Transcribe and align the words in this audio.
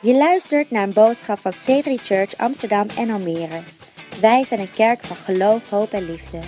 Je 0.00 0.14
luistert 0.14 0.70
naar 0.70 0.82
een 0.82 0.92
boodschap 0.92 1.38
van 1.38 1.52
C3 1.52 2.02
Church 2.02 2.36
Amsterdam 2.36 2.86
en 2.96 3.10
Almere. 3.10 3.62
Wij 4.20 4.44
zijn 4.44 4.60
een 4.60 4.70
kerk 4.70 5.02
van 5.02 5.16
geloof, 5.16 5.70
hoop 5.70 5.92
en 5.92 6.10
liefde. 6.10 6.40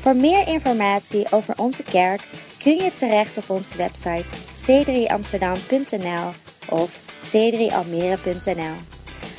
Voor 0.00 0.16
meer 0.16 0.46
informatie 0.46 1.32
over 1.32 1.54
onze 1.56 1.82
kerk 1.82 2.20
kun 2.58 2.76
je 2.76 2.94
terecht 2.94 3.36
op 3.36 3.50
onze 3.50 3.76
website 3.76 4.24
c3amsterdam.nl 4.56 6.30
of 6.68 7.00
c3almere.nl. 7.20 8.76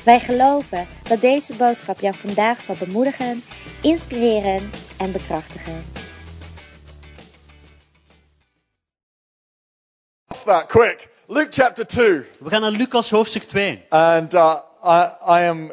Wij 0.03 0.19
geloven 0.19 0.87
dat 1.03 1.21
deze 1.21 1.55
boodschap 1.55 1.99
jou 1.99 2.15
vandaag 2.15 2.61
zal 2.61 2.75
bemoedigen, 2.79 3.43
inspireren 3.81 4.71
en 4.97 5.11
bekrachtigen. 5.11 5.83
that 10.45 10.67
quick. 10.69 11.14
Luke 11.27 11.47
chapter 11.51 11.85
2. 11.85 12.25
We 12.39 12.49
gaan 12.49 12.61
naar 12.61 12.71
Lucas 12.71 13.09
hoofdstuk 13.09 13.43
2. 13.43 13.85
And 13.89 14.33
uh, 14.33 14.55
I, 14.83 15.09
I 15.27 15.47
am 15.47 15.71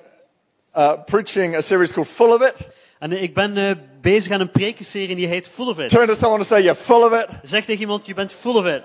uh, 0.77 0.93
preaching 1.05 1.57
a 1.57 1.61
series 1.61 1.93
called 1.93 2.09
Full 2.09 2.33
of 2.33 2.43
It. 2.43 2.55
En 2.99 3.13
ik 3.23 3.35
ben 3.35 3.57
eh, 3.57 3.71
bezig 4.01 4.33
aan 4.33 4.41
een 4.41 4.51
prekenserie 4.51 5.17
die 5.17 5.27
heet 5.27 5.49
Full 5.49 5.69
of 5.69 5.79
It. 5.79 5.89
Turn 5.89 6.07
to 6.07 6.15
someone 6.15 6.39
and 6.39 6.47
say, 6.47 6.63
You're 6.63 6.81
full 6.81 7.03
of 7.03 7.13
it. 7.13 7.29
Zeg 7.51 7.65
tegen 7.65 7.81
iemand, 7.81 8.07
je 8.07 8.15
bent 8.15 8.33
full 8.33 8.57
of 8.57 8.67
it. 8.67 8.83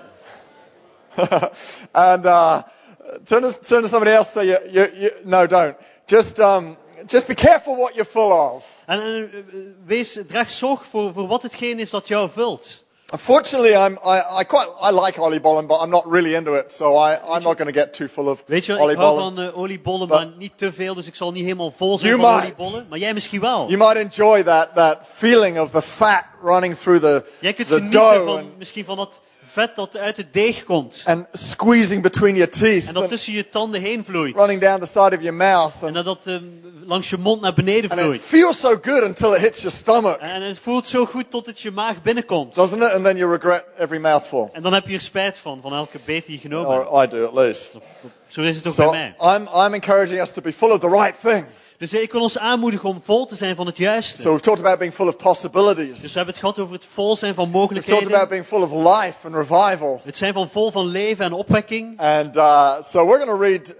and 1.90 2.24
uh, 2.24 2.62
turn, 3.24 3.42
to, 3.42 3.52
turn 3.60 3.82
to 3.82 3.88
somebody 3.88 4.10
else 4.10 4.38
and 4.38 4.46
say, 4.46 4.46
you, 4.46 4.58
you, 4.70 4.90
you, 4.94 5.10
No, 5.24 5.46
don't. 5.46 5.76
Just, 6.06 6.38
um, 6.38 6.76
just 7.06 7.26
be 7.26 7.34
careful 7.34 7.76
what 7.76 7.94
you're 7.94 8.10
full 8.10 8.32
of. 8.32 8.64
En 8.86 9.00
eh, 9.00 9.22
eh, 9.22 9.28
wees, 9.86 10.18
draag 10.26 10.50
zorg 10.50 10.84
voor, 10.86 11.12
voor 11.12 11.26
wat 11.26 11.42
hetgeen 11.42 11.78
is 11.78 11.90
dat 11.90 12.08
jou 12.08 12.30
vult. 12.30 12.86
Unfortunately, 13.10 13.74
I'm, 13.74 13.98
I, 14.04 14.20
I, 14.40 14.44
quite, 14.44 14.66
I 14.82 14.90
like 14.90 15.18
oliebollen, 15.18 15.66
but 15.66 15.80
I'm 15.82 15.88
not 15.88 16.04
really 16.06 16.34
into 16.34 16.52
it. 16.54 16.70
So 16.72 16.94
I, 16.94 17.14
I'm 17.14 17.42
not 17.42 17.56
going 17.56 17.72
to 17.72 17.80
get 17.80 17.94
too 17.94 18.06
full 18.06 18.28
of 18.28 18.42
Weet 18.46 18.64
je, 18.66 18.72
ik 18.72 18.78
hou 18.78 18.90
oliebollen. 19.54 20.08
van 20.08 20.08
But- 20.08 20.18
maar 20.18 20.26
niet 20.38 20.52
te 20.56 20.72
veel, 20.72 20.94
dus 20.94 21.06
ik 21.06 21.14
zal 21.14 21.32
niet 21.32 21.42
helemaal 21.44 21.70
vol 21.76 21.98
zijn 21.98 22.16
You 22.16 22.22
van 22.22 22.40
might. 22.70 22.88
Maar 22.88 22.98
jij 22.98 23.14
misschien 23.14 23.40
wel. 23.40 23.68
You 23.70 23.78
might 23.78 23.96
enjoy 23.96 24.42
that, 24.42 24.68
that 24.74 24.98
feeling 25.14 25.58
of 25.60 25.70
the 25.70 25.82
fat 25.82 26.24
running 26.42 26.74
through 26.76 27.00
the, 27.02 27.24
Jij 27.40 27.52
kunt 27.52 27.68
the 27.68 27.74
genieten 27.74 28.00
dough 28.00 28.24
van, 28.24 28.36
and, 28.38 28.58
misschien 28.58 28.84
van 28.84 28.96
dat 28.96 29.20
vet 29.44 29.76
dat 29.76 29.96
uit 29.96 30.16
het 30.16 30.32
deeg 30.32 30.64
komt. 30.64 31.02
and 31.06 31.26
squeezing 31.32 32.02
between 32.02 32.34
your 32.34 32.50
teeth. 32.50 32.86
En 32.86 32.94
dat 32.94 33.02
and 33.02 33.12
tussen 33.12 33.32
je 33.32 33.48
tanden 33.48 33.80
heen 33.80 34.04
vloeit. 34.04 34.36
running 34.36 34.60
down 34.60 34.80
the 34.80 34.86
side 34.86 35.16
of 35.16 35.22
your 35.22 35.34
mouth. 35.34 35.72
En 35.80 35.86
And, 35.86 35.94
dat 35.94 36.04
dat 36.04 36.26
eh, 36.26 36.34
langs 36.88 37.10
je 37.10 37.16
mond 37.18 37.40
naar 37.40 37.54
beneden 37.54 37.90
and 37.90 38.00
it 38.00 38.04
vloeit. 38.06 38.20
feels 38.22 38.60
so 38.60 38.76
good 38.82 39.02
until 39.02 39.34
it 39.34 39.40
hits 39.40 39.58
your 39.60 39.76
stomach, 39.76 40.16
En 40.16 40.42
het 40.42 40.58
voelt 40.58 40.86
zo 40.88 41.04
goed 41.04 41.30
tot 41.30 41.46
het 41.46 41.60
je 41.60 41.70
maag 41.70 42.02
binnenkomt. 42.02 42.54
doesn't 42.54 42.82
it? 42.82 42.92
And 42.92 43.04
then 43.04 43.16
you 43.16 43.30
regret 43.32 43.64
every 43.78 44.00
mouthful. 44.00 44.50
En 44.52 44.62
dan 44.62 44.72
heb 44.72 44.86
je 44.88 44.94
er 44.94 45.00
spijt 45.00 45.38
van, 45.38 45.58
van 45.62 45.74
elke 45.74 45.98
beet 46.04 46.26
die 46.26 46.34
je 46.34 46.40
genomen 46.40 46.76
hebt. 46.76 46.88
Or 46.90 47.04
I 47.04 47.08
do 47.08 47.26
at 47.26 47.34
least. 47.34 47.72
Zo 48.28 48.40
is 48.40 48.56
het 48.56 48.66
ook 48.66 48.74
So 48.74 48.90
bij 48.90 49.14
mij. 49.18 49.34
I'm, 49.36 49.48
I'm 49.66 49.74
encouraging 49.74 50.20
us 50.20 50.30
to 50.32 50.40
be 50.42 50.52
full 50.52 50.70
of 50.70 50.78
the 50.80 50.88
right 50.88 51.14
thing. 51.22 51.46
Dus 51.78 51.92
ik 51.94 52.12
wil 52.12 52.20
ons 52.22 52.38
aanmoedigen 52.38 52.88
om 52.88 53.00
vol 53.04 53.26
te 53.26 53.34
zijn 53.34 53.56
van 53.56 53.66
het 53.66 53.76
juiste. 53.76 54.20
So 54.22 54.28
we've 54.30 54.42
talked 54.42 54.64
about 54.64 54.78
being 54.78 54.94
full 54.94 55.06
of 55.06 55.16
Dus 55.16 55.22
possibilities. 55.24 56.00
we 56.00 56.08
hebben 56.08 56.26
het 56.34 56.36
gehad 56.36 56.58
over 56.58 56.74
het 56.74 56.84
vol 56.92 57.16
zijn 57.16 57.34
van 57.34 57.44
We've 57.52 57.58
talked 57.68 57.78
about 57.82 58.00
mogelijkheden. 58.00 58.28
being 58.28 58.46
full 58.46 58.62
of 58.62 59.00
life 59.02 59.14
and 59.22 59.34
revival. 59.34 60.00
Het 60.04 60.16
zijn 60.16 60.32
van 60.32 60.48
vol 60.48 60.70
van 60.70 60.86
leven 60.86 61.24
en 61.24 61.32
opwekking. 61.32 62.00
And 62.00 62.36
uh, 62.36 62.72
so 62.88 63.06
we're 63.06 63.18
going 63.26 63.30
to 63.30 63.38
read 63.38 63.74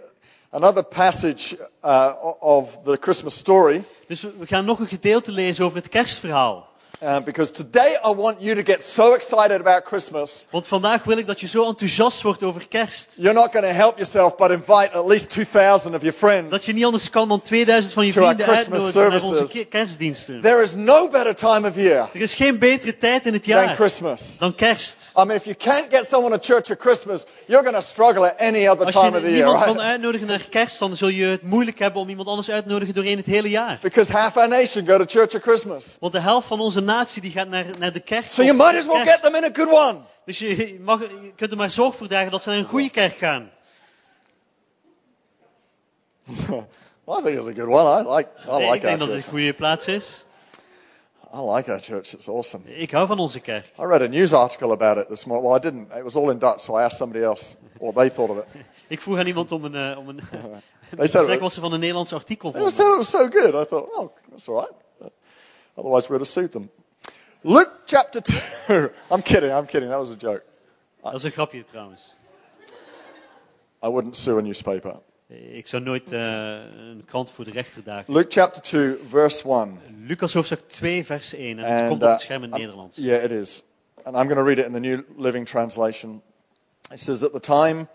another 0.51 0.83
passage 0.83 1.57
uh, 1.85 2.13
of 2.41 2.79
the 2.85 2.97
Christmas 3.01 3.35
story. 3.35 3.85
Dus 4.07 4.23
we 4.23 4.47
gaan 4.47 4.65
nog 4.65 4.79
een 4.79 4.87
gedeelte 4.87 5.33
lezen 5.33 5.65
over 5.65 5.77
het 5.77 5.89
kerstverhaal. 5.89 6.69
Uh, 7.03 7.21
because 7.21 7.53
today 7.53 7.95
I 8.05 8.11
want 8.11 8.41
you 8.41 8.55
to 8.57 8.63
get 8.63 8.83
so 8.83 9.15
excited 9.15 9.61
about 9.61 9.85
Christmas. 9.85 10.45
Want 10.51 10.67
vandaag 10.67 11.05
wil 11.05 11.19
ik 11.19 11.27
dat 11.27 11.41
je 11.41 11.47
zo 11.47 11.69
enthousiast 11.69 12.23
wordt 12.23 12.43
over 12.43 12.69
kerst. 12.69 13.15
You're 13.17 13.35
not 13.35 13.53
going 13.53 13.67
to 13.67 13.73
help 13.73 13.99
yourself 13.99 14.37
but 14.37 14.51
invite 14.51 14.91
at 14.93 15.07
least 15.07 15.29
2,000 15.31 15.95
of 15.95 16.01
your 16.03 16.17
friends. 16.19 16.51
Dat 16.51 16.65
je 16.65 16.73
niet 16.73 16.85
anders 16.85 17.11
kan 17.11 17.29
dan 17.29 17.43
2000 17.43 17.93
van 17.93 18.07
je 18.07 18.13
vrienden 18.13 18.47
uitnodigen 18.47 19.11
naar 19.11 19.23
onze 19.23 19.64
kerstdiensten. 19.64 20.41
There 20.41 20.63
is 20.63 20.75
no 20.75 21.08
better 21.08 21.35
time 21.35 21.69
of 21.69 21.75
year 21.75 22.08
Er 22.13 22.20
is 22.20 22.35
geen 22.35 22.58
betere 22.58 22.97
tijd 22.97 23.27
in 23.27 23.33
het 23.33 23.42
than 23.45 23.64
jaar 23.64 23.75
Christmas. 23.75 24.20
dan 24.39 24.55
kerst. 24.55 25.11
I 25.19 25.25
mean, 25.25 25.37
if 25.37 25.45
you 25.45 25.57
can't 25.57 25.87
get 25.91 26.07
someone 26.11 26.39
to 26.39 26.55
church 26.55 26.70
at 26.70 26.81
Christmas, 26.81 27.25
you're 27.47 27.64
going 27.64 27.77
to 27.77 27.89
struggle 27.89 28.25
at 28.25 28.39
any 28.41 28.69
other 28.69 28.85
Als 28.85 28.95
time 28.95 29.11
je 29.11 29.17
of 29.17 29.23
the 29.23 29.31
year, 29.31 29.35
niemand 29.35 29.64
kan 29.64 29.75
right? 29.75 29.89
uitnodigen 29.91 30.27
naar 30.27 30.47
kerst, 30.51 30.79
dan 30.79 30.97
zul 30.97 31.08
je 31.08 31.25
het 31.25 31.42
moeilijk 31.42 31.79
hebben 31.79 32.03
om 32.03 32.08
iemand 32.08 32.29
anders 32.29 32.51
uit 32.51 32.63
te 32.67 32.70
nodigen 32.70 32.95
doorheen 32.95 33.17
het 33.17 33.27
hele 33.27 33.48
jaar. 33.51 33.79
Because 33.83 34.13
half 34.13 34.37
our 34.37 34.48
nation 34.48 34.87
go 34.87 34.98
to 34.98 35.05
church 35.07 35.35
at 35.35 35.42
Christmas. 35.42 35.85
Want 36.01 36.13
de 36.13 36.20
helft 36.20 36.47
van 36.47 36.61
onze 36.61 36.87
natie 36.89 37.23
die 37.23 37.31
gaat 37.31 37.49
naar, 37.49 37.67
naar 37.79 37.93
de 37.93 38.01
kerk. 38.01 38.25
So 38.25 38.43
you 38.43 38.57
might 38.57 38.77
as 38.77 38.87
well 38.87 39.05
get 39.05 39.21
them 39.23 39.35
in 39.35 39.45
a 39.45 39.51
good 39.53 39.69
one. 39.69 40.01
Dus 40.25 40.39
je, 40.39 40.79
mag, 40.81 41.01
je 41.01 41.33
kunt 41.37 41.51
er 41.51 41.57
maar 41.57 41.71
zorg 41.71 41.97
voor 41.97 42.07
dragen 42.07 42.31
dat 42.31 42.43
ze 42.43 42.49
naar 42.49 42.59
een 42.59 42.65
goede 42.65 42.91
kerk 42.91 43.19
gaan. 43.19 43.51
Well, 46.25 46.67
I 47.19 47.23
think 47.23 47.39
it's 47.39 47.49
a 47.49 47.53
good 47.53 47.69
one. 47.69 47.87
I 47.87 48.17
like, 48.17 48.29
I 48.39 48.63
ik 48.63 48.71
like 48.71 48.71
our 48.71 48.81
denk 48.81 48.99
dat 48.99 49.09
het 49.09 49.17
een 49.17 49.31
goede 49.31 49.53
plaats 49.53 49.87
is. 49.87 50.25
I 51.35 51.41
like 51.41 51.71
our 51.71 51.81
church. 51.81 52.13
It's 52.13 52.29
awesome. 52.29 52.77
Ik 52.77 52.91
hou 52.91 53.07
van 53.07 53.19
onze 53.19 53.41
kerk. 53.41 53.67
I 53.79 53.85
read 53.85 54.03
a 54.03 54.07
news 54.07 54.33
article 54.33 54.73
about 54.73 54.99
it 54.99 55.09
this 55.09 55.25
morning. 55.25 55.49
Well, 55.49 55.59
I 55.59 55.61
didn't. 55.61 55.99
It 55.99 56.03
was 56.03 56.17
all 56.17 56.31
in 56.31 56.39
Dutch, 56.39 56.61
so 56.61 56.79
I 56.79 56.83
asked 56.83 56.99
somebody 56.99 57.25
else 57.25 57.57
what 57.79 57.95
they 57.95 58.11
thought 58.11 58.31
of 58.31 58.37
it. 58.37 58.45
Ik 58.89 59.01
vroeg 59.01 59.19
aan 59.19 59.27
iemand 59.27 59.53
om 59.53 59.65
een, 59.65 59.75
eh, 59.75 59.99
om 59.99 60.09
een 60.09 60.20
They 60.97 61.07
said 61.07 61.29
it 61.29 61.41
was, 61.41 61.55
ze 61.55 61.61
van 61.61 61.73
een 61.73 61.81
Nederlands 61.81 62.13
artikel 62.13 62.51
they 62.51 62.61
said 62.61 62.75
vonden. 62.75 62.93
it 62.93 62.97
was 62.97 63.11
so 63.11 63.29
good. 63.29 63.55
I 63.55 63.65
thought, 63.69 63.91
oh, 63.97 64.09
that's 64.31 64.49
all 64.49 64.55
right. 64.55 64.73
Otherwise, 65.78 66.08
we 66.08 66.14
would 66.14 66.20
have 66.20 66.28
sued 66.28 66.52
them. 66.52 66.70
Luke 67.44 67.70
chapter 67.86 68.20
2. 68.20 68.90
I'm 69.11 69.22
kidding. 69.22 69.52
I'm 69.52 69.66
kidding. 69.66 69.89
That 69.89 69.98
was 69.98 70.11
a 70.11 70.16
joke. 70.16 70.42
Dat 71.02 71.14
is 71.14 71.22
een 71.22 71.30
grapje 71.30 71.64
trouwens. 71.64 72.14
I 73.84 73.89
wouldn't 73.89 74.16
sue 74.16 74.39
a 74.39 74.40
newspaper. 74.40 74.96
Ik 75.28 75.66
zou 75.66 75.83
nooit 75.83 76.12
eh, 76.12 76.20
een 76.20 77.02
krant 77.06 77.30
voor 77.30 77.44
de 77.44 77.50
rechter 77.50 77.84
dagen. 77.84 78.12
Luke 78.12 78.30
chapter 78.30 78.62
2, 78.62 78.96
verse 79.08 79.48
1. 79.48 79.80
Lucas 80.06 80.34
hoofdstuk 80.34 80.61
2, 80.66 81.05
vers 81.05 81.34
1. 81.34 81.58
En 81.58 81.64
het 81.64 81.80
And, 81.80 81.89
komt 81.89 82.02
op 82.02 82.06
uh, 82.08 82.12
het 82.12 82.22
scherm 82.22 82.42
in 82.42 82.50
het 82.50 82.58
Nederlands. 82.58 82.96
Yeah, 82.96 83.24
it 83.24 83.30
is. 83.30 83.62
And 84.02 84.16
I'm 84.16 84.28
going 84.28 84.39
to 84.39 84.45
read 84.45 84.58
it 84.58 84.66
in 84.66 84.72
the 84.72 84.80
New 84.80 85.02
Living 85.16 85.46
Translation. 85.46 86.22
It 86.92 87.00
says, 87.00 87.22
at 87.22 87.33
the 87.33 87.40
time, 87.40 87.89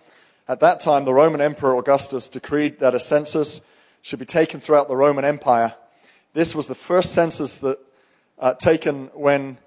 at 0.45 0.59
that 0.59 0.79
time, 0.79 1.03
the 1.05 1.13
Roman 1.13 1.41
Emperor 1.41 1.75
Augustus 1.75 2.29
decreed 2.29 2.79
that 2.79 2.93
a 2.93 2.99
census 2.99 3.61
should 4.01 4.19
be 4.19 4.39
taken 4.39 4.59
throughout 4.59 4.87
the 4.87 4.95
Roman 4.95 5.25
Empire. 5.25 5.75
This 6.33 6.55
was 6.55 6.65
the 6.65 6.75
first 6.75 7.13
census 7.13 7.59
that 7.59 7.77
uh, 8.39 8.55
taken 8.55 9.11
when 9.13 9.59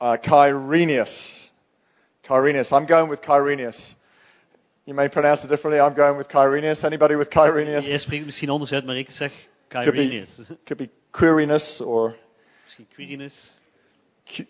uh, 0.00 0.16
Quirinius. 0.22 1.48
Quirinius. 2.22 2.76
I'm 2.76 2.86
going 2.86 3.08
with 3.08 3.20
Quirinius. 3.20 3.96
You 4.86 4.94
may 4.94 5.08
pronounce 5.08 5.44
it 5.44 5.48
differently. 5.48 5.80
I'm 5.80 5.94
going 5.94 6.16
with 6.16 6.28
Quirinius. 6.28 6.84
Anybody 6.84 7.16
with 7.16 7.30
Quirinius? 7.30 7.86
Jij 7.86 7.98
spreekt 7.98 8.16
het 8.18 8.26
misschien 8.26 8.50
anders 8.50 8.72
uit, 8.72 8.84
maar 8.84 8.96
ik 8.96 9.10
zeg 9.10 9.32
Could 9.68 9.84
be, 9.86 9.92
Quirinius. 9.92 10.40
could 10.64 10.76
be 10.78 10.88
Quirinus 11.10 11.80
or 11.80 12.16
Misschien 12.62 12.86
Quirinus. 12.94 13.60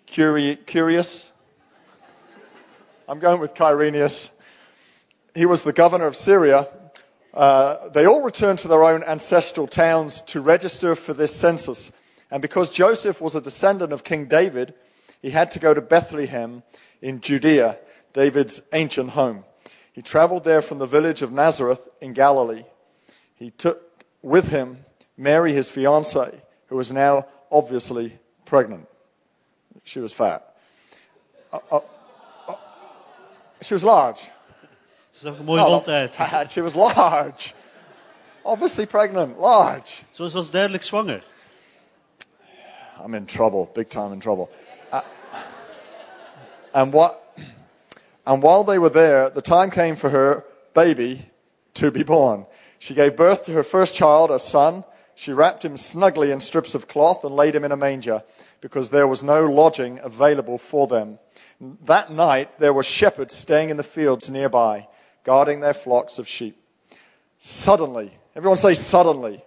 Curi- 0.07 0.59
curious. 0.67 1.31
I'm 3.09 3.19
going 3.19 3.41
with 3.41 3.55
Quirinius. 3.55 4.29
He 5.35 5.47
was 5.47 5.63
the 5.63 5.73
governor 5.73 6.07
of 6.07 6.15
Syria. 6.15 6.69
Uh, 7.35 7.89
they 7.89 8.07
all 8.07 8.23
returned 8.23 8.59
to 8.61 8.69
their 8.69 8.85
own 8.85 9.03
ancestral 9.05 9.67
towns 9.67 10.21
to 10.23 10.41
register 10.41 10.95
for 10.95 11.15
this 11.15 11.35
census. 11.35 11.91
And 12.31 12.43
because 12.43 12.71
Joseph 12.71 13.21
was 13.21 13.35
a 13.35 13.41
descendant 13.41 13.93
of 13.93 14.05
King 14.05 14.27
David, 14.27 14.75
he 15.21 15.31
had 15.31 15.51
to 15.53 15.59
go 15.59 15.73
to 15.73 15.81
Bethlehem 15.81 16.63
in 17.01 17.21
Judea, 17.21 17.79
David's 18.13 18.61
ancient 18.73 19.11
home. 19.11 19.45
He 19.93 20.03
traveled 20.03 20.45
there 20.45 20.63
from 20.63 20.79
the 20.79 20.87
village 20.87 21.23
of 21.23 21.33
Nazareth 21.33 21.89
in 22.01 22.13
Galilee. 22.13 22.65
He 23.35 23.51
took 23.51 24.05
with 24.23 24.49
him 24.49 24.85
Mary, 25.17 25.53
his 25.53 25.69
fiancée, 25.69 26.41
who 26.67 26.77
was 26.77 26.91
now 26.91 27.27
obviously 27.51 28.19
pregnant. 28.45 28.89
She 29.85 30.01
was 30.01 30.13
fat. 30.13 30.57
Uh, 31.53 31.59
uh, 31.71 31.81
uh, 32.49 32.55
she 33.61 33.75
was 33.75 33.85
large. 33.85 34.23
Er 35.25 35.45
mooi 35.45 35.61
uit. 35.61 36.11
fat. 36.15 36.51
She 36.51 36.63
was 36.63 36.75
large. 36.75 37.55
Obviously 38.45 38.87
pregnant, 38.87 39.39
large. 39.39 40.03
Ze 40.11 40.23
was, 40.23 40.35
was 40.35 40.51
duidelijk 40.51 40.83
zwanger. 40.83 41.23
I'm 43.05 43.15
in 43.15 43.27
trouble, 43.27 43.71
big 43.75 43.89
time 43.89 44.13
in 44.13 44.21
trouble. 44.21 44.49
Uh, 44.93 45.01
and 46.73 46.93
what? 46.93 47.23
And 48.25 48.43
while 48.43 48.65
they 48.65 48.79
were 48.79 48.91
there, 48.91 49.31
the 49.31 49.43
time 49.43 49.71
came 49.71 49.97
for 49.97 50.11
her 50.11 50.45
baby 50.75 51.31
to 51.75 51.91
be 51.91 52.03
born. 52.03 52.47
She 52.79 52.95
gave 52.95 53.17
birth 53.17 53.45
to 53.45 53.53
her 53.53 53.63
first 53.63 53.95
child, 53.95 54.31
a 54.31 54.39
son. 54.39 54.85
She 55.15 55.33
wrapped 55.33 55.65
him 55.65 55.77
snugly 55.77 56.31
in 56.31 56.41
strips 56.41 56.75
of 56.75 56.89
cloth 56.89 57.25
and 57.25 57.35
laid 57.35 57.55
him 57.55 57.65
in 57.65 57.73
a 57.73 57.77
manger 57.77 58.23
because 58.61 58.91
there 58.91 59.07
was 59.07 59.23
no 59.23 59.45
lodging 59.47 60.01
available 60.03 60.59
for 60.59 60.87
them. 60.87 61.19
That 61.61 62.11
night, 62.11 62.59
there 62.59 62.73
were 62.73 62.83
shepherds 62.83 63.35
staying 63.35 63.71
in 63.71 63.77
the 63.77 63.85
fields 63.85 64.29
nearby, 64.29 64.89
guarding 65.25 65.61
their 65.61 65.75
flocks 65.75 66.19
of 66.19 66.29
sheep. 66.29 66.57
Suddenly, 67.39 68.13
everyone 68.35 68.57
say 68.57 68.75
suddenly. 68.75 69.43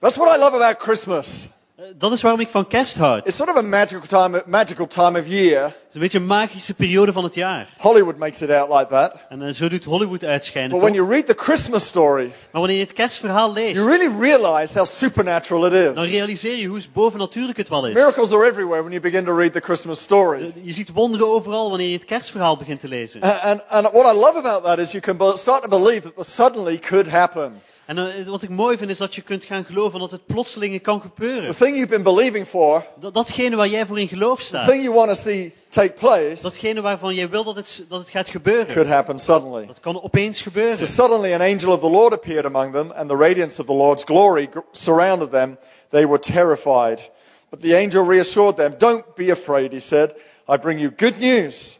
That's 0.00 0.16
what 0.16 0.28
I 0.28 0.36
love 0.36 0.54
about 0.54 0.78
Christmas. 0.78 1.48
Eh, 1.88 1.94
dat 1.98 2.12
is 2.12 2.22
waarom 2.22 2.40
ik 2.40 2.48
van 2.48 2.66
kerst 2.66 2.96
houd. 2.96 3.16
Het 3.16 3.26
It's 3.26 3.36
sort 3.36 3.50
of 3.50 3.56
a 3.56 3.62
magical 3.62 4.06
time, 4.06 4.42
magical 4.46 4.86
time 4.86 5.20
of 5.20 5.26
year. 5.26 5.64
is 5.88 5.94
een 5.94 6.00
beetje 6.00 6.18
een 6.18 6.26
magische 6.26 6.74
periode 6.74 7.12
van 7.12 7.24
het 7.24 7.34
jaar. 7.34 7.68
Hollywood 7.78 8.16
makes 8.16 8.40
it 8.40 8.50
out 8.50 8.70
like 8.70 8.86
that. 8.86 9.14
En 9.28 9.42
eh, 9.42 9.52
zo 9.52 9.68
doet 9.68 9.84
Hollywood 9.84 10.24
uitschijnen. 10.24 10.70
But 10.70 10.80
when 10.80 10.94
you 10.94 11.08
read 11.08 11.26
the 11.26 11.34
Christmas 11.36 11.86
story, 11.86 12.24
Maar 12.24 12.60
wanneer 12.60 12.76
je 12.78 12.82
het 12.82 12.92
kerstverhaal 12.92 13.52
leest, 13.52 13.74
you 13.76 13.88
really 13.88 14.20
realize 14.20 14.78
how 14.78 14.86
supernatural 14.86 15.66
it 15.66 15.94
dan 15.94 16.04
is. 16.04 16.10
realiseer 16.10 16.56
je 16.56 16.66
hoe 16.66 16.80
bovennatuurlijk 16.92 17.58
het 17.58 17.68
wel 17.68 17.86
is. 17.86 17.94
Miracles 17.94 18.32
are 18.32 18.46
everywhere 18.46 18.80
when 18.82 18.92
you 18.92 19.00
begin 19.00 19.24
to 19.24 19.36
read 19.36 19.52
the 19.52 19.60
Christmas 19.60 20.00
story. 20.00 20.52
Je 20.62 20.72
ziet 20.72 20.92
wonderen 20.92 21.26
overal 21.26 21.68
wanneer 21.68 21.88
je 21.88 21.96
het 21.96 22.04
kerstverhaal 22.04 22.56
begint 22.56 22.80
te 22.80 22.88
lezen. 22.88 23.20
And, 23.20 23.40
and, 23.40 23.68
and 23.68 23.92
what 23.92 24.14
I 24.14 24.18
love 24.18 24.36
about 24.36 24.64
that 24.64 24.78
is 24.78 24.90
you 24.90 25.02
can 25.02 25.36
start 25.36 25.62
to 25.62 25.68
believe 25.68 26.00
that 26.00 26.26
the 26.26 26.30
suddenly 26.30 26.78
could 26.78 27.10
happen. 27.10 27.60
En 27.88 27.98
eh, 27.98 28.24
wat 28.26 28.42
ik 28.42 28.48
mooi 28.48 28.76
vind 28.76 28.90
is 28.90 28.98
dat 28.98 29.14
je 29.14 29.22
kunt 29.22 29.44
gaan 29.44 29.64
geloven 29.64 29.98
dat 30.00 30.10
het 30.10 30.26
plotselinge 30.26 30.78
kan 30.78 31.00
The 31.00 31.06
gebeuren. 31.14 31.56
thing 31.56 31.74
you've 31.76 31.88
been 31.88 32.02
believing 32.02 32.46
for, 32.46 32.86
Dat, 33.00 33.14
datgene 33.14 33.56
waar 33.56 33.68
jij 33.68 33.86
voor 33.86 33.98
in 34.00 34.08
geloof 34.08 34.38
the 34.38 34.44
staat. 34.44 34.68
thing 34.68 34.82
you 34.82 34.94
want 34.94 35.08
to 35.14 35.14
see 35.22 35.52
take 35.68 35.92
place, 35.92 36.42
Datgene 36.42 36.80
waarvan 36.80 37.14
jij 37.14 37.28
wil 37.28 37.44
dat 37.44 37.56
het, 37.56 37.84
dat 37.88 37.98
het 38.00 38.08
gaat 38.10 38.28
gebeuren. 38.28 38.66
could 38.74 38.88
happen 38.88 39.18
suddenly. 39.18 39.66
Dat 39.66 39.80
kan 39.80 40.02
opeens 40.02 40.36
So 40.38 40.42
gebeuren. 40.44 40.86
suddenly 40.86 41.32
an 41.34 41.40
angel 41.40 41.72
of 41.72 41.80
the 41.80 41.90
Lord 41.90 42.12
appeared 42.12 42.44
among 42.44 42.72
them, 42.72 42.90
and 42.96 43.08
the 43.08 43.16
radiance 43.16 43.60
of 43.60 43.66
the 43.66 43.74
Lord's 43.74 44.04
glory 44.04 44.48
surrounded 44.72 45.30
them. 45.30 45.58
They 45.88 46.06
were 46.06 46.18
terrified. 46.20 47.10
But 47.50 47.60
the 47.60 47.76
angel 47.76 48.04
reassured 48.06 48.56
them, 48.56 48.74
Don't 48.78 49.04
be 49.14 49.30
afraid, 49.30 49.72
he 49.72 49.80
said. 49.80 50.14
I 50.48 50.56
bring 50.58 50.78
you 50.80 50.90
good 50.96 51.18
news 51.18 51.78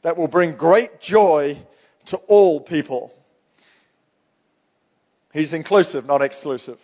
that 0.00 0.16
will 0.16 0.28
bring 0.28 0.56
great 0.56 0.90
joy 1.00 1.56
to 2.04 2.20
all 2.26 2.60
people. 2.60 3.10
He's 5.36 5.52
inclusive, 5.52 6.06
not 6.06 6.22
exclusive. 6.22 6.78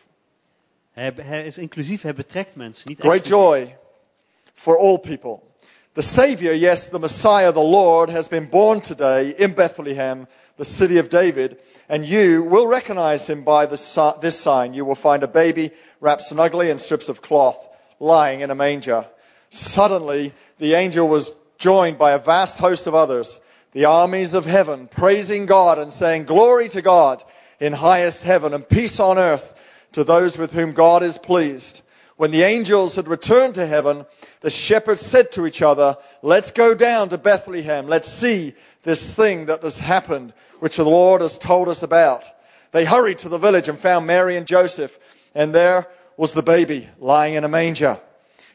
Hij, 0.93 1.13
hij 1.17 1.45
is 1.45 1.59
inclusief, 1.59 2.03
hij 2.03 2.15
betrekt 2.15 2.57
mensen, 2.57 2.89
niet 2.89 2.99
Great 2.99 3.15
exclusief. 3.15 3.69
joy 3.69 3.77
for 4.55 4.79
all 4.79 4.99
people. 4.99 5.41
The 5.95 6.03
Savior, 6.03 6.55
yes, 6.55 6.89
the 6.89 6.99
Messiah, 6.99 7.53
the 7.53 7.61
Lord, 7.61 8.11
has 8.11 8.29
been 8.29 8.49
born 8.51 8.81
today 8.81 9.35
in 9.39 9.55
Bethlehem, 9.55 10.27
the 10.57 10.65
city 10.65 10.99
of 10.99 11.09
David, 11.09 11.57
and 11.89 12.07
you 12.07 12.43
will 12.43 12.67
recognize 12.67 13.33
him 13.33 13.43
by 13.43 13.67
the 13.67 14.17
this 14.21 14.39
sign. 14.39 14.75
You 14.75 14.85
will 14.85 14.97
find 14.97 15.23
a 15.23 15.29
baby 15.29 15.71
wrapped 16.01 16.23
snugly 16.23 16.69
in 16.69 16.79
strips 16.79 17.09
of 17.09 17.21
cloth, 17.21 17.69
lying 17.99 18.43
in 18.43 18.51
a 18.51 18.55
manger. 18.55 19.07
Suddenly, 19.49 20.33
the 20.59 20.75
angel 20.75 21.09
was 21.09 21.33
joined 21.57 21.97
by 21.97 22.13
a 22.13 22.19
vast 22.19 22.59
host 22.59 22.87
of 22.87 22.95
others, 22.95 23.41
the 23.73 23.87
armies 23.87 24.35
of 24.35 24.45
heaven, 24.45 24.89
praising 24.89 25.47
God 25.47 25.79
and 25.79 25.91
saying, 25.91 26.27
Glory 26.27 26.69
to 26.69 26.83
God 26.83 27.25
in 27.63 27.75
highest 27.75 28.25
heaven, 28.25 28.53
and 28.53 28.69
peace 28.69 28.99
on 28.99 29.19
earth 29.19 29.57
to 29.93 30.03
those 30.03 30.37
with 30.37 30.53
whom 30.53 30.73
God 30.73 31.05
is 31.05 31.17
pleased. 31.17 31.83
When 32.17 32.33
the 32.33 32.43
angels 32.43 32.97
had 32.97 33.07
returned 33.07 33.55
to 33.55 33.67
heaven, 33.67 34.05
the 34.41 34.51
shepherds 34.51 35.01
said 35.01 35.31
to 35.33 35.47
each 35.47 35.63
other, 35.63 35.97
Let's 36.23 36.51
go 36.51 36.75
down 36.75 37.09
to 37.11 37.19
Bethlehem. 37.19 37.87
Let's 37.87 38.09
see 38.09 38.55
this 38.83 39.09
thing 39.09 39.47
that 39.47 39.63
has 39.63 39.79
happened, 39.79 40.33
which 40.59 40.75
the 40.75 40.85
Lord 40.85 41.21
has 41.21 41.39
told 41.39 41.69
us 41.69 41.85
about. 41.85 42.25
They 42.73 42.85
hurried 42.85 43.19
to 43.19 43.29
the 43.29 43.39
village 43.39 43.69
and 43.69 43.79
found 43.79 44.09
Mary 44.09 44.37
and 44.37 44.45
Joseph, 44.47 44.99
and 45.33 45.55
there 45.55 45.87
was 46.17 46.33
the 46.33 46.43
baby 46.43 46.89
lying 46.99 47.35
in 47.35 47.45
a 47.45 47.49
manger. 47.49 48.01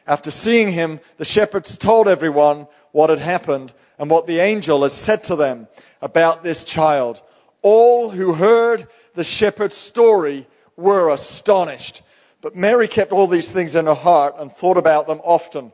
After 0.05 0.31
seeing 0.31 0.73
him, 0.73 0.99
the 1.15 1.23
shepherds 1.23 1.77
told 1.77 2.09
everyone 2.09 2.67
what 2.91 3.09
had 3.09 3.19
happened 3.19 3.71
and 3.97 4.09
what 4.09 4.27
the 4.27 4.39
angel 4.39 4.81
had 4.81 4.91
said 4.91 5.23
to 5.23 5.37
them 5.37 5.69
about 6.01 6.43
this 6.43 6.65
child. 6.65 7.21
All 7.61 8.09
who 8.09 8.33
heard 8.33 8.87
the 9.13 9.23
shepherd's 9.23 9.75
story 9.75 10.47
were 10.75 11.09
astonished. 11.09 12.01
But 12.41 12.55
Mary 12.55 12.87
kept 12.87 13.11
all 13.11 13.27
these 13.27 13.51
things 13.51 13.75
in 13.75 13.85
her 13.85 13.93
heart 13.93 14.35
and 14.37 14.51
thought 14.51 14.77
about 14.77 15.07
them 15.07 15.21
often. 15.23 15.71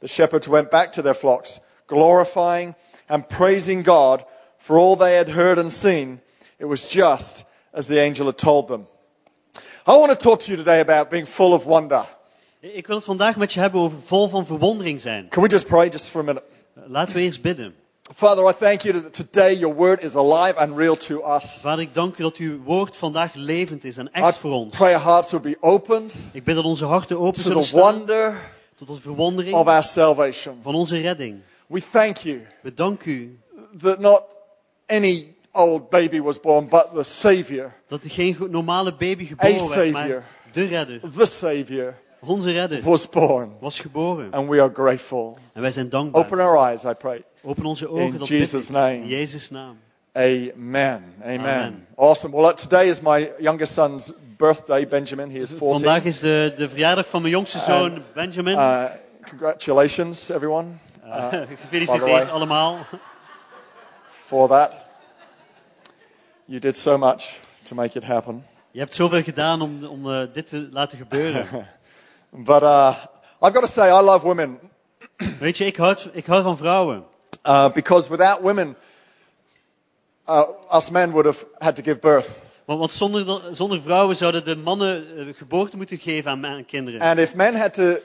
The 0.00 0.08
shepherds 0.08 0.48
went 0.48 0.70
back 0.70 0.92
to 0.92 1.02
their 1.02 1.14
flocks, 1.14 1.60
glorifying 1.86 2.74
and 3.08 3.28
praising 3.28 3.82
God 3.82 4.24
for 4.58 4.78
all 4.78 4.96
they 4.96 5.16
had 5.16 5.30
heard 5.30 5.58
and 5.58 5.72
seen. 5.72 6.20
It 6.58 6.66
was 6.66 6.86
just 6.86 7.44
as 7.72 7.86
the 7.86 8.00
angel 8.00 8.26
had 8.26 8.38
told 8.38 8.68
them. 8.68 8.86
I 9.86 9.96
want 9.96 10.12
to 10.12 10.16
talk 10.16 10.40
to 10.40 10.50
you 10.50 10.56
today 10.56 10.80
about 10.80 11.10
being 11.10 11.26
full 11.26 11.52
of 11.52 11.66
wonder. 11.66 12.06
Ik 12.60 12.86
wil 12.86 12.96
het 12.96 13.04
vandaag 13.04 13.36
met 13.36 13.52
je 13.52 13.60
hebben 13.60 13.80
over 13.80 14.00
vol 14.00 14.28
van 14.28 14.46
verwondering 14.46 15.00
zijn. 15.00 15.28
Can 15.28 15.42
we 15.42 15.48
just 15.48 15.66
pray 15.66 15.88
just 15.88 16.08
for 16.08 16.20
a 16.20 16.24
minute? 16.24 16.44
Laten 16.86 17.14
we 17.14 17.20
eerst 17.20 17.42
bidden. 17.42 17.74
Father, 18.12 18.44
I 18.46 18.52
thank 18.52 18.84
you 18.84 18.92
that 19.00 19.12
today 19.14 19.54
your 19.54 19.72
word 19.74 20.02
is 20.02 20.14
alive 20.14 20.56
and 20.58 20.76
real 20.76 20.94
to 20.96 21.22
us. 21.22 21.60
Vader, 21.62 21.80
ik 21.82 21.94
dank 21.94 22.18
u 22.18 22.22
dat 22.22 22.36
uw 22.36 22.62
woord 22.62 22.96
vandaag 22.96 23.34
levend 23.34 23.84
is 23.84 23.96
en 23.96 24.12
echt 24.12 24.38
voor 24.38 24.52
ons. 24.52 24.76
pray 24.76 24.92
our 24.94 25.02
hearts 25.02 25.30
would 25.30 25.42
be 25.46 25.56
opened 25.60 26.12
Ik 26.32 26.44
bid 26.44 26.54
dat 26.54 26.64
onze 26.64 26.84
harten 26.84 27.18
open 27.18 27.34
to 27.34 27.42
zullen 27.42 27.62
the 27.62 27.68
staan 27.68 27.80
wonder 27.96 28.52
tot 28.74 28.88
de 28.88 29.00
verwondering 29.00 29.54
of 29.56 29.66
our 29.66 29.82
salvation. 29.82 30.58
van 30.62 30.74
onze 30.74 30.98
redding. 31.00 31.40
We 31.66 31.82
thank 31.92 32.16
you 32.16 32.46
We 32.62 32.74
danken 32.74 33.12
u 33.12 33.38
that 33.82 33.98
not 33.98 34.22
any 34.86 35.34
old 35.52 35.88
baby 35.88 36.20
was 36.20 36.40
born, 36.40 36.68
but 36.68 36.86
the 36.94 37.02
Savior, 37.02 37.74
dat 37.86 38.04
er 38.04 38.10
geen 38.10 38.34
go- 38.34 38.46
normale 38.46 38.94
baby 38.94 39.24
geboren 39.24 39.68
werd, 39.68 39.92
maar 39.92 40.02
Savior. 40.02 40.24
de 40.52 40.64
redder, 40.64 41.00
the 41.16 41.26
Savior, 41.30 41.94
onze 42.20 42.52
redder, 42.52 42.82
was 42.82 43.08
born. 43.08 43.52
was 43.60 43.80
geboren. 43.80 44.32
And 44.32 44.48
we 44.48 44.60
are 44.60 44.70
grateful. 44.74 45.36
En 45.52 45.60
wij 45.62 45.70
zijn 45.70 45.88
dankbaar. 45.88 46.22
Open 46.24 46.40
our 46.40 46.56
eyes, 46.68 46.84
I 46.84 46.92
pray. 46.92 47.24
Open 47.44 47.64
onze 47.64 47.84
In 47.84 47.90
ogen, 47.90 48.18
dat 48.18 48.28
bid 48.28 48.28
Jesus' 48.28 48.68
name. 48.68 48.94
In 48.94 49.06
Jezus' 49.06 49.50
naam. 49.50 49.78
Amen. 50.12 50.54
Amen. 51.22 51.40
Amen. 51.40 51.86
Awesome. 51.96 52.36
Well, 52.36 52.50
uh, 52.50 52.54
today 52.54 52.88
is 52.88 53.00
my 53.00 53.32
youngest 53.38 53.72
son's 53.72 54.12
birthday, 54.36 54.88
Benjamin. 54.88 55.30
He 55.30 55.40
is 55.40 55.48
14. 55.48 55.68
Vandaag 55.68 56.04
is 56.04 56.18
de, 56.18 56.52
de 56.56 56.68
verjaardag 56.68 57.08
van 57.08 57.20
mijn 57.20 57.32
jongste 57.32 57.58
zoon 57.58 58.02
Benjamin. 58.14 58.56
Uh, 58.56 58.84
congratulations, 59.28 60.28
everyone, 60.30 60.66
Uh, 61.06 61.28
the 61.28 61.36
way. 61.36 61.46
Gefeliciteerd 61.56 62.30
allemaal. 62.30 62.78
for 64.26 64.48
that. 64.48 64.72
You 66.44 66.60
did 66.60 66.76
so 66.76 66.98
much 66.98 67.40
to 67.62 67.74
make 67.74 67.98
it 67.98 68.04
happen. 68.04 68.44
Je 68.70 68.78
hebt 68.78 68.94
zoveel 68.94 69.22
gedaan 69.22 69.62
om, 69.62 69.84
om 69.84 70.12
eh, 70.12 70.22
dit 70.32 70.46
te 70.46 70.68
laten 70.70 70.98
gebeuren. 70.98 71.46
But 72.30 72.62
uh, 72.62 72.94
I've 73.40 73.52
got 73.52 73.66
to 73.66 73.72
say, 73.72 73.88
I 73.88 74.00
love 74.00 74.26
women 74.26 74.58
Weet 75.38 75.56
je, 75.56 75.66
ik 75.66 75.76
hou, 75.76 75.96
ik 76.12 76.26
hou 76.26 76.42
van 76.42 76.56
vrouwen. 76.56 77.04
Uh, 77.44 77.68
because 77.68 78.08
without 78.08 78.42
women, 78.42 78.76
uh, 80.26 80.44
us 80.70 80.90
men 80.90 81.12
would 81.12 81.26
have 81.26 81.44
had 81.60 81.76
to 81.76 81.82
give 81.82 82.00
birth. 82.00 82.40
Want, 82.64 82.80
want 82.80 82.92
zonder, 82.92 83.40
zonder 83.52 83.80
vrouwen 83.80 84.16
zouden 84.16 84.44
de 84.44 84.56
mannen 84.56 85.04
eh, 85.18 85.34
geboorte 85.34 85.76
moeten 85.76 85.98
geven 85.98 86.30
aan, 86.30 86.46
aan 86.46 86.64
kinderen. 86.64 87.00
And 87.00 87.18
if 87.18 87.34
men 87.34 87.54
had 87.54 87.74
to 87.74 87.96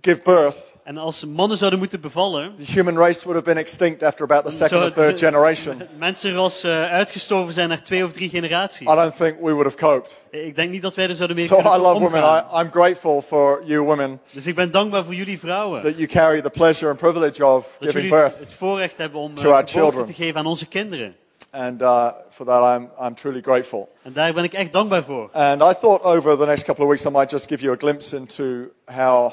give 0.00 0.22
birth, 0.22 0.72
En 0.88 0.98
als 0.98 1.24
mannen 1.24 1.58
zouden 1.58 1.78
moeten 1.78 2.00
bevallen, 2.00 2.54
the 2.56 2.72
human 2.72 2.96
race 2.96 3.20
would 3.24 3.34
have 3.34 3.42
been 3.42 3.56
extinct 3.56 4.02
after 4.02 4.24
about 4.24 4.44
the 4.44 4.50
second 4.50 4.82
or 4.82 4.92
third 4.92 5.18
generation. 5.18 5.82
mensen 5.98 6.30
er 6.32 6.36
als 6.38 6.62
eh, 6.62 6.90
uitgestorven 6.90 7.54
zijn 7.54 7.68
naar 7.68 7.82
twee 7.82 8.04
of 8.04 8.12
drie 8.12 8.28
generaties. 8.28 8.80
I 8.80 8.94
don't 8.94 9.16
think 9.16 9.36
we 9.40 9.52
would 9.52 9.64
have 9.64 9.76
coped. 9.76 10.16
Ik 10.30 10.56
denk 10.56 10.70
niet 10.70 10.82
dat 10.82 10.94
wij 10.94 11.08
er 11.08 11.16
zouden 11.16 11.36
mee 11.36 11.46
So 11.46 11.58
I 11.58 11.62
kunnen 11.62 11.80
love 11.80 11.92
women. 11.92 12.22
omgaan. 12.22 12.44
I, 12.54 12.60
I'm 12.62 12.70
grateful 12.70 13.22
for 13.22 13.62
you 13.64 13.84
women 13.84 14.20
Dus 14.32 14.46
ik 14.46 14.54
ben 14.54 14.70
dankbaar 14.70 15.04
voor 15.04 15.14
jullie 15.14 15.38
vrouwen. 15.38 15.82
that 15.82 15.96
you 15.96 16.06
carry 16.06 16.40
the 16.42 16.50
pleasure 16.50 16.90
and 16.90 16.98
privilege 16.98 17.46
of 17.46 17.64
Dat 17.64 17.88
giving 17.88 17.92
jullie 17.92 18.10
birth. 18.10 18.32
het, 18.32 18.40
het 18.40 18.52
voorrecht 18.52 18.96
hebben 18.96 19.20
om 19.20 19.32
eh, 19.36 19.58
geboorte 19.64 20.04
te 20.04 20.14
geven 20.14 20.36
aan 20.36 20.46
onze 20.46 20.66
kinderen. 20.66 21.16
And 21.50 21.82
uh, 21.82 22.06
for 22.30 22.46
that, 22.46 22.76
I'm, 22.76 22.90
I'm 23.06 23.14
truly 23.14 23.40
grateful. 23.40 23.88
En 24.02 24.12
daar 24.12 24.32
ben 24.32 24.44
ik 24.44 24.52
echt 24.52 24.72
dankbaar 24.72 25.02
voor. 25.02 25.30
And 25.32 25.62
I 25.62 25.74
thought 25.80 26.02
over 26.02 26.36
the 26.36 26.46
next 26.46 26.64
couple 26.64 26.84
of 26.84 26.90
weeks, 26.90 27.04
I 27.04 27.10
might 27.10 27.30
just 27.30 27.46
give 27.48 27.62
you 27.62 27.74
a 27.74 27.78
glimpse 27.78 28.16
into 28.16 28.44
how 28.84 29.32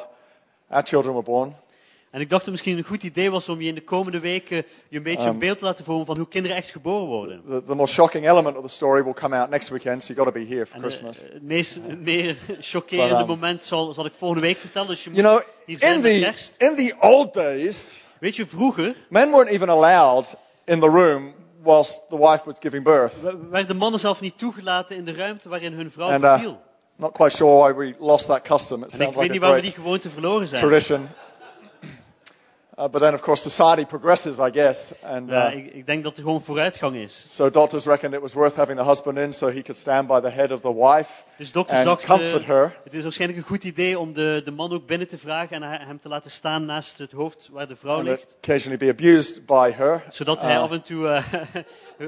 our 0.75 0.83
children 0.85 1.13
were 1.13 1.25
born. 1.25 1.55
En 2.11 2.21
ik 2.21 2.29
dacht 2.29 2.45
dat 2.45 2.53
het 2.53 2.63
misschien 2.65 2.77
een 2.77 2.89
goed 2.89 3.03
idee 3.03 3.31
was 3.31 3.49
om 3.49 3.61
je 3.61 3.67
in 3.67 3.75
de 3.75 3.83
komende 3.83 4.19
weken 4.19 4.63
je 4.89 4.97
een 4.97 5.03
beetje 5.03 5.27
een 5.29 5.39
beeld 5.39 5.57
te 5.57 5.65
laten 5.65 5.85
vormen 5.85 6.05
van 6.05 6.17
hoe 6.17 6.27
kinderen 6.27 6.57
echt 6.57 6.69
geboren 6.69 7.05
worden. 7.07 7.41
The, 7.49 7.63
the 7.67 7.75
more 7.75 7.87
shocking 7.91 8.25
element 8.29 8.57
of 8.57 8.63
the 8.63 8.69
story 8.73 9.03
will 9.03 9.13
come 9.13 9.37
out 9.37 9.49
next 9.49 9.69
weekend, 9.69 10.03
so 10.03 10.13
you've 10.13 10.23
got 10.25 10.33
to 10.33 10.39
be 10.47 10.55
here 10.55 10.65
for 10.65 10.75
En, 10.75 10.81
eh, 10.83 10.87
Christmas. 10.87 11.17
het 11.33 11.43
meest 11.43 11.79
meer 11.99 12.37
chockerende 12.59 13.09
But, 13.13 13.21
um, 13.21 13.27
moment 13.27 13.63
zal, 13.63 13.93
zal 13.93 14.05
ik 14.05 14.13
volgende 14.13 14.43
week 14.43 14.57
vertellen. 14.57 14.87
Dus 14.87 15.03
je 15.03 15.09
moet 15.09 15.19
You 15.19 15.35
know, 15.35 15.47
hier 15.65 15.79
zijn 15.79 15.95
in 15.95 16.01
the, 16.01 16.19
kerst. 16.19 16.55
in 16.57 16.75
the 16.75 16.95
old 16.99 17.33
days, 17.33 18.03
Weet 18.19 18.35
je, 18.35 18.45
vroeger 18.45 18.95
men 19.09 19.29
weren't 19.31 19.49
even 19.49 19.69
allowed 19.69 20.35
in 20.65 20.79
the 20.79 20.89
room 20.89 21.33
whilst 21.63 21.99
the 22.09 22.17
wife 22.17 22.41
was 22.45 22.55
giving 22.59 22.83
birth. 22.83 23.15
werden 23.49 23.77
mannen 23.77 23.99
zelf 23.99 24.21
niet 24.21 24.37
toegelaten 24.37 24.95
in 24.95 25.05
de 25.05 25.13
ruimte 25.13 25.49
waarin 25.49 25.73
hun 25.73 25.91
vrouw 25.91 26.09
And 26.11 26.23
uh, 26.23 26.33
beviel. 26.33 26.61
Not 26.97 27.13
quite 27.13 27.35
sure 27.35 27.61
why 27.61 27.77
we 27.77 27.95
lost 27.99 28.27
that 28.27 28.43
custom. 28.47 28.83
It 28.83 28.91
En 28.93 28.97
ik 28.99 29.01
sounds 29.03 29.17
weet 29.17 29.27
like 29.27 29.31
niet 29.39 29.43
a 29.43 29.53
we 29.55 29.61
die 29.61 29.71
great 29.71 29.83
gewoonte 29.83 30.09
verloren 30.09 30.47
zijn. 30.47 30.61
tradition. 30.61 31.07
Uh, 32.77 32.87
but 32.89 33.01
then, 33.01 33.13
of 33.13 33.21
course, 33.21 33.41
society 33.41 33.85
progresses, 33.85 34.37
I 34.39 34.49
guess. 34.51 34.91
And 35.03 35.29
Ja, 35.29 35.51
uh, 35.53 35.57
ik, 35.57 35.73
ik 35.73 35.85
denk 35.85 36.03
dat 36.03 36.17
er 36.17 36.23
gewoon 36.23 36.41
vooruitgang 36.41 36.95
is. 36.95 37.23
so 37.27 37.49
doctors 37.49 37.85
reckoned 37.85 38.13
it 38.15 38.21
was 38.21 38.33
worth 38.33 38.55
having 38.55 38.77
the 38.79 38.83
husband 38.85 39.17
in 39.17 39.33
so 39.33 39.47
he 39.47 39.61
could 39.61 39.75
stand 39.77 40.07
by 40.07 40.19
the 40.19 40.29
head 40.29 40.51
of 40.51 40.61
the 40.61 40.73
wife 40.75 41.09
Dus 41.37 41.51
dokters 41.51 41.77
and 41.79 41.87
dachten, 41.87 42.07
comfort 42.09 42.45
her. 42.45 42.75
het 42.83 42.93
is 42.93 43.03
waarschijnlijk 43.03 43.39
een 43.39 43.45
goed 43.47 43.63
idee 43.63 43.99
om 43.99 44.13
de, 44.13 44.41
de 44.45 44.51
man 44.51 44.71
ook 44.73 44.87
binnen 44.87 45.07
te 45.07 45.17
vragen 45.17 45.63
en 45.63 45.87
hem 45.87 45.99
te 45.99 46.07
laten 46.07 46.31
staan 46.31 46.65
naast 46.65 46.97
het 46.97 47.11
hoofd 47.11 47.49
waar 47.51 47.67
de 47.67 47.75
vrouw 47.75 47.95
and 47.95 48.03
ligt. 48.03 48.35
occasionally 48.37 48.77
be 48.77 48.89
abused 48.89 49.45
by 49.45 49.71
her. 49.75 50.03
Zodat 50.09 50.41
hij 50.41 50.55
Uh, 50.55 50.61
af 50.61 50.71
en 50.71 50.81
toe 50.81 51.07
eh, 51.07 51.23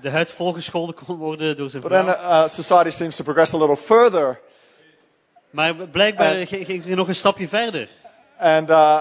de 0.00 0.10
huid 0.10 0.32
volgescholden 0.32 0.94
kon 1.06 1.16
worden 1.16 1.56
door 1.56 1.70
zijn 1.70 1.82
But 1.82 1.90
then 1.92 2.04
vrouw. 2.04 2.42
uh, 2.42 2.48
society 2.48 2.90
seems 2.90 3.16
to 3.16 3.22
progress 3.24 3.54
a 3.54 3.58
little 3.58 3.76
further 3.76 4.40
Maar 5.50 5.74
blijkbaar 5.74 6.34
ging 6.46 6.82
ze 6.84 6.94
nog 6.94 7.08
een 7.08 7.14
stapje 7.14 7.48
verder. 7.48 7.88
And, 8.38 8.70
uh, 8.70 8.98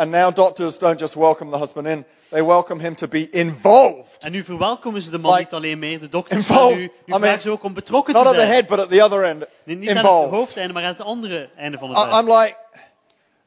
and 0.00 0.10
now 0.10 0.30
doctors 0.34 0.78
don't 0.78 0.98
just 1.00 1.14
welcome 1.14 1.50
the 1.50 1.56
husband 1.58 1.86
in, 1.86 2.04
they 2.30 2.42
welcome 2.42 2.80
him 2.82 2.94
to 2.94 3.06
be 3.08 3.28
involved. 3.30 4.08
En 4.18 4.32
nu 4.32 4.44
verwelkomen 4.44 5.02
ze 5.02 5.10
de 5.10 5.18
man 5.18 5.30
Like, 5.30 5.42
niet 5.44 5.52
alleen 5.52 5.78
meer, 5.78 6.00
de 6.00 6.08
dokters, 6.08 6.36
involved. 6.48 6.76
nu, 6.78 6.90
nu 7.06 7.14
I 7.14 7.18
mean, 7.18 7.40
ze 7.40 7.50
ook 7.50 7.62
om 7.62 7.74
betrokken 7.74 8.14
Not 8.14 8.22
te 8.22 8.28
at 8.28 8.34
the 8.34 8.40
zijn. 8.40 8.52
head, 8.52 8.66
but 8.66 8.78
at 8.78 8.90
the 8.90 9.04
other 9.04 9.22
end. 9.24 9.38
Nee, 9.64 9.76
Niet 9.76 9.88
aan 9.88 9.96
het 9.96 10.04
Involved. 10.04 10.30
hoofdeinde, 10.30 10.72
maar 10.72 10.82
aan 10.82 10.88
het 10.88 11.02
andere 11.02 11.48
einde 11.56 11.78
van 11.78 11.88
het 11.94 11.98
I. 12.14 12.18
I'm 12.18 12.26
like, 12.32 12.56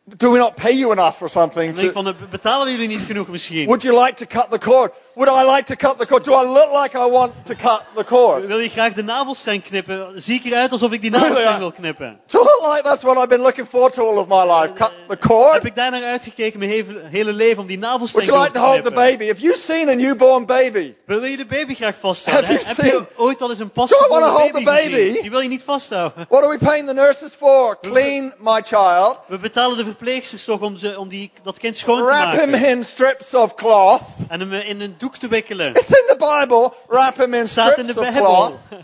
do 0.05 0.31
we 0.31 0.37
not 0.37 0.57
pay 0.57 0.71
you 0.71 0.91
enough 0.91 1.21
or 1.21 1.29
something? 1.29 1.73
To, 1.73 1.91
van, 1.91 2.07
eh, 2.07 2.13
betalen 2.29 2.71
jullie 2.71 2.87
niet 2.87 3.05
genoeg 3.07 3.27
misschien? 3.27 3.65
would 3.65 3.83
you 3.83 4.03
like 4.05 4.15
to 4.15 4.25
cut 4.25 4.51
the 4.51 4.59
cord? 4.59 4.93
Would 5.15 5.29
I 5.29 5.55
like 5.55 5.65
to 5.65 5.75
cut 5.75 5.97
the 5.97 6.05
cord? 6.05 6.23
Do 6.23 6.33
I 6.33 6.43
look 6.43 6.71
like 6.73 6.95
I 6.95 7.09
want 7.09 7.45
to 7.45 7.55
cut 7.55 7.83
the 7.95 8.03
cord? 8.03 8.47
Wil 8.47 8.59
je 8.59 8.69
graag 8.69 8.93
de 8.93 9.03
navelstreng 9.03 9.63
knippen? 9.63 10.21
Zie 10.21 10.35
ik 10.35 10.45
eruit 10.45 10.71
alsof 10.71 10.91
ik 10.91 11.01
die 11.01 11.11
navelstreng 11.11 11.57
wil 11.57 11.71
knippen? 11.71 12.19
Do 12.25 12.39
I 12.39 12.43
look 12.43 12.73
like 12.73 12.83
that's 12.83 13.03
what 13.03 13.17
I've 13.17 13.27
been 13.27 13.41
looking 13.41 13.67
forward 13.67 13.93
to 13.93 14.07
all 14.07 14.17
of 14.17 14.27
my 14.27 14.43
life? 14.53 14.73
Cut 14.73 14.93
the 15.07 15.17
cord? 15.27 15.53
Heb 15.53 15.65
ik 15.65 15.75
daar 15.75 15.91
naar 15.91 16.03
uitgekeken 16.03 16.59
mijn 16.59 16.71
hele, 17.09 17.33
leven 17.33 17.61
om 17.61 17.67
die 17.67 17.79
Would 17.79 17.91
navelstreng 17.91 18.25
you 18.25 18.37
door 18.37 18.45
like 18.45 18.59
to 18.59 18.65
hold 18.65 18.83
the 18.83 18.91
baby? 18.91 19.27
Have 19.27 19.41
you 19.41 19.55
seen 19.55 19.89
a 19.89 19.93
newborn 19.93 20.45
baby? 20.45 20.93
Wil 21.05 21.23
je 21.23 21.37
de 21.37 21.45
baby 21.45 21.75
graag 21.75 21.97
vasthouden? 21.99 22.49
Have 22.49 22.65
you 22.65 22.75
Heb 22.75 22.85
je 22.85 23.21
ooit 23.21 23.41
al 23.41 23.49
eens 23.49 23.59
een 23.59 23.71
Do 23.73 23.83
I 23.83 23.87
pasgeboren 23.87 24.09
wanna 24.09 24.37
hold 24.39 24.51
baby, 24.51 24.65
the 24.65 24.71
baby? 24.71 25.21
Die 25.21 25.29
wil 25.29 25.39
je 25.39 25.49
niet 25.49 25.63
vasthouden. 25.63 26.25
What 26.29 26.43
are 26.43 26.57
we 26.57 26.65
paying 26.65 26.87
the 26.87 26.93
nurses 26.93 27.29
for? 27.39 27.77
Clean 27.81 28.33
my 28.37 28.61
child. 28.61 29.17
We 29.27 29.37
betalen 29.37 29.77
de 29.77 29.92
verpleegsters 29.95 30.43
toch 30.43 30.59
om, 30.61 30.77
ze, 30.77 30.99
om 30.99 31.07
die, 31.09 31.31
dat 31.43 31.57
kind 31.57 31.77
schoon 31.77 31.97
te 31.97 32.03
Wrap 32.03 32.31
him 32.31 32.49
maken. 32.49 32.67
in 32.69 32.83
strips 32.83 33.33
of 33.33 33.55
cloth. 33.55 34.01
En 34.27 34.39
hem 34.39 34.53
in 34.53 34.81
een 34.81 34.95
doek 34.97 35.17
te 35.17 35.27
wikkelen. 35.27 35.69
It's 35.73 35.89
in 35.89 36.03
the 36.07 36.15
Bible. 36.17 36.71
Wrap 36.87 37.17
him 37.17 37.33
in 37.33 37.47
staat 37.47 37.77
in 37.77 37.85
de 37.85 37.91
strips 37.91 38.09
of 38.09 38.15
cloth. 38.25 38.53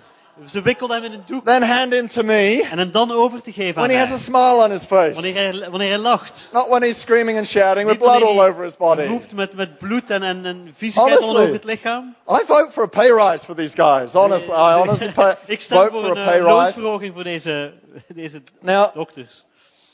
Ze 0.51 0.61
wikkelt 0.61 0.91
hem 0.91 1.03
in 1.03 1.13
een 1.13 1.23
doek. 1.25 1.45
Then 1.45 1.63
hand 1.63 1.93
him 1.93 2.07
to 2.07 2.23
me 2.23 2.67
En 2.71 2.77
hem 2.77 2.91
dan 2.91 3.11
over 3.11 3.41
te 3.41 3.51
geven 3.51 3.81
aan 3.81 3.87
when 3.87 3.97
he 3.99 4.05
has 4.05 4.19
a 4.19 4.23
smile 4.23 4.63
on 4.63 4.69
his 4.71 4.81
face. 4.87 5.13
Wanneer 5.13 5.33
hij, 5.33 5.69
wanneer 5.69 5.89
hij 5.89 5.97
lacht. 5.97 6.49
Not 6.53 6.67
when 6.67 6.81
he's 6.81 6.99
screaming 6.99 7.37
and 7.37 7.47
shouting 7.47 7.87
with 7.87 7.97
blood 7.97 8.21
all 8.23 8.39
over 8.41 8.63
his 8.63 8.77
body. 8.77 9.03
roept 9.03 9.33
met, 9.33 9.53
met 9.53 9.77
bloed 9.77 10.09
en, 10.09 10.23
en, 10.23 10.45
en 10.45 10.73
viezigheid 10.77 11.23
all 11.23 11.37
over 11.37 11.53
het 11.53 11.63
lichaam. 11.63 12.15
I 12.29 12.39
vote 12.47 12.69
for 12.71 12.83
a 12.83 12.87
pay 12.87 13.11
rise 13.11 13.45
for 13.45 13.55
these 13.55 13.75
guys. 13.75 14.11
Honestly, 14.13 14.53
I 14.53 14.73
honestly 14.79 15.11
pay, 15.11 15.35
Ik 15.45 15.61
stem 15.61 15.77
vote 15.77 15.91
voor 15.91 16.01
for 16.03 16.11
een 16.11 16.17
a 16.17 16.21
eh, 16.21 16.27
pay 16.27 16.39
rise. 16.39 16.49
loonsverhoging 16.53 17.13
voor 17.13 17.23
deze, 17.23 17.73
deze 18.15 18.41
Now, 18.59 18.93
dokters. 18.95 19.43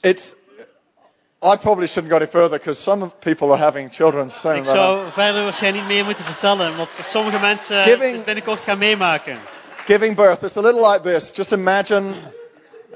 it's. 0.01 0.33
I 1.43 1.57
probably 1.57 1.87
shouldn't 1.87 2.09
go 2.09 2.15
any 2.15 2.27
further 2.27 2.57
because 2.57 2.81
some 2.81 3.11
people 3.19 3.47
are 3.51 3.57
having 3.63 3.93
children 3.93 4.29
soon. 4.29 4.55
Ik 4.55 4.65
zou 4.65 4.99
verder 5.11 5.43
waarschijnlijk 5.43 5.85
niet 5.85 5.95
meer 5.95 6.05
moeten 6.05 6.25
vertellen, 6.25 6.77
want 6.77 6.89
sommige 7.03 7.39
mensen 7.39 7.83
Giving- 7.83 8.15
het 8.15 8.25
binnenkort 8.25 8.59
gaan 8.59 8.77
meemaken. 8.77 9.37
Giving 9.85 10.15
birth, 10.15 10.41
it's 10.43 10.57
a 10.57 10.61
little 10.61 10.91
like 10.91 11.01
this. 11.11 11.31
Just 11.33 11.51
imagine, 11.51 12.13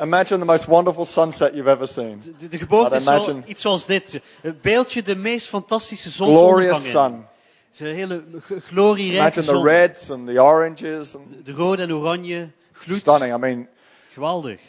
imagine 0.02 0.40
the 0.40 0.46
most 0.46 0.66
wonderful 0.66 1.06
sunset 1.06 1.54
you've 1.54 1.70
ever 1.70 1.88
seen. 1.88 2.22
De, 2.40 2.48
de 2.48 2.58
geboorte 2.58 2.96
is 2.96 3.04
zo, 3.04 3.42
iets 3.46 3.62
zoals 3.62 3.86
dit. 3.86 4.20
Het 4.42 4.62
beeldje 4.62 5.04
de 5.04 5.16
meest 5.16 5.48
fantastische 5.48 6.10
Glorious 6.12 6.76
zonsondergang 6.78 6.86
in. 6.86 6.92
sun. 6.92 7.28
Het 7.72 7.80
is 7.82 7.88
een 7.90 7.96
hele 7.96 8.24
glorierijke 8.66 9.40
Imagine 9.42 9.62
the 9.64 9.70
reds 9.70 10.10
and 10.12 10.28
the 10.28 10.42
oranges. 10.44 11.16
And 11.16 11.46
De 11.46 11.52
rode 11.54 11.82
en 11.82 11.94
oranje 11.94 12.50
gloed. 12.74 12.98
stunning. 13.00 13.34
I 13.34 13.38
mean, 13.38 13.68
Geweldig. 14.14 14.60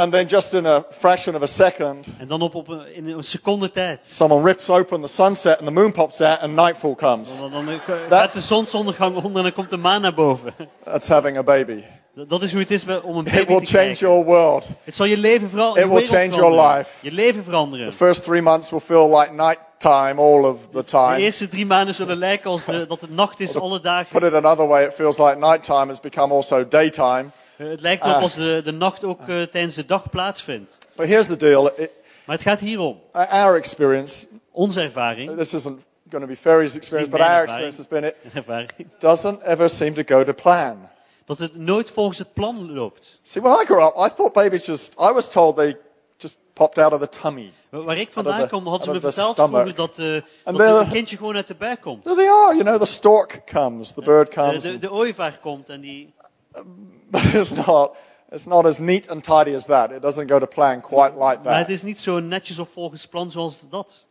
And 0.00 0.12
then 0.12 0.26
just 0.26 0.52
in 0.52 0.66
a 0.66 0.84
fraction 0.98 1.34
of 1.34 1.42
a 1.42 1.46
second, 1.46 2.06
En 2.18 2.26
dan 2.28 2.42
op, 2.42 2.54
op 2.54 2.68
een, 2.68 2.94
in 2.94 3.08
een 3.08 3.24
seconde 3.24 3.70
tijd. 3.70 4.06
someone 4.12 4.44
rips 4.46 4.68
open 4.68 5.00
the 5.00 5.08
sunset 5.12 5.56
and 5.58 5.66
the 5.66 5.72
moon 5.72 5.92
pops 5.92 6.20
out 6.20 6.40
and 6.40 6.54
nightfall 6.54 6.94
comes. 6.94 7.38
Dan, 7.38 7.50
dan 7.50 7.66
gaat 7.86 8.08
That's- 8.08 8.32
de 8.32 8.40
zonsondergang 8.40 9.16
onder 9.16 9.36
en 9.36 9.42
dan 9.42 9.52
komt 9.52 9.70
de 9.70 9.76
maan 9.76 10.00
naar 10.00 10.14
boven. 10.14 10.54
That's 10.84 11.08
having 11.08 11.36
a 11.38 11.42
baby. 11.42 11.82
Dat 12.28 12.42
is 12.42 12.50
hoe 12.50 12.60
het 12.60 12.70
is 12.70 12.84
om 13.02 13.16
een 13.16 13.26
It 13.26 13.46
will 13.46 13.60
te 13.60 13.66
change 13.66 13.92
your 13.92 14.24
world. 14.24 14.64
Het 14.84 14.94
zal 14.94 15.06
je 15.06 15.16
leven 15.18 15.50
vooral 15.50 15.78
It 15.78 15.88
will 15.88 16.06
change 16.06 16.28
your 16.28 16.60
life. 16.68 16.90
Je 17.00 17.12
leven 17.12 17.44
veranderen. 17.44 17.90
The 17.90 17.96
first 17.96 18.22
three 18.22 18.42
months 18.42 18.70
will 18.70 18.80
feel 18.80 19.18
like 19.18 19.32
night 19.32 19.58
time 19.78 20.20
all 20.20 20.44
of 20.44 20.56
the 20.70 20.78
De 20.78 20.84
time. 20.84 21.16
eerste 21.16 21.48
drie 21.48 21.66
maanden 21.66 21.94
zullen 21.94 22.16
lijken 22.16 22.50
als 22.50 22.64
de, 22.64 22.86
dat 22.86 23.00
het 23.00 23.10
nacht 23.10 23.40
is 23.40 23.56
alle 23.56 24.06
Put 24.10 24.22
it 24.22 24.34
another 24.34 24.66
way, 24.66 24.84
it 24.84 24.94
feels 24.94 25.18
like 25.18 25.36
nighttime 25.38 25.86
has 25.86 26.00
become 26.00 26.34
also 26.34 26.68
daytime. 26.68 27.24
Eh, 27.60 27.68
Het 27.68 27.80
lijkt 27.80 28.04
erop 28.04 28.16
Ah. 28.16 28.22
als 28.22 28.34
de, 28.34 28.60
de 28.64 28.72
nacht 28.72 29.04
ook 29.04 29.20
eh, 29.28 29.42
tijdens 29.42 29.74
de 29.74 29.84
dag 29.84 30.10
plaatsvindt. 30.10 30.78
But 30.96 31.06
here's 31.06 31.26
the 31.26 31.36
deal. 31.36 31.66
It, 31.76 31.90
Maar 32.24 32.36
het 32.36 32.44
gaat 32.46 32.60
hier 32.60 32.78
om. 32.80 33.00
our 33.12 33.56
experience, 33.56 34.26
Onze 34.50 34.80
ervaring. 34.80 35.36
this 35.36 35.52
isn't 35.54 35.80
going 36.10 36.22
to 36.24 36.28
be 36.30 36.36
Ferry's 36.36 36.74
experience, 36.74 37.10
but 37.10 37.20
our 37.20 37.42
experience 37.42 37.76
has 37.76 37.88
been 37.88 38.04
it 38.04 38.14
ervaring 38.34 38.70
doesn't 38.98 39.42
ever 39.42 39.68
seem 39.68 39.94
to 39.94 40.02
go 40.16 40.24
to 40.24 40.32
plan. 40.32 40.88
dat 41.24 41.38
het 41.38 41.56
nooit 41.56 41.90
volgens 41.90 42.18
het 42.18 42.32
plan 42.32 42.72
loopt. 42.72 43.18
See, 43.22 43.42
when 43.42 43.52
I 43.62 43.64
grew 43.64 43.86
up, 43.86 43.96
I 43.96 44.08
thought 44.16 44.32
babies 44.32 44.64
just, 44.66 44.92
I 45.00 45.12
was 45.12 45.28
told 45.28 45.56
they 45.56 45.76
just 46.16 46.38
popped 46.52 46.78
out 46.78 46.92
of 46.92 47.00
the 47.00 47.08
tummy. 47.20 47.52
Waar 47.70 47.96
ik 47.98 48.12
vandaan 48.12 48.48
kom, 48.48 48.66
hadden 48.66 48.84
ze 48.86 48.92
me 48.92 49.00
verteld 49.00 49.36
vroeger 49.36 49.74
dat, 49.74 49.98
And 50.44 50.56
dat 50.58 50.80
een 50.80 50.88
kindje 50.88 51.16
gewoon 51.16 51.36
uit 51.36 51.46
de 51.46 51.54
buik 51.54 51.80
komt. 51.80 52.04
There 52.04 52.16
they 52.16 52.28
are, 52.28 52.52
you 52.56 52.62
know, 52.64 52.80
the 52.80 52.92
stork 52.92 53.42
comes, 53.52 53.92
the 53.92 54.02
bird 54.02 54.26
De, 54.34 54.40
comes. 54.40 54.62
de, 54.62 54.78
de 54.78 54.92
ooievaar 54.92 55.38
komt 55.42 55.68
en 55.68 55.80
die... 55.80 56.12
but 57.10 57.34
it's 57.34 57.50
not, 57.50 57.96
it's 58.30 58.46
not 58.46 58.66
as 58.66 58.78
neat 58.78 59.08
and 59.10 59.22
tidy 59.24 59.54
as 59.54 59.64
that. 59.66 59.90
It 59.92 60.02
doesn't 60.02 60.28
go 60.28 60.38
to 60.38 60.46
plan 60.46 60.80
quite 60.80 61.14
like 61.18 61.42
Maar 61.44 61.56
het 61.58 61.66
that. 61.66 61.68
is 61.76 61.82
niet 61.82 61.98
zo 61.98 62.20
netjes 62.20 62.58
of 62.58 62.68
volgens 62.68 63.06
plan 63.06 63.30
zoals 63.30 63.64
dat. 63.70 64.04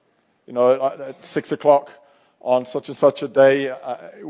You 0.43 0.58
know, 0.58 0.81
at 0.81 1.00
at 1.00 1.15
six 1.19 1.51
o'clock 1.51 2.00
on 2.41 2.65
such 2.65 2.88
and 2.89 2.98
such 2.98 3.22
a 3.24 3.27
day, 3.27 3.65
uh, 3.67 3.74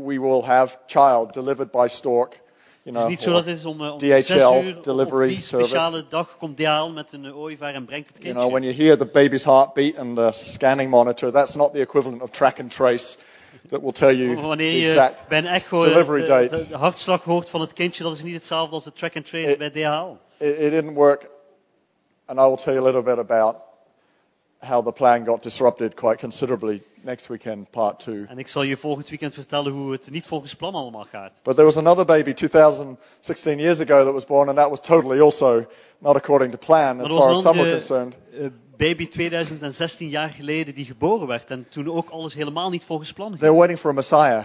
we 0.06 0.18
will 0.20 0.42
have 0.42 0.76
child 0.86 1.32
delivered 1.32 1.70
by 1.70 1.86
stork. 1.88 2.32
You 2.32 2.40
Het 2.82 2.92
know, 2.94 3.02
is 3.02 3.08
niet 3.08 3.20
zo 3.20 3.32
dat 3.32 3.44
het 3.44 3.56
is 3.56 3.64
om, 3.64 3.80
eh, 3.84 3.92
om 3.92 3.98
DHL 3.98 4.20
zes 4.20 4.64
uur 4.66 4.76
op- 4.76 4.84
delivery 4.84 5.22
op 5.28 5.28
die 5.28 5.40
service. 5.40 5.68
speciale 5.68 6.04
dag 6.08 6.36
komt 6.38 6.56
DHL 6.56 6.88
met 6.88 7.12
een 7.12 7.34
ooievaar 7.34 7.74
en 7.74 7.84
brengt 7.84 8.06
het 8.08 8.16
you 8.16 8.22
kindje. 8.32 8.40
know, 8.48 8.52
when 8.60 8.62
you 8.74 8.84
hear 8.84 8.96
the 8.98 9.06
baby's 9.06 9.44
heartbeat 9.44 9.98
and 9.98 10.16
the 10.16 10.30
scanning 10.32 10.90
monitor, 10.90 11.32
that's 11.32 11.54
not 11.54 11.72
the 11.72 11.80
equivalent 11.80 12.22
of 12.22 12.30
track 12.30 12.58
and 12.60 12.70
trace 12.70 13.16
that 13.70 13.80
will 13.80 13.92
tell 13.92 14.14
you 14.16 14.40
Wanneer 14.40 14.70
je 14.80 14.88
exact. 14.88 15.28
bij 15.28 15.38
een 15.38 15.46
echo 15.46 15.80
delivery 15.84 16.20
de, 16.20 16.26
date. 16.26 16.56
de- 16.56 16.68
de 16.68 16.76
hartslag 16.76 17.24
hoort 17.24 17.50
van 17.50 17.60
het 17.60 17.72
kindje, 17.72 18.02
dat 18.02 18.12
is 18.12 18.22
niet 18.22 18.34
hetzelfde 18.34 18.74
als 18.74 18.84
de 18.84 18.92
track 18.92 19.16
and 19.16 19.26
trace 19.26 19.50
It- 19.50 19.58
bij 19.58 19.70
DHL. 19.70 20.16
It, 20.44 20.58
it 20.58 20.70
didn't 20.70 20.94
work, 20.94 21.28
and 22.26 22.38
I 22.38 22.42
will 22.42 22.56
tell 22.56 22.72
you 22.74 22.82
a 22.82 22.86
little 22.86 23.02
bit 23.02 23.18
about 23.18 23.56
how 24.58 24.84
the 24.86 24.92
plan 24.92 25.24
got 25.26 25.42
disrupted 25.42 25.94
quite 25.94 26.18
considerably 26.18 26.82
next 27.02 27.26
weekend, 27.28 27.70
part 27.70 27.98
two. 27.98 28.24
En 28.28 28.38
ik 28.38 28.48
zal 28.48 28.62
je 28.62 28.76
volgend 28.76 29.08
weekend 29.08 29.34
vertellen 29.34 29.72
hoe 29.72 29.92
het 29.92 30.10
niet 30.10 30.26
volgens 30.26 30.54
plan 30.54 30.74
allemaal 30.74 31.06
gaat. 31.10 31.32
But 31.42 31.54
there 31.54 31.64
was 31.66 31.76
another 31.76 32.04
baby 32.04 32.32
2016 32.32 33.58
years 33.58 33.80
ago 33.80 34.04
that 34.04 34.12
was 34.12 34.24
born, 34.26 34.48
and 34.48 34.56
that 34.58 34.68
was 34.70 34.80
totally 34.80 35.20
also 35.20 35.66
not 35.98 36.16
according 36.16 36.52
to 36.52 36.58
plan 36.58 37.00
as 37.00 37.10
er 37.10 37.16
far 37.16 37.30
as 37.30 37.40
some 37.40 37.58
were 37.58 37.70
concerned. 37.70 38.14
Baby 38.88 39.08
2016 39.08 40.08
jaar 40.08 40.28
geleden 40.28 40.74
die 40.74 40.84
geboren 40.84 41.26
werd. 41.26 41.50
En 41.50 41.66
toen 41.68 41.90
ook 41.90 42.08
alles 42.10 42.34
helemaal 42.34 42.70
niet 42.70 42.84
volgens 42.84 43.12
plan 43.12 43.28
ging. 43.28 43.40
They're 43.40 43.54
waiting 43.56 43.78
for 43.78 43.90
a 43.90 43.94
Messiah. 43.94 44.44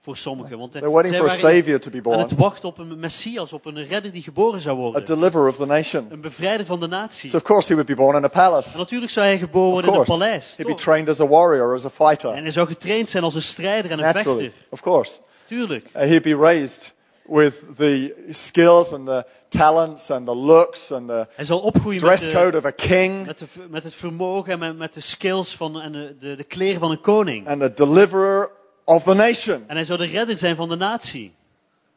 Voor 0.00 0.16
sommigen. 0.16 0.58
Want 0.58 0.72
They're 0.72 0.90
waiting 0.90 1.16
for 1.16 1.30
a 1.30 1.34
savior 1.34 1.80
to 1.80 1.90
be 1.90 1.96
aan 1.96 2.02
born, 2.02 2.18
het 2.18 2.34
wachten 2.34 2.68
op 2.68 2.78
een 2.78 3.00
Messias, 3.00 3.52
op 3.52 3.64
een 3.66 3.86
redder 3.86 4.12
die 4.12 4.22
geboren 4.22 4.60
zou 4.60 4.76
a 4.78 4.80
worden. 4.80 5.04
deliverer 5.04 5.48
of 5.48 5.56
the 5.56 5.66
nation. 5.66 6.06
Een 6.10 6.20
bevrijder 6.20 6.66
van 6.66 6.80
de 6.80 6.86
natie. 6.86 7.30
So 7.30 7.36
of 7.36 7.42
course 7.42 7.66
he 7.68 7.74
would 7.74 7.88
be 7.88 7.94
born 7.94 8.16
in 8.16 8.22
a 8.22 8.24
En 8.24 8.30
palace. 8.30 8.76
natuurlijk 8.78 9.10
zou 9.10 9.26
hij 9.26 9.38
geboren 9.38 9.72
worden 9.72 9.92
in 9.92 9.98
een 9.98 10.04
paleis. 10.04 10.56
he'd 10.56 10.66
be 10.66 10.72
toch? 10.72 10.80
trained 10.80 11.08
as 11.08 11.20
a 11.20 11.26
warrior, 11.26 11.74
as 11.74 11.84
a 11.84 11.88
En 11.98 12.06
fighter. 12.06 12.32
hij 12.34 12.50
zou 12.50 12.66
getraind 12.66 13.10
zijn 13.10 13.22
als 13.24 13.34
een 13.34 13.42
strijder 13.42 13.90
en 13.90 13.98
een 13.98 14.04
Naturally, 14.14 14.42
vechter. 14.44 14.66
of 14.70 14.80
course. 14.80 15.12
Tuurlijk. 15.46 15.84
Uh, 15.96 16.02
he'd 16.02 16.22
be 16.22 16.36
raised 16.36 16.92
with 17.26 17.54
the 17.76 18.14
skills 18.30 18.92
and 18.92 19.06
the 19.06 19.24
talents 19.48 20.10
and 20.10 20.26
the 20.26 20.36
looks 20.36 20.92
and 20.92 21.08
the 21.08 21.26
Hij 21.34 21.44
zal 21.44 21.58
opgroeien 21.58 22.00
met, 22.04 22.16
dress 22.18 22.32
de, 22.32 22.38
code 22.38 22.58
of 22.58 22.64
a 22.64 22.70
king 22.70 23.26
met, 23.26 23.38
de, 23.38 23.46
met 23.70 23.84
het 23.84 23.94
vermogen 23.94 24.52
en 24.52 24.58
met, 24.58 24.76
met 24.76 24.92
de 24.94 25.00
skills 25.00 25.56
van, 25.56 25.80
en 25.80 25.92
de, 25.92 26.16
de, 26.18 26.36
de 26.36 26.44
kleren 26.44 26.80
van 26.80 26.90
een 26.90 27.00
koning. 27.00 27.48
and 27.48 27.60
the 27.60 27.72
deliverer 27.72 28.50
of 28.84 29.02
the 29.02 29.14
nation. 29.14 29.64
En 29.66 29.76
hij 29.76 29.84
zou 29.84 29.98
de 29.98 30.06
redder 30.06 30.38
zijn 30.38 30.56
van 30.56 30.68
de 30.68 30.76
natie. 30.76 31.34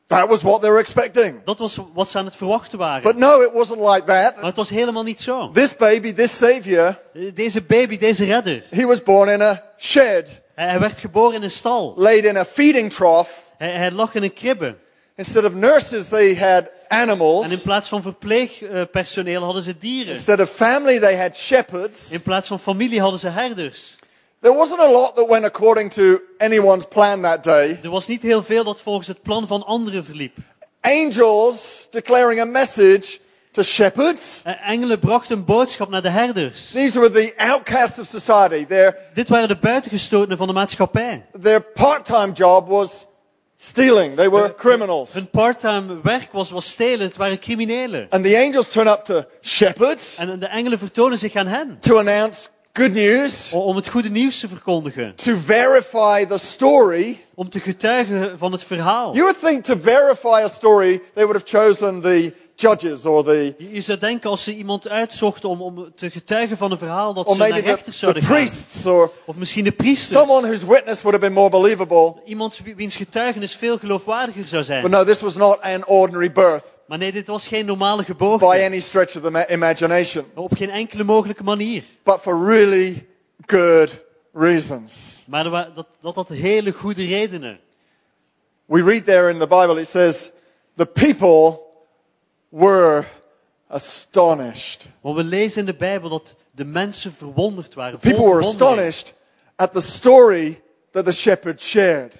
That 0.08 0.27
was 0.27 0.41
what 0.41 0.62
they 0.62 0.70
were 0.70 0.82
expecting. 0.82 1.44
Dat 1.44 1.60
was 1.60 1.79
wat 1.94 2.10
ze 2.10 2.17
aan 2.17 2.25
het 2.25 2.36
verwachten 2.36 2.77
waren. 2.77 3.01
But 3.01 3.17
no, 3.17 3.41
it 3.41 3.51
wasn't 3.53 3.79
like 3.79 4.03
Maar 4.05 4.34
that. 4.34 4.44
het 4.46 4.55
was 4.55 4.70
helemaal 4.70 5.03
niet 5.03 5.22
zo. 5.22 5.51
This 5.51 5.75
baby, 5.75 6.13
this 6.13 6.38
savior, 6.38 6.98
Deze 7.34 7.62
baby, 7.62 7.98
deze 7.98 8.25
redder, 8.25 8.63
he 8.70 8.86
was 8.86 9.03
born 9.03 9.29
in 9.29 9.41
a 9.41 9.63
shed, 9.77 10.41
hij, 10.55 10.67
hij 10.67 10.79
werd 10.79 11.00
geboren 11.00 11.36
in 11.36 11.44
een 11.44 11.51
stal. 11.51 11.94
laid 11.98 12.24
in 12.25 12.38
a 12.38 12.46
feeding 12.46 12.94
trough. 12.94 13.29
Hij, 13.58 13.72
hij 13.72 13.91
lag 13.91 14.13
in 14.15 14.24
een 14.24 14.34
kribbe. 14.34 14.75
Instead 15.17 15.45
of 15.45 15.53
nurses, 15.53 16.07
they 16.10 16.36
had 16.36 16.72
animals. 16.88 17.45
En 17.45 17.51
in 17.51 17.62
plaats 17.62 17.88
van 17.88 18.01
verpleegpersoneel 18.01 19.43
hadden 19.43 19.63
ze 19.63 19.77
dieren. 19.77 20.13
Instead 20.13 20.39
of 20.39 20.50
family, 20.50 21.00
they 21.00 21.15
had 21.17 21.36
shepherds. 21.36 22.10
In 22.10 22.22
plaats 22.22 22.48
van 22.48 22.60
familie 22.60 23.01
hadden 23.01 23.19
ze 23.19 23.29
herders. 23.29 23.95
There 24.41 24.55
wasn't 24.57 24.79
a 24.79 24.91
lot 24.91 25.15
that 25.15 25.27
went 25.27 25.45
according 25.45 25.91
to 25.93 26.19
anyone's 26.38 26.86
plan 26.86 27.22
that 27.22 27.43
day. 27.43 27.79
Er 27.84 27.89
was 27.89 28.07
niet 28.07 28.22
heel 28.22 28.43
veel 28.43 28.63
dat 28.63 28.81
volgens 28.81 29.07
het 29.07 29.22
plan 29.22 29.48
van 29.48 29.65
anderen 29.65 30.05
verliep. 30.05 30.38
Angels 30.81 31.88
declaring 31.91 32.39
a 32.41 32.45
message 32.45 33.19
to 33.51 33.63
shepherds. 33.63 34.41
Eh, 34.43 34.69
Engelen 34.69 35.00
brachten 35.00 35.38
een 35.38 35.45
boodschap 35.45 35.89
naar 35.89 36.01
de 36.01 36.10
herders. 36.10 36.69
These 36.72 37.00
were 37.00 37.12
the 37.12 37.34
outcasts 37.38 38.00
of 38.00 38.07
society. 38.07 38.65
Their, 38.65 38.98
Dit 39.13 39.29
waren 39.29 39.48
de 39.48 39.57
buitengestotenen 39.57 40.38
van 40.38 40.48
de 40.48 40.53
maatschappij. 40.53 41.25
their 41.41 41.62
part 41.62 42.05
time 42.05 42.31
job 42.31 42.67
was 42.67 43.05
stealing. 43.55 44.15
They 44.15 44.29
were 44.29 44.53
criminals. 44.53 45.13
Hun 45.13 45.27
parttime 45.29 46.00
werk 46.03 46.31
was, 46.31 46.50
was 46.51 46.69
stelen, 46.69 47.00
het 47.07 47.15
waren 47.17 47.39
criminelen. 47.39 48.07
And 48.09 48.24
the 48.24 48.38
angels 48.38 48.67
turn 48.69 48.88
up 48.88 49.03
to 49.05 49.24
shepherds 49.41 50.17
En 50.17 50.39
de 50.39 50.45
engelen 50.47 50.79
vertonen 50.79 51.17
zich 51.17 51.35
aan 51.35 51.47
hen. 51.47 51.77
to 51.79 51.97
announce 51.97 52.47
good 52.74 52.93
news, 52.93 53.51
Om 53.51 53.75
het 53.75 53.88
goede 53.89 54.09
nieuws 54.09 54.39
te 54.39 54.47
verkondigen. 54.47 55.15
to 55.15 55.35
verify 55.45 56.25
the 56.25 56.38
story. 56.38 57.19
Om 57.35 57.50
te 57.50 57.59
getuigen 57.59 58.38
van 58.38 58.51
het 58.51 58.63
verhaal. 58.63 59.13
You 59.13 59.21
would 59.25 59.39
think 59.43 59.63
to 59.63 59.75
verify 59.81 60.41
a 60.43 60.47
story, 60.47 61.01
they 61.13 61.25
would 61.25 61.33
have 61.41 61.45
chosen 61.65 62.01
the 62.01 62.33
judges 62.55 63.05
or 63.05 63.24
the, 63.24 63.55
Je 63.57 63.81
zou 63.81 63.97
denken 63.97 64.29
als 64.29 64.43
ze 64.43 64.55
iemand 64.55 64.89
uitzochten 64.89 65.50
om, 65.50 65.62
om 65.62 65.91
te 65.95 66.09
getuigen 66.12 66.57
van 66.57 66.71
een 66.71 66.77
verhaal, 66.77 67.13
dat 67.13 67.29
ze 67.31 67.38
naar 67.38 67.47
the, 67.50 67.53
rechters 67.59 67.83
the 67.83 67.91
zouden 67.91 68.24
gaan. 68.24 68.35
priests 68.35 68.85
or 68.85 69.12
Of 69.25 69.35
misschien 69.35 69.63
de 69.63 69.71
priester. 69.71 70.17
someone 70.19 70.47
whose 70.47 70.67
witness 70.67 71.01
would 71.01 71.19
have 71.19 71.19
been 71.19 71.33
more 71.33 71.50
believable. 71.50 72.15
Iemand 72.25 72.59
wie- 72.63 72.75
wiens 72.75 72.95
getuigenis 72.95 73.55
veel 73.55 73.77
geloofwaardiger 73.77 74.47
zou 74.47 74.57
But 74.62 74.65
zijn. 74.65 74.89
no, 74.89 75.03
this 75.03 75.19
was 75.21 75.35
not 75.35 75.62
an 75.62 75.85
ordinary 75.88 76.31
birth 76.31 76.63
Maar 76.88 76.97
nee, 76.97 77.12
dit 77.12 77.27
was 77.27 77.47
geen 77.47 77.65
normale 77.65 78.01
by 78.01 78.03
geboorte. 78.07 78.45
any 78.45 78.79
stretch 78.79 79.15
of 79.15 79.21
the 79.21 79.29
ma- 79.31 79.47
imagination, 79.50 80.25
Op 80.35 80.55
geen 80.55 80.69
enkele 80.69 81.03
mogelijke 81.03 81.43
manier. 81.43 81.83
but 82.03 82.19
for 82.21 82.45
really 82.47 83.07
good 83.45 84.03
reasons. 84.33 85.24
Maar 85.27 85.43
dat, 85.43 85.88
dat 86.00 86.15
had 86.15 86.27
hele 86.27 86.71
goede 86.71 87.05
redenen. 87.05 87.59
We 88.65 88.83
read 88.83 89.05
there 89.05 89.29
in 89.29 89.39
the 89.39 89.47
Bible, 89.47 89.79
it 89.79 89.88
says, 89.88 90.31
the 90.75 90.85
people 90.85 91.59
were 92.55 93.05
astonished. 93.67 94.88
Want 95.01 95.15
we 95.15 95.24
lezen 95.24 95.59
in 95.59 95.65
de 95.65 95.75
Bijbel 95.75 96.09
dat 96.09 96.35
de 96.51 96.65
mensen 96.65 97.13
verwonderd 97.13 97.74
waren. 97.74 98.00
People 98.00 98.25
were 98.25 98.39
astonished 98.39 99.13
at 99.55 99.74
the 99.74 99.81
story 99.81 100.62
that 100.91 101.05
the 101.05 101.12
shepherd 101.12 101.62
shared. 101.62 102.13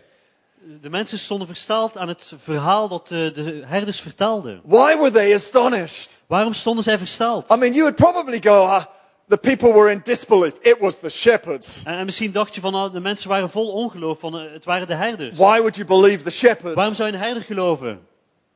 De 0.82 0.90
mensen 0.90 1.20
stonden 1.20 1.48
verstaald 1.48 1.98
aan 1.98 2.08
het 2.08 2.34
verhaal 2.38 2.88
dat 2.88 3.08
de, 3.08 3.32
de 3.34 3.62
herders 3.66 4.02
vertelden. 4.02 4.62
Why 4.64 4.98
were 4.98 5.12
they 5.12 5.34
astonished? 5.34 6.18
Waarom 6.28 6.54
stonden 6.54 6.84
zij 6.84 6.98
verstaald? 6.98 7.52
I 7.52 7.56
mean, 7.56 7.74
you 7.74 7.82
would 7.82 7.96
probably 7.96 8.42
go, 8.42 8.64
ah, 8.64 8.86
the 9.28 9.38
people 9.38 9.74
were 9.74 9.92
in 9.92 10.02
disbelief. 10.04 10.54
It 10.62 10.78
was 10.80 10.96
the 11.02 11.10
shepherds. 11.10 11.84
En, 11.84 11.98
en 11.98 12.06
misschien 12.06 12.32
dacht 12.32 12.56
je 12.56 12.62
van, 12.62 12.72
nou, 12.72 12.92
de 12.92 13.00
mensen 13.00 13.30
waren 13.30 13.50
vol 13.50 13.72
ongeloof, 13.72 14.20
van, 14.20 14.40
eh, 14.40 14.52
het 14.54 14.66
waren 14.66 14.88
de 14.88 14.96
herders. 14.96 15.38
Why 15.38 15.58
would 15.58 15.76
you 15.76 15.88
believe 15.88 16.24
the 16.24 16.32
shepherds? 16.32 16.76
Waarom 16.76 16.96
zou 16.96 17.10
je 17.10 17.14
een 17.14 17.22
herder 17.22 17.44
geloven? 17.44 18.08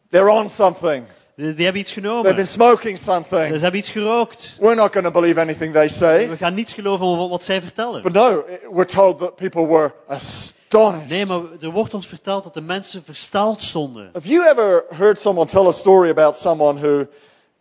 They're 0.09 0.31
on 0.31 0.49
something. 0.49 1.05
Die, 1.39 1.53
die 1.53 1.63
hebben 1.63 1.81
iets 1.81 1.93
They've 1.93 2.07
genomen. 2.07 2.35
been 2.35 2.47
smoking 2.47 2.97
Ze 2.97 3.03
something. 3.03 3.59
hebben 3.59 3.79
iets 3.79 3.89
gerookt. 3.89 4.55
We're 4.59 4.75
not 4.75 4.91
going 4.91 5.05
to 5.05 5.11
believe 5.11 5.39
anything 5.39 5.73
they 5.73 5.87
say. 5.87 6.29
We 6.29 6.37
gaan 6.37 6.53
niets 6.53 6.73
geloven 6.73 7.17
wat, 7.17 7.29
wat 7.29 7.43
zij 7.43 7.61
vertellen. 7.61 8.01
But 8.01 8.13
no, 8.13 8.43
we're 8.71 8.85
told 8.85 9.19
that 9.19 9.35
people 9.35 9.67
were 9.67 9.93
astonished. 10.07 11.09
Nee, 11.09 11.25
maar 11.25 11.41
er 11.61 11.69
wordt 11.71 11.93
ons 11.93 12.07
verteld 12.07 12.43
dat 12.43 12.53
de 12.53 12.61
mensen 12.61 13.03
verstaald 13.03 13.61
stonden. 13.61 14.09
Have 14.13 14.27
you 14.27 14.49
ever 14.49 14.85
heard 14.89 15.19
someone 15.19 15.47
tell 15.47 15.65
a 15.67 15.71
story 15.71 16.09
about 16.09 16.35
someone 16.35 16.79
who 16.79 17.05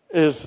is 0.08 0.46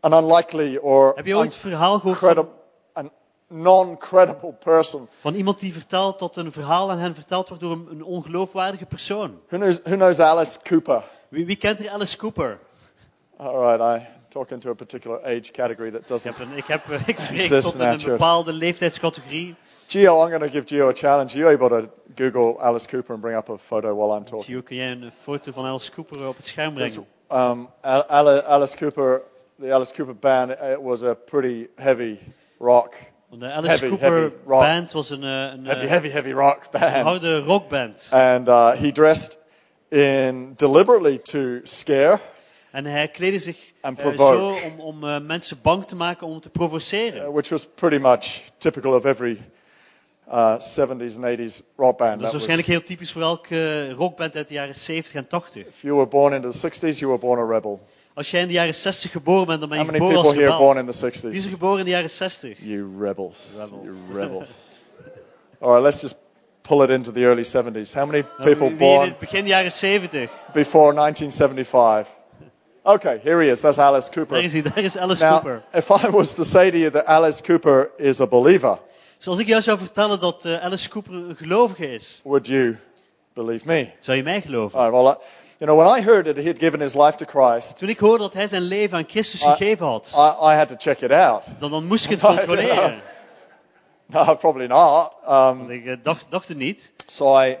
an 0.00 0.12
unlikely 0.12 0.76
or 0.76 1.12
Heb 1.14 1.26
je 1.26 1.36
ooit 1.36 1.52
het 1.52 1.60
verhaal 1.60 1.98
gehoord 1.98 2.18
van, 2.18 2.48
an 2.92 3.10
non-credible 3.48 4.52
person? 4.52 5.08
van 5.20 5.34
iemand 5.34 5.60
die 5.60 5.72
vertelt 5.72 6.18
dat 6.18 6.36
een 6.36 6.52
verhaal 6.52 6.90
aan 6.90 6.98
hen 6.98 7.14
verteld 7.14 7.48
wordt 7.48 7.62
door 7.62 7.72
een, 7.72 7.86
een 7.90 8.04
ongeloofwaardige 8.04 8.86
persoon? 8.86 9.40
Who 9.48 9.58
knows, 9.58 9.80
who 9.84 9.96
knows 9.96 10.18
Alice 10.18 10.58
Cooper? 10.62 11.04
Wie, 11.30 11.46
wie 11.46 11.56
kent 11.56 11.88
Alice 11.88 12.16
Cooper? 12.16 12.58
All 13.38 13.58
right, 13.58 13.80
I 13.80 14.06
talk 14.28 14.50
into 14.50 14.70
a 14.70 14.74
particular 14.74 15.20
age 15.24 15.52
category 15.52 15.90
that 15.90 16.08
doesn't. 16.08 16.36
heb 16.36 16.46
een, 16.48 16.56
ik, 16.56 16.66
heb, 16.66 16.90
eh, 16.90 17.08
ik 17.12 17.18
spreek 17.28 17.60
tot 17.60 17.78
een 17.78 17.98
bepaalde 18.04 18.52
leeftijdscategorie. 18.52 19.54
Gio, 19.88 20.22
I'm 20.24 20.30
going 20.30 20.42
to 20.42 20.48
give 20.48 20.66
Gio 20.66 20.88
a 20.88 20.92
challenge. 20.92 21.34
Are 21.34 21.38
you 21.40 21.48
able 21.54 21.68
to 21.68 21.88
Google 22.14 22.60
Alice 22.62 22.86
Cooper 22.86 23.12
and 23.12 23.20
bring 23.22 23.36
up 23.36 23.48
a 23.48 23.58
photo 23.58 23.94
while 23.94 24.16
I'm 24.18 24.24
talking? 24.24 24.44
Gio, 24.44 24.62
kun 24.62 24.76
jij 24.76 24.90
een 24.90 25.12
foto 25.20 25.52
van 25.52 25.64
Alice 25.64 25.90
Cooper 25.92 26.28
op 26.28 26.36
het 26.36 26.46
scherm 26.46 26.74
brengen? 26.74 27.06
Um, 27.32 27.68
Al- 27.80 28.04
Al- 28.06 28.42
Alice 28.42 28.76
Cooper, 28.76 29.22
the 29.60 29.72
Alice 29.72 29.92
Cooper 29.92 30.14
band, 30.16 30.50
it 30.50 30.80
was 30.82 31.02
a 31.02 31.14
pretty 31.14 31.66
heavy 31.76 32.18
rock, 32.58 32.94
Want 33.28 33.40
de 33.42 33.52
Alice 33.52 33.68
Heavy, 33.68 33.88
Cooper 33.88 34.10
heavy 34.10 34.34
rock. 34.46 34.60
band 34.60 34.92
was 34.92 35.10
een, 35.10 35.22
eh, 35.24 35.42
een, 35.42 35.64
heavy, 35.66 35.84
eh, 35.84 35.88
heavy, 35.90 36.08
heavy 36.08 36.30
rock 36.32 36.62
een 36.70 36.80
band. 36.80 36.94
harde 37.06 37.40
rockband. 37.40 38.08
And 38.10 38.48
uh, 38.48 38.72
he 38.72 38.92
dressed 38.92 39.38
in 39.90 40.52
deliberately 40.56 41.18
to 41.18 41.60
scare, 41.62 42.18
En 42.70 42.84
hij 42.84 43.08
kleedde 43.08 43.38
zich 43.38 43.72
And 43.80 43.98
eh, 43.98 44.04
provoke. 44.04 44.36
zo 44.36 44.68
om, 44.68 44.80
om 44.80 45.04
eh, 45.08 45.20
mensen 45.20 45.58
bang 45.62 45.86
te 45.86 45.96
maken, 45.96 46.26
om 46.26 46.40
te 46.40 46.50
provoceren. 46.50 47.22
uh, 47.28 47.32
which 47.34 47.48
was 47.48 47.66
pretty 47.74 47.98
much 47.98 48.42
typical 48.58 48.94
of 48.94 49.04
every 49.04 49.40
uh, 50.28 50.54
70s 50.60 51.16
and 51.16 51.38
80s 51.38 51.60
rock 51.76 51.98
band. 51.98 51.98
Dat 51.98 52.16
is 52.16 52.22
was- 52.22 52.32
waarschijnlijk 52.32 52.68
heel 52.68 52.82
typisch 52.82 53.12
voor 53.12 53.22
elke 53.22 53.90
rockband 53.92 54.36
uit 54.36 54.48
de 54.48 54.54
jaren 54.54 54.74
70 54.74 55.14
en 55.14 55.26
80. 55.26 55.66
if 55.66 55.82
you 55.82 55.94
were 55.94 56.06
born 56.08 56.32
into 56.34 56.50
the 56.50 56.58
60s, 56.58 56.98
you 56.98 57.06
were 57.06 57.18
born 57.18 57.38
a 57.50 57.54
rebel. 57.54 57.80
Als 58.14 58.30
jij 58.30 58.40
in 58.40 58.46
de 58.46 58.52
jaren 58.52 58.74
60 58.74 59.10
geboren 59.10 59.46
bent, 59.46 59.60
dan 59.60 59.68
ben 59.68 59.78
je 59.78 59.84
How 59.84 59.92
many 59.92 60.04
geboren 60.04 60.22
people 60.22 60.40
als 60.40 60.48
here 60.48 60.58
born 60.64 60.76
rebel. 60.76 60.92
in 60.92 60.98
the 61.10 61.20
Wie 61.28 61.36
is 61.36 61.44
er 61.44 61.48
60s? 61.48 61.52
geboren 61.52 61.78
in 61.78 61.84
de 61.84 61.90
jaren 61.90 62.10
60? 62.10 62.58
You 62.60 62.88
rebels. 63.00 63.38
Rebels. 63.56 63.82
You 64.08 64.18
rebels. 64.20 64.48
All 65.60 65.70
right, 65.70 65.82
let's 65.82 66.00
just 66.00 66.14
pull 66.70 66.82
it 66.82 66.90
into 66.90 67.10
the 67.12 67.24
early 67.26 67.42
70s. 67.44 67.92
How 67.94 68.06
many 68.06 68.22
people 68.22 68.68
wie- 68.68 68.76
wie 68.76 68.86
in 68.88 68.96
born 68.98 69.14
begin 69.18 69.46
jaren 69.46 69.72
70? 69.72 70.28
before 70.52 70.92
1975? 70.94 72.06
Okay, 72.82 73.20
here 73.22 73.42
he 73.42 73.50
is. 73.50 73.60
That's 73.60 73.78
Alice 73.78 74.06
Daar 74.06 74.14
Cooper. 74.14 74.36
is 74.44 74.52
hij, 74.52 74.62
daar 74.62 74.78
is 74.78 74.96
Alice 74.96 75.22
Now, 75.24 75.32
Cooper. 75.32 75.62
if 75.72 75.90
I 75.90 76.10
was 76.10 76.32
to 76.34 76.42
say 76.42 76.70
to 76.70 76.76
you 76.76 76.90
that 76.90 77.04
Alice 77.06 77.42
Cooper 77.42 77.90
is 77.96 78.20
a 78.20 78.26
believer, 78.26 78.78
Dus 79.18 79.28
als 79.28 79.38
ik 79.38 79.46
jou 79.46 79.62
zou 79.62 79.78
vertellen 79.78 80.20
dat 80.20 80.44
eh, 80.44 80.64
Alice 80.64 80.88
Cooper 80.88 81.12
een 81.14 81.36
gelovige 81.36 81.94
is, 81.94 82.20
would 82.24 82.46
you 82.46 82.76
believe 83.34 83.66
me? 83.66 83.90
zou 83.98 84.16
je 84.16 84.22
mij 84.22 84.40
geloven? 84.40 84.78
All 84.78 84.90
right, 84.90 85.02
well, 85.02 85.12
I, 85.12 85.16
you 85.58 85.66
know, 85.70 85.76
when 85.86 85.98
I 85.98 86.04
heard 86.04 86.24
that 86.24 86.36
he 86.36 86.46
had 86.46 86.58
given 86.58 86.80
his 86.80 86.94
life 86.94 87.16
to 87.16 87.24
Christ, 87.26 87.76
Toen 87.78 87.88
ik 87.88 87.98
hoorde 87.98 88.22
dat 88.22 88.34
hij 88.34 88.46
zijn 88.48 88.62
leven 88.62 88.96
aan 88.96 89.04
Christus 89.08 89.42
gegeven 89.42 89.86
had, 89.86 90.12
I, 90.16 90.52
I 90.52 90.54
had 90.56 90.68
to 90.68 90.74
check 90.78 91.00
it 91.00 91.12
out. 91.12 91.42
dan, 91.58 91.70
dan 91.70 91.84
moest 91.86 92.04
ik 92.04 92.10
het 92.10 92.20
controleren. 92.36 93.00
No, 94.26 94.34
probably 94.36 94.66
not. 94.66 95.12
Um, 95.28 95.70
ik 95.70 96.04
dacht, 96.04 96.26
dacht 96.28 96.48
het 96.48 96.56
niet. 96.56 96.92
so 97.06 97.40
I 97.40 97.56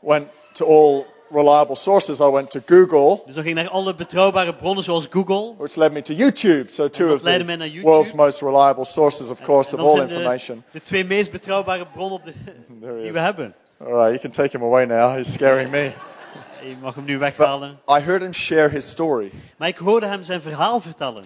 went 0.00 0.26
to 0.52 0.66
all 0.66 1.06
reliable 1.30 1.76
sources. 1.76 2.20
I 2.20 2.30
went 2.30 2.50
to 2.50 2.60
Google, 2.66 3.22
Dus 3.26 3.34
dan 3.34 3.44
ging 3.44 3.58
ik 3.58 3.62
naar 3.64 3.72
alle 3.72 3.94
betrouwbare 3.94 4.54
bronnen 4.54 4.84
zoals 4.84 5.06
Google. 5.10 5.54
which 5.58 5.76
led 5.76 5.92
me 5.92 6.02
to 6.02 6.14
YouTube. 6.14 6.70
So 6.70 6.88
two 6.88 7.14
of 7.14 7.22
the 7.22 7.80
world's 7.82 8.12
most 8.12 8.40
reliable 8.40 8.84
sources, 8.84 9.28
of 9.28 9.40
course, 9.40 9.74
of 9.74 9.80
all 9.80 9.96
zijn 9.96 10.08
de, 10.08 10.14
information. 10.14 10.64
de 10.70 10.82
twee 10.82 11.04
meest 11.04 11.30
betrouwbare 11.30 11.86
bronnen 11.94 12.18
op 12.18 12.22
de, 12.24 12.32
die 13.02 13.12
we 13.12 13.18
hebben. 13.18 13.54
All 13.80 13.92
right, 13.92 14.10
you 14.10 14.18
can 14.18 14.30
take 14.30 14.56
him 14.56 14.62
away 14.62 14.84
now. 14.84 15.14
He's 15.16 15.32
scaring 15.32 15.70
me. 15.70 15.92
Je 16.68 16.76
mag 16.80 16.94
hem 16.94 17.04
nu 17.04 17.18
weghalen. 17.18 17.78
I 17.88 18.00
heard 18.00 18.22
him 18.22 18.32
share 18.32 18.68
his 18.68 18.90
story. 18.90 19.30
Maar 19.56 19.68
ik 19.68 19.76
hoorde 19.76 20.06
hem 20.06 20.22
zijn 20.22 20.40
verhaal 20.42 20.80
vertellen. 20.80 21.24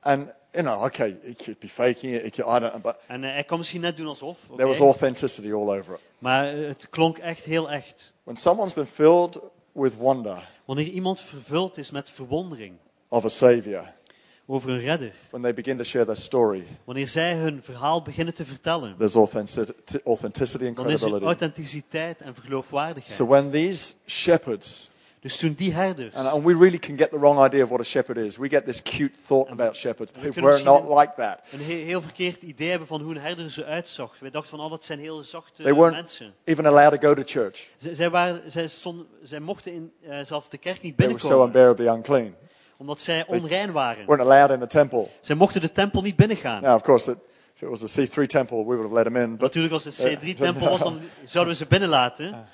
And, 0.00 0.32
you 0.52 0.62
know, 0.64 0.84
okay, 0.84 1.16
he 1.24 1.34
could 1.34 1.58
be 1.58 1.68
faking 1.68 2.14
it. 2.14 2.22
He 2.22 2.30
could, 2.30 2.46
I 2.56 2.58
don't. 2.60 2.82
But 2.82 2.96
En 3.06 3.24
eh, 3.24 3.30
hij 3.32 3.44
kon 3.44 3.58
misschien 3.58 3.80
net 3.80 3.96
doen 3.96 4.06
alsof. 4.06 4.38
oké. 4.46 4.56
there 4.56 4.68
was 4.68 4.78
authenticity 4.78 5.52
all 5.52 5.70
over 5.78 5.94
it. 5.94 6.00
Maar 6.18 6.46
eh, 6.46 6.66
het 6.66 6.86
klonk 6.90 7.18
echt 7.18 7.44
heel 7.44 7.70
echt. 7.70 8.12
When 8.24 8.36
someone's 8.36 8.74
been 8.74 8.86
filled 8.86 9.38
with 9.72 9.94
wonder 9.96 10.48
Wanneer 10.64 10.86
iemand 10.86 11.20
vervuld 11.20 11.76
is 11.78 11.90
met 11.90 12.10
verwondering 12.10 12.76
of 13.08 13.24
a 13.24 13.28
savior, 13.28 13.92
over 14.46 14.70
een 14.70 14.80
redder. 14.80 15.12
when 15.30 15.42
they 15.42 15.54
begin 15.54 15.76
to 15.76 15.84
share 15.84 16.04
their 16.04 16.16
story, 16.16 16.66
Wanneer 16.84 17.08
zij 17.08 17.34
hun 17.34 17.62
verhaal 17.62 18.02
beginnen 18.02 18.34
te 18.34 18.44
vertellen. 18.46 18.94
there's 18.98 19.14
authenticity, 19.14 19.98
authenticity 20.04 20.66
and 20.66 20.76
Dan 20.76 20.86
is 20.86 20.92
er 20.92 20.98
credibility. 20.98 21.26
authenticiteit 21.26 22.20
en 22.20 22.34
geloofwaardigheid. 22.42 23.16
So 23.16 23.26
when 23.26 23.50
these 23.50 23.94
shepherds, 24.06 24.88
Dus 25.28 25.36
toen 25.36 25.52
die 25.52 25.72
herders. 25.72 26.14
and, 26.14 26.26
and 26.28 26.44
we 26.44 26.54
really 26.54 26.78
can 26.78 26.96
get 26.96 27.10
the 27.10 27.18
wrong 27.18 27.38
idea 27.44 27.62
of 27.62 27.68
what 27.68 27.80
a 27.80 27.84
shepherd 27.84 28.16
is. 28.16 28.36
We 28.36 28.48
get 28.48 28.64
this 28.64 28.82
cute 28.82 29.14
thought 29.26 29.50
about 29.50 29.76
shepherds. 29.76 30.12
we 30.20 30.40
were 30.40 30.62
not 30.62 30.88
like 30.98 31.12
that. 31.16 31.40
een 31.52 31.58
heel, 31.58 31.84
heel 31.84 32.02
verkeerd 32.02 32.42
idee 32.42 32.68
hebben 32.70 32.88
van 32.88 33.00
hoe 33.00 33.14
een 33.14 33.20
herder 33.20 33.44
er 33.44 33.50
zo 33.50 33.62
uitzag. 33.62 34.18
Wij 34.18 34.30
dachten 34.30 34.50
van, 34.50 34.60
oh, 34.60 34.70
dat 34.70 34.84
zijn 34.84 34.98
heel 34.98 35.22
zachte 35.22 35.62
They 35.62 35.74
weren't 35.74 35.94
mensen. 35.94 36.34
even 36.44 36.66
allowed 36.66 37.00
to 37.00 37.08
go 37.08 37.14
to 37.14 37.22
church. 37.24 37.66
Zij, 37.76 37.94
zij, 37.94 38.10
waren, 38.10 38.50
zij, 38.50 38.68
stonden, 38.68 39.06
zij 39.22 39.40
mochten 39.40 39.72
in, 39.72 39.92
eh, 40.08 40.18
zelf 40.22 40.48
de 40.48 40.58
kerk 40.58 40.82
niet 40.82 40.96
They 40.96 41.06
were 41.06 41.18
so 41.18 41.28
binnenkomen. 41.28 41.46
unbearably 41.46 41.86
unclean. 41.96 42.34
omdat 42.76 43.00
zij 43.00 43.24
onrein 43.26 43.72
waren. 43.72 44.06
Weren't 44.06 44.28
allowed 44.30 44.50
in 44.50 44.58
the 44.60 44.66
temple. 44.66 45.06
Zij 45.20 45.36
mochten 45.36 45.60
de 45.60 45.72
tempel 45.72 46.02
niet 46.02 46.16
binnengaan. 46.16 46.62
Now, 46.62 46.74
of 46.74 46.82
course, 46.82 47.10
it, 47.10 47.16
if 47.54 47.62
it 47.62 47.68
was 47.68 47.98
a 47.98 48.02
C3 48.06 48.26
temple, 48.26 48.56
we 48.56 48.64
would 48.64 48.82
have 48.82 48.94
let 48.94 49.04
them 49.04 49.16
in. 49.16 49.30
But 49.30 49.40
Natuurlijk, 49.40 49.74
als 49.74 49.84
het 49.84 49.98
een 49.98 50.18
C3-tempel 50.18 50.68
was, 50.76 50.80
dan 50.80 51.00
zouden 51.24 51.52
we 51.52 51.58
ze 51.58 51.66
binnenlaten. 51.66 52.46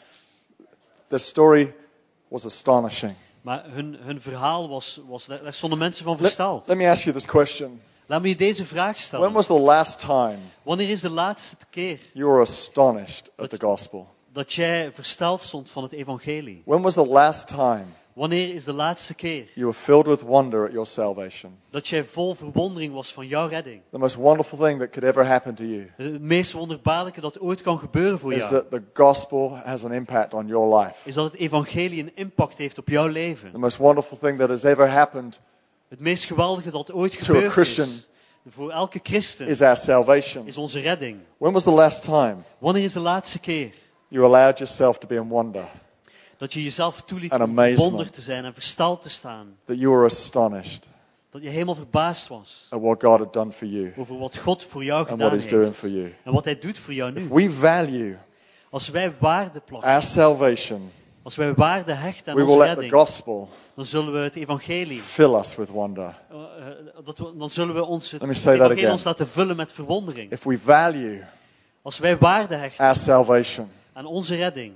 the 1.09 1.19
story 1.19 1.75
was 2.35 2.45
astonishing. 2.45 3.15
Maar 3.41 3.65
hun, 3.67 3.97
hun 4.01 4.21
verhaal 4.21 4.69
was, 4.69 5.01
was 5.09 5.27
daar 5.27 5.55
stonden 5.55 5.79
mensen 5.79 6.05
van 6.05 6.13
Let, 6.13 6.23
versteld. 6.23 6.67
let 6.67 6.77
me 6.77 6.91
ask 6.91 7.03
you 7.03 7.15
this 7.15 7.27
question. 7.27 7.81
Laat 8.07 8.23
me 8.23 8.29
je 8.29 8.37
deze 8.37 8.65
vraag 8.65 8.85
When 8.95 9.03
stellen. 9.03 9.33
was 9.33 9.47
the 9.47 9.59
last 9.61 9.99
time 9.99 10.39
Wanneer 10.63 10.89
is 10.91 11.01
de 11.01 11.11
laatste 11.11 11.57
keer 11.71 11.99
you 12.13 12.29
were 12.31 12.41
astonished 12.41 13.31
at 13.37 13.51
the 13.51 13.61
gospel? 13.61 14.07
dat 14.33 14.53
jij 14.53 14.93
versteld 14.93 15.43
stond 15.43 15.71
van 15.71 15.83
het 15.83 15.93
evangelie? 15.93 16.63
When 16.65 16.83
was 16.83 16.95
the 16.95 17.07
last 17.07 17.47
time 17.47 17.85
Wanneer 18.15 18.55
is 18.55 18.65
de 18.65 18.73
laatste 18.73 19.15
keer 19.15 19.51
you 19.55 19.67
were 19.67 19.79
filled 19.79 20.07
with 20.07 20.23
wonder 20.23 20.65
at 20.65 20.71
your 20.73 20.87
salvation? 20.87 21.59
dat 21.71 21.89
jij 21.89 22.05
vol 22.05 22.35
verwondering 22.35 22.93
was 22.93 23.13
van 23.13 23.27
jouw 23.27 23.49
redding? 23.49 23.81
The 23.91 23.99
most 23.99 24.15
wonderful 24.15 24.59
thing 24.59 24.79
that 24.79 24.91
could 24.91 25.09
ever 25.09 25.27
happen 25.27 25.55
to 25.55 25.65
you 25.65 25.91
Het 25.97 26.21
meest 26.21 26.53
wonderbaarlijke 26.53 27.21
dat 27.21 27.41
ooit 27.41 27.63
kan 27.63 27.79
gebeuren 27.79 28.19
voor 28.19 28.33
is 28.33 28.39
jou, 28.39 28.51
that 28.53 28.71
the 28.71 28.83
gospel 28.93 29.57
has 29.65 29.85
an 29.85 29.93
impact 29.93 30.35
on 30.35 30.47
your 30.47 30.77
life. 30.79 30.95
is 31.05 31.15
dat 31.15 31.25
het 31.33 31.41
evangelie 31.41 32.03
een 32.03 32.13
impact 32.15 32.57
heeft 32.57 32.79
op 32.79 32.89
jouw 32.89 33.07
leven. 33.07 33.51
The 33.53 33.59
most 33.59 33.77
wonderful 33.77 34.19
thing 34.19 34.39
that 34.39 34.49
has 34.49 34.63
ever 34.63 34.89
happened 34.89 35.41
Het 35.89 36.01
meest 36.01 36.25
geweldige 36.25 36.71
dat 36.71 36.93
ooit 36.93 37.13
To 37.13 37.33
a 37.33 37.35
gebeurd 37.35 37.53
Christian 37.53 37.87
is 37.87 38.09
voor 38.49 38.71
elke 38.71 39.01
christen 39.03 39.47
is 39.47 39.61
our 39.61 39.77
salvation. 39.77 40.47
is 40.47 40.57
onze 40.57 40.81
redding. 40.81 41.19
When 41.39 41.53
was 41.53 41.63
the 41.63 41.71
last 41.71 42.03
time 42.03 42.37
Wanneer 42.59 42.83
is 42.85 42.93
de 42.93 43.01
laatste 43.01 43.39
keer 43.39 43.73
you 44.09 44.25
allowed 44.25 44.59
yourself 44.59 44.99
to 44.99 45.07
be 45.09 45.15
in 45.15 45.29
wonder, 45.29 45.65
dat 46.45 46.53
je 46.53 46.63
jezelf 46.63 47.03
toeliet 47.03 47.33
om 47.33 47.55
verwonderd 47.57 48.13
te 48.13 48.21
zijn 48.21 48.45
en 48.45 48.55
verstald 48.55 49.03
te 49.03 49.09
staan? 49.11 49.57
that 49.65 49.79
you 49.79 49.91
were 49.95 50.05
astonished 50.05 50.89
Dat 51.31 51.43
je 51.43 51.49
helemaal 51.49 51.75
verbaasd 51.75 52.29
was 52.29 52.67
at 52.71 52.81
what 52.81 53.03
God 53.03 53.19
had 53.19 53.33
done 53.33 53.53
for 53.53 53.67
you 53.67 53.93
over 53.97 54.19
wat 54.19 54.37
God 54.37 54.65
voor 54.65 54.85
jou 54.85 54.99
and 54.99 55.09
gedaan 55.09 55.27
what 55.29 55.41
He's 55.41 55.51
doing 55.51 55.67
heeft. 55.67 55.79
for 55.79 55.89
you? 55.89 56.15
En 56.25 56.33
wat 56.33 56.45
Hij 56.45 56.59
doet 56.59 56.79
voor 56.79 56.93
jou 56.93 57.13
nu. 57.13 57.29
We 57.29 57.51
value 57.51 58.17
Als 58.71 58.89
wij 58.89 59.15
waarde 59.19 59.61
plakken, 59.61 59.91
our 59.91 60.03
salvation. 60.03 60.91
als 61.23 61.37
wij 61.37 61.55
waarde 61.55 61.93
hechten 61.93 62.33
aan 62.33 62.39
We 62.39 62.45
will 62.45 62.53
onze 62.55 62.65
let 62.67 62.75
the 62.75 62.81
redding, 62.81 63.01
gospel 63.01 63.49
dan 63.75 63.87
zullen 63.87 64.13
we 64.13 64.19
het 64.19 64.35
evangelie, 64.35 65.01
fill 65.01 65.35
us 65.35 65.55
with 65.57 65.69
wonder. 65.69 66.15
eh, 66.31 66.37
eh, 66.37 66.77
dat 67.05 67.19
we, 67.19 67.37
dan 67.37 67.51
zullen 67.51 67.75
we 67.75 67.85
ons 67.85 68.11
het 68.11 68.23
evangelie 68.23 68.91
ons 68.91 69.05
laten 69.05 69.29
vullen 69.29 69.57
met 69.57 69.73
verwondering. 69.73 70.31
If 70.33 70.43
we 70.43 70.59
value 70.59 71.25
Als 71.83 71.99
wij 71.99 72.19
waarde 72.19 72.55
hechten 72.55 72.85
our 72.85 72.97
salvation, 72.97 73.69
aan 73.93 74.07
onze 74.07 74.35
redding, 74.37 74.73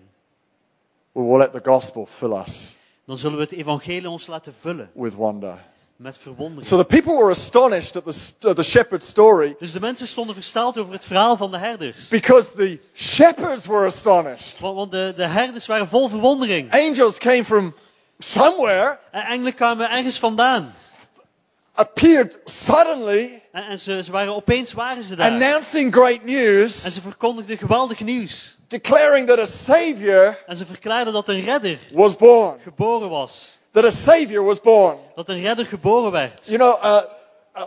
we 1.18 1.24
will 1.24 1.38
let 1.38 1.52
the 1.52 1.60
gospel 1.70 2.06
fill 2.06 2.32
us 2.32 2.74
dan 3.06 3.18
zullen 3.18 3.36
we 3.36 3.42
het 3.42 3.52
evangelie 3.52 4.10
ons 4.10 4.26
laten 4.26 4.54
vullen 4.60 4.90
with 4.94 5.14
wonder. 5.14 5.58
met 5.96 6.18
verwondering. 6.18 6.66
So 6.66 6.76
the 6.76 6.84
people 6.84 7.14
were 7.16 7.30
astonished 7.30 7.96
at 7.96 8.04
the, 8.38 8.54
the 8.54 8.62
shepherd's 8.62 9.06
story 9.06 9.56
Dus 9.58 9.72
de 9.72 9.80
mensen 9.80 10.06
stonden 10.06 10.34
versteld 10.34 10.78
over 10.78 10.92
het 10.92 11.04
verhaal 11.04 11.36
van 11.36 11.50
de 11.50 11.58
herders. 11.58 12.08
because 12.08 12.48
the 12.56 12.80
shepherds 12.94 13.66
were 13.66 13.86
astonished. 13.86 14.60
Want, 14.60 14.76
want 14.76 14.90
de, 14.92 15.12
de 15.16 15.26
herders 15.26 15.66
waren 15.66 15.88
vol 15.88 16.08
verwondering. 16.08 16.72
Angels 16.72 17.18
came 17.18 17.44
from 17.44 17.74
somewhere, 18.18 18.98
En 19.10 19.22
engelen 19.22 19.54
kwamen 19.54 19.90
ergens 19.90 20.18
vandaan. 20.18 20.74
appeared 21.74 22.38
suddenly, 22.44 23.42
En, 23.52 23.64
en 23.64 23.78
ze, 23.78 24.02
ze 24.04 24.12
waren 24.12 24.34
opeens 24.34 24.72
waren 24.72 25.04
ze 25.04 25.14
daar. 25.16 25.30
announcing 25.30 25.94
great 25.94 26.20
En 26.20 26.26
news, 26.26 26.82
ze 26.82 27.00
verkondigden 27.00 27.58
geweldig 27.58 28.00
nieuws. 28.00 28.57
Declaring 28.68 29.26
that 29.28 29.38
a 29.38 29.44
savior 29.44 30.38
En 30.46 30.56
ze 30.56 30.66
verklaarden 30.66 31.12
dat 31.12 31.28
een 31.28 31.44
redder 31.44 31.78
was 31.92 32.16
born. 32.16 32.60
geboren 32.60 33.10
was. 33.10 33.58
That 33.72 33.84
a 33.84 33.90
savior 33.90 34.44
was 34.44 34.60
born. 34.60 34.96
Dat 35.14 35.28
een 35.28 35.40
redder 35.42 35.66
geboren 35.66 36.12
werd. 36.12 36.40
You 36.46 36.58
know, 36.58 36.84
uh, 36.84 37.00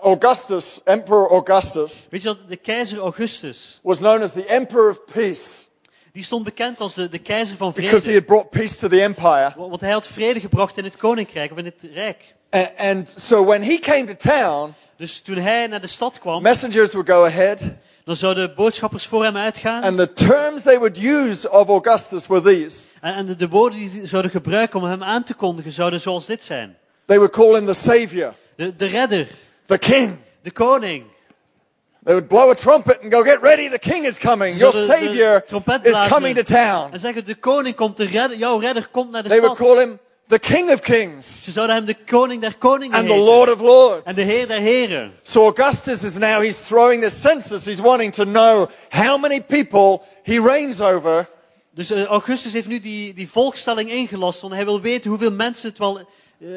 Augustus, 0.01 0.79
Emperor 0.83 1.29
Augustus, 1.29 2.07
Weet 2.09 2.21
je 2.21 2.27
wat, 2.27 2.37
de 2.47 2.55
keizer 2.55 2.99
Augustus, 2.99 3.79
was 3.83 3.97
known 3.97 4.21
as 4.21 4.31
the 4.31 4.45
Emperor 4.45 4.89
of 4.91 4.99
Peace 5.13 5.69
die 6.13 6.23
stond 6.23 6.43
bekend 6.43 6.79
als 6.79 6.93
de, 6.93 7.09
de 7.09 7.17
keizer 7.19 7.57
van 7.57 7.71
because 7.71 7.91
he 7.95 7.99
vrede. 8.01 8.17
had 8.17 8.25
brought 8.25 8.49
peace 8.49 8.77
to 8.77 8.87
the 8.87 9.01
empire. 9.01 9.53
Wa- 9.57 9.67
Want 9.69 9.81
hij 9.81 9.91
had 9.91 10.07
vrede 10.07 10.39
gebracht 10.39 10.77
in 10.77 10.83
het 10.83 10.97
koninkrijk 10.97 11.51
of 11.51 11.57
in 11.57 11.65
het 11.65 11.87
rijk. 11.93 12.33
And, 12.49 12.69
and 12.77 13.13
so 13.15 13.45
when 13.45 13.61
he 13.63 13.77
came 13.79 14.05
to 14.05 14.29
town, 14.29 14.73
Dus 14.97 15.19
toen 15.19 15.37
hij 15.37 15.67
naar 15.67 15.81
de 15.81 15.87
stad 15.87 16.19
kwam, 16.19 16.41
messengers 16.41 16.91
would 16.91 17.09
go 17.09 17.25
ahead, 17.25 17.59
dan 18.05 18.15
zouden 18.15 18.55
boodschappers 18.55 19.05
voor 19.05 19.23
hem 19.23 19.37
uitgaan. 19.37 19.83
and 19.83 19.97
the 19.97 20.13
terms 20.13 20.61
they 20.61 20.77
would 20.77 20.97
use 21.03 21.49
of 21.49 21.67
Augustus 21.67 22.27
were 22.27 22.41
these. 22.41 22.75
En, 23.01 23.13
en 23.13 23.25
de, 23.25 23.35
de 23.35 23.47
woorden 23.47 23.79
die 23.79 23.89
ze 23.89 24.07
zouden 24.07 24.31
gebruiken 24.31 24.79
om 24.79 24.85
hem 24.85 25.03
aan 25.03 25.23
te 25.23 25.33
kondigen, 25.33 25.71
zouden 25.71 26.01
zoals 26.01 26.25
dit 26.25 26.43
zijn. 26.43 26.77
They 27.05 27.17
would 27.17 27.33
call 27.33 27.53
him 27.55 27.65
the 27.65 27.73
savior, 27.73 28.33
De, 28.55 28.75
de 28.75 28.85
redder, 28.85 29.27
the 29.65 29.77
king. 29.77 30.17
de 30.41 30.51
koning. 30.51 31.03
They 32.03 32.13
would 32.13 32.27
blow 32.27 32.49
a 32.49 32.53
trumpet 32.55 32.99
and 33.03 33.13
go, 33.13 33.21
Get 33.23 33.41
ready, 33.41 33.69
the 33.69 33.79
king 33.79 34.05
is 34.05 34.17
coming. 34.17 34.57
Your 34.57 34.73
savior 34.87 35.43
is 35.83 36.07
coming 36.07 36.35
to 36.35 36.43
town. 36.43 36.93
En 36.93 36.99
zeggen, 36.99 37.25
de 37.25 37.35
koning 37.35 37.75
komt, 37.75 37.97
de 37.97 38.05
redder, 38.05 38.37
jouw 38.37 38.57
redder 38.59 38.87
komt 38.91 39.11
naar 39.11 39.23
de 39.23 39.29
They 39.29 39.39
would 39.39 39.55
stad. 39.57 39.67
call 39.67 39.79
him 39.85 39.99
the 40.31 40.39
king 40.39 40.71
of 40.71 40.81
kings 40.81 41.43
Ze 41.43 41.51
zouden 41.51 41.75
hem 41.75 41.85
de 41.85 41.95
koning 42.05 42.41
der 42.41 42.55
koningen 42.57 42.97
and 42.97 43.07
the 43.07 43.13
heten. 43.13 43.25
lord 43.25 43.49
of 43.51 43.59
lords. 43.59 44.01
En 44.05 44.15
de 44.15 44.21
heer 44.21 44.47
der 44.47 44.59
heren. 44.59 45.11
So 45.23 45.43
Augustus 45.45 46.03
is 46.03 46.13
now, 46.13 46.41
he's 46.41 46.55
throwing 46.67 47.01
this 47.01 47.21
census. 47.21 47.65
He's 47.65 47.81
wanting 47.81 48.13
to 48.13 48.23
know 48.23 48.67
how 48.89 49.17
many 49.19 49.41
people 49.41 50.01
he 50.23 50.39
reigns 50.39 50.79
over. 50.81 51.27
Dus 51.73 51.91
eh, 51.91 52.03
Augustus 52.03 52.53
heeft 52.53 52.67
nu 52.67 52.79
die, 52.79 53.13
die 53.13 53.29
volkstelling 53.29 53.89
ingelast, 53.89 54.41
want 54.41 54.53
hij 54.53 54.65
wil 54.65 54.81
weten 54.81 55.09
hoeveel 55.09 55.31
mensen 55.31 55.69
het 55.69 55.77
wel 55.77 55.99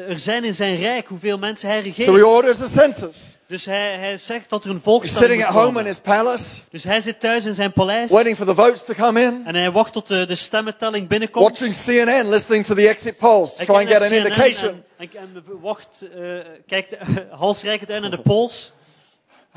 er 0.07 0.19
zijn 0.19 0.43
in 0.43 0.53
zijn 0.53 0.75
rijk, 0.77 1.07
hoeveel 1.07 1.37
mensen 1.37 1.69
hij 1.69 1.77
So 1.77 1.83
he 1.83 1.95
regeert. 1.95 2.23
orders 2.23 2.61
a 2.61 2.65
census. 2.65 3.37
Dus 3.47 3.65
hij, 3.65 3.93
hij 3.93 4.17
zegt 4.17 4.49
dat 4.49 4.63
er 4.63 4.69
een 4.69 4.75
He's 4.75 4.83
volkstelling 4.83 5.31
sitting 5.31 5.51
moet 5.53 5.61
at 5.61 5.65
home 5.65 5.79
in 5.79 5.85
his 5.85 5.99
palace, 5.99 6.43
Dus 6.69 6.83
hij 6.83 7.01
zit 7.01 7.19
thuis 7.19 7.45
in 7.45 7.53
zijn 7.55 7.73
paleis 7.73 8.11
waiting 8.11 8.35
for 8.35 8.45
the 8.45 8.55
votes 8.55 8.83
to 8.83 8.93
come 8.93 9.21
in, 9.21 9.41
en 9.45 9.55
hij 9.55 9.71
wacht 9.71 9.93
tot 9.93 10.07
de, 10.07 10.25
de 10.25 10.35
stemmentelling 10.35 11.07
binnenkomt. 11.07 11.49
watching 11.49 11.75
CNN, 11.75 12.29
listening 12.29 12.65
to 12.65 12.75
the 12.75 12.87
exit 12.87 13.17
polls, 13.17 13.55
try 13.55 13.65
and 13.75 13.87
get 13.87 14.01
an 14.01 14.07
CNN 14.07 14.25
indication. 14.25 14.83
En, 14.97 15.09
en, 15.13 15.29
en 15.35 15.43
wacht, 15.61 16.03
eh, 16.15 16.21
kijkt 16.67 16.97
halsreikend 17.31 17.91
uit 17.91 18.01
naar 18.01 18.11
de 18.11 18.21
pols. 18.21 18.73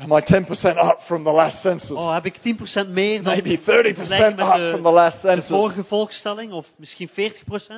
Am 0.01 0.13
I 0.13 0.21
10% 0.21 0.77
up 0.77 1.01
from 1.01 1.23
the 1.23 1.31
last 1.31 1.61
census? 1.61 1.97
Oh, 1.97 2.13
heb 2.13 2.25
ik 2.25 2.35
10% 2.37 2.89
meer 2.89 3.23
dan 3.23 3.33
Maybe 3.33 3.57
30% 3.59 3.61
vergelijking 3.63 4.35
met 4.35 4.47
up 4.47 4.53
de, 4.55 4.69
from 4.71 4.81
the 4.81 4.91
last 4.91 5.21
de 5.21 5.27
census. 5.27 5.49
vorige 5.49 5.83
volkstelling, 5.83 6.51
of 6.51 6.73
misschien 6.77 7.09
40%. 7.09 7.13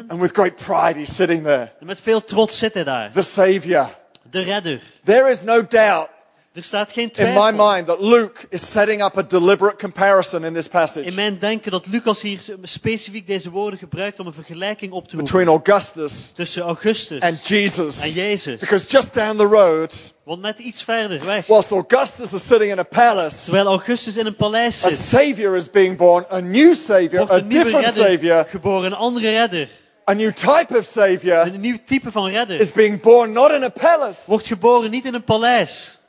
And 0.07 0.19
with 0.19 0.31
great 0.31 0.55
pride, 0.55 0.99
he's 0.99 1.15
sitting 1.15 1.43
there. 1.43 1.71
En 1.79 1.85
met 1.85 1.99
veel 2.01 2.23
trots 2.23 2.57
zit 2.57 2.73
hij 2.73 2.83
daar. 2.83 3.11
The 3.11 3.21
Savior. 3.21 3.89
De 4.29 4.41
redder. 4.41 4.81
There 5.03 5.29
is 5.29 5.41
no 5.41 5.67
doubt 5.67 6.09
Er 6.53 6.63
staat 6.63 6.91
geen 6.91 7.03
in 7.03 7.11
twijfel 7.11 7.43
my 7.43 7.51
mind 7.51 7.87
that 7.87 8.01
Luke 8.01 8.45
is 8.49 8.71
setting 8.71 9.03
up 9.03 9.17
a 9.17 9.21
deliberate 9.21 9.77
comparison 9.77 10.43
in 10.43 10.53
this 10.53 10.65
in 10.65 10.71
passage 10.71 11.11
mijn 11.11 11.39
denken 11.39 11.71
dat 11.71 11.87
Lucas 11.87 12.21
hier 12.21 12.39
specifiek 12.61 13.27
deze 13.27 13.49
woorden 13.49 13.79
gebruikt 13.79 14.19
om 14.19 14.27
een 14.27 14.33
vergelijking 14.33 14.91
op 14.91 15.07
te 15.07 15.15
roepen 15.15 15.33
between 15.33 15.47
Augustus 15.47 16.31
tussen 16.33 16.63
Augustus 16.63 17.21
and 17.21 17.47
Jesus. 17.47 17.99
en 17.99 18.11
Jezus. 18.11 18.59
Because 18.59 18.85
just 18.87 19.13
down 19.13 19.37
the 19.37 19.45
road, 19.45 20.13
Want 20.31 20.43
net 20.43 20.59
iets 20.59 20.83
verder 20.83 21.25
weg, 21.25 21.47
whilst 21.47 21.71
Augustus 21.71 22.33
is 22.33 22.47
sitting 22.47 22.71
in 22.71 22.79
a 22.79 22.83
palace, 22.83 23.43
terwijl 23.43 23.65
Augustus 23.65 24.17
in 24.17 24.25
een 24.25 24.35
paleis 24.35 24.85
a 24.85 24.89
Savior 24.89 25.55
is 25.55 25.69
being 25.69 25.97
born, 25.97 26.25
a 26.31 26.39
new 26.39 26.73
Savior, 26.73 27.27
wordt 27.27 27.31
a 27.31 27.47
different 27.47 27.85
redder 27.85 28.03
Savior, 28.03 28.45
geboren, 28.47 28.85
een 28.85 28.97
andere 28.97 29.29
redder. 29.29 29.69
a 30.09 30.13
new 30.13 30.31
type 30.31 30.77
of 30.77 30.85
Savior 30.91 31.45
Een 31.45 31.59
nieuw 31.59 31.77
type 31.85 32.11
van 32.11 32.29
redder. 32.29 32.59
is 32.59 32.71
being 32.71 33.01
born 33.01 33.31
not 33.31 33.51
in 33.51 33.63
a 33.63 33.69
palace. 33.69 34.19
Wordt 34.25 34.47
geboren 34.47 34.91
niet 34.91 35.05
in 35.05 35.13
een 35.13 35.23
paleis. 35.23 35.99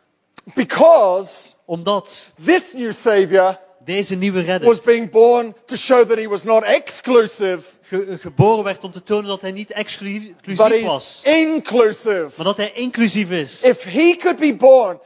Because 0.54 1.52
Omdat 1.64 2.32
this 2.44 2.74
new 2.74 2.92
Savior 2.92 3.58
deze 3.84 4.14
nieuwe 4.14 4.40
redder 4.40 4.68
was 4.68 4.80
being 4.80 5.10
born 5.10 5.54
to 5.66 5.76
show 5.76 6.08
that 6.08 6.18
he 6.18 6.28
was 6.28 6.42
not 6.42 6.62
exclusive, 6.62 7.58
ge- 7.82 8.16
geboren 8.20 8.64
werd 8.64 8.84
om 8.84 8.90
te 8.90 9.02
tonen 9.02 9.26
dat 9.26 9.40
hij 9.40 9.52
niet 9.52 9.72
exclusief 9.72 10.32
was. 10.84 11.20
inclusive. 11.24 12.28
Maar 12.36 12.46
dat 12.46 12.56
hij 12.56 12.72
inclusief 12.74 13.30
is. 13.30 13.60
If 13.62 13.82
he 13.82 14.16
could 14.18 14.38
be 14.38 14.54
born, 14.56 14.98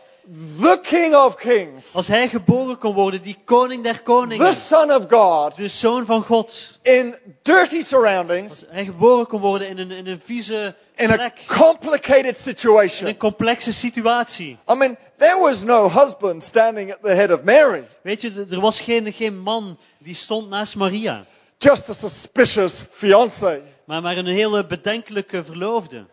the 0.60 0.78
King 0.82 1.14
of 1.14 1.34
Kings, 1.36 1.86
Als 1.92 2.06
hij 2.08 2.28
geboren 2.28 2.78
kon 2.78 2.94
worden, 2.94 3.22
die 3.22 3.36
koning 3.44 3.82
der 3.82 3.94
the 3.96 4.02
koningen, 4.02 4.54
Son 4.68 4.92
of 4.94 5.04
God, 5.08 5.56
de 5.56 5.68
zoon 5.68 6.06
van 6.06 6.22
God. 6.22 6.78
in 6.82 7.14
dirty 7.42 7.80
surroundings, 7.80 8.50
Als 8.50 8.64
hij 8.68 8.84
geboren 8.84 9.26
kon 9.26 9.40
worden 9.40 9.68
in 9.68 9.78
een, 9.78 9.90
in 9.90 10.06
een 10.06 10.20
vieze 10.24 10.74
in 10.96 11.10
a 11.10 11.30
complicated 11.46 12.24
in 12.26 12.34
situation. 12.34 13.06
een 13.08 13.16
complexe 13.16 13.72
situatie. 13.72 14.58
I 14.70 14.74
mean, 14.74 14.96
there 15.16 15.38
was 15.40 15.62
no 15.62 15.88
husband 15.88 16.42
standing 16.42 16.90
at 16.92 16.98
the 17.02 17.14
head 17.14 17.30
of 17.30 17.42
Mary, 17.42 17.88
Weet 18.02 18.20
je, 18.20 18.46
er 18.50 18.60
was 18.60 18.80
geen, 18.80 19.12
geen 19.12 19.38
man 19.38 19.78
die 19.98 20.14
stond 20.14 20.48
naast 20.48 20.76
Maria, 20.76 21.24
just 21.58 21.88
a 21.88 21.92
suspicious 21.92 22.82
fiance. 22.90 23.62
maar, 23.84 24.02
maar 24.02 24.16
een 24.16 24.26
hele 24.26 24.66
bedenkelijke 24.66 25.44
verloofde. 25.44 26.06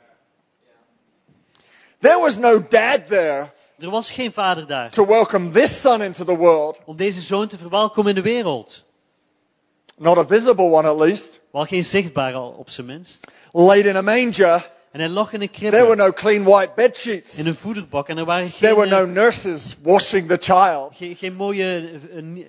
There 1.99 2.19
was 2.19 2.37
no 2.37 2.67
dad 2.69 3.07
there 3.07 3.51
Er 3.77 3.89
was 3.89 4.11
geen 4.11 4.31
vader 4.31 4.67
daar 4.67 4.89
to 4.89 5.05
welcome 5.05 5.49
this 5.49 5.81
son 5.81 6.01
into 6.01 6.23
the 6.23 6.35
world, 6.35 6.79
om 6.85 6.95
deze 6.95 7.21
zoon 7.21 7.47
te 7.47 7.57
verwelkomen 7.57 8.09
in 8.09 8.15
de 8.23 8.29
wereld. 8.29 8.83
not 9.97 10.17
a 10.17 10.25
visible 10.25 10.65
one 10.65 10.89
at 10.89 10.97
least. 10.97 11.39
Wel 11.53 11.65
geen 11.65 11.83
zichtbare 11.83 12.35
al, 12.37 12.49
op 12.49 12.69
zijn 12.69 12.87
minst. 12.87 13.27
Laid 13.51 13.85
in 13.85 13.95
a 13.95 14.01
manger, 14.01 14.69
En 14.91 14.99
hij 14.99 15.09
lag 15.09 15.33
in 15.33 15.41
een 15.41 15.49
there 15.51 15.71
were 15.71 15.85
kribbe, 15.85 16.03
no 16.03 16.11
clean 16.11 16.43
white 16.43 16.71
bed 16.75 16.97
sheets. 16.97 17.35
in 17.35 17.47
een 17.47 17.55
voederbak. 17.55 18.09
En 18.09 18.17
er 18.17 18.25
waren 18.25 18.51
There 18.51 18.67
geen, 18.67 18.75
were 18.75 18.89
no 18.89 19.03
eh, 19.03 19.09
nurses 19.23 19.75
washing 19.81 20.27
the 20.27 20.37
child. 20.39 20.95
geen, 20.95 21.15
geen 21.15 21.33
mooie 21.33 21.63
eh, 21.63 22.17
eh, 22.17 22.45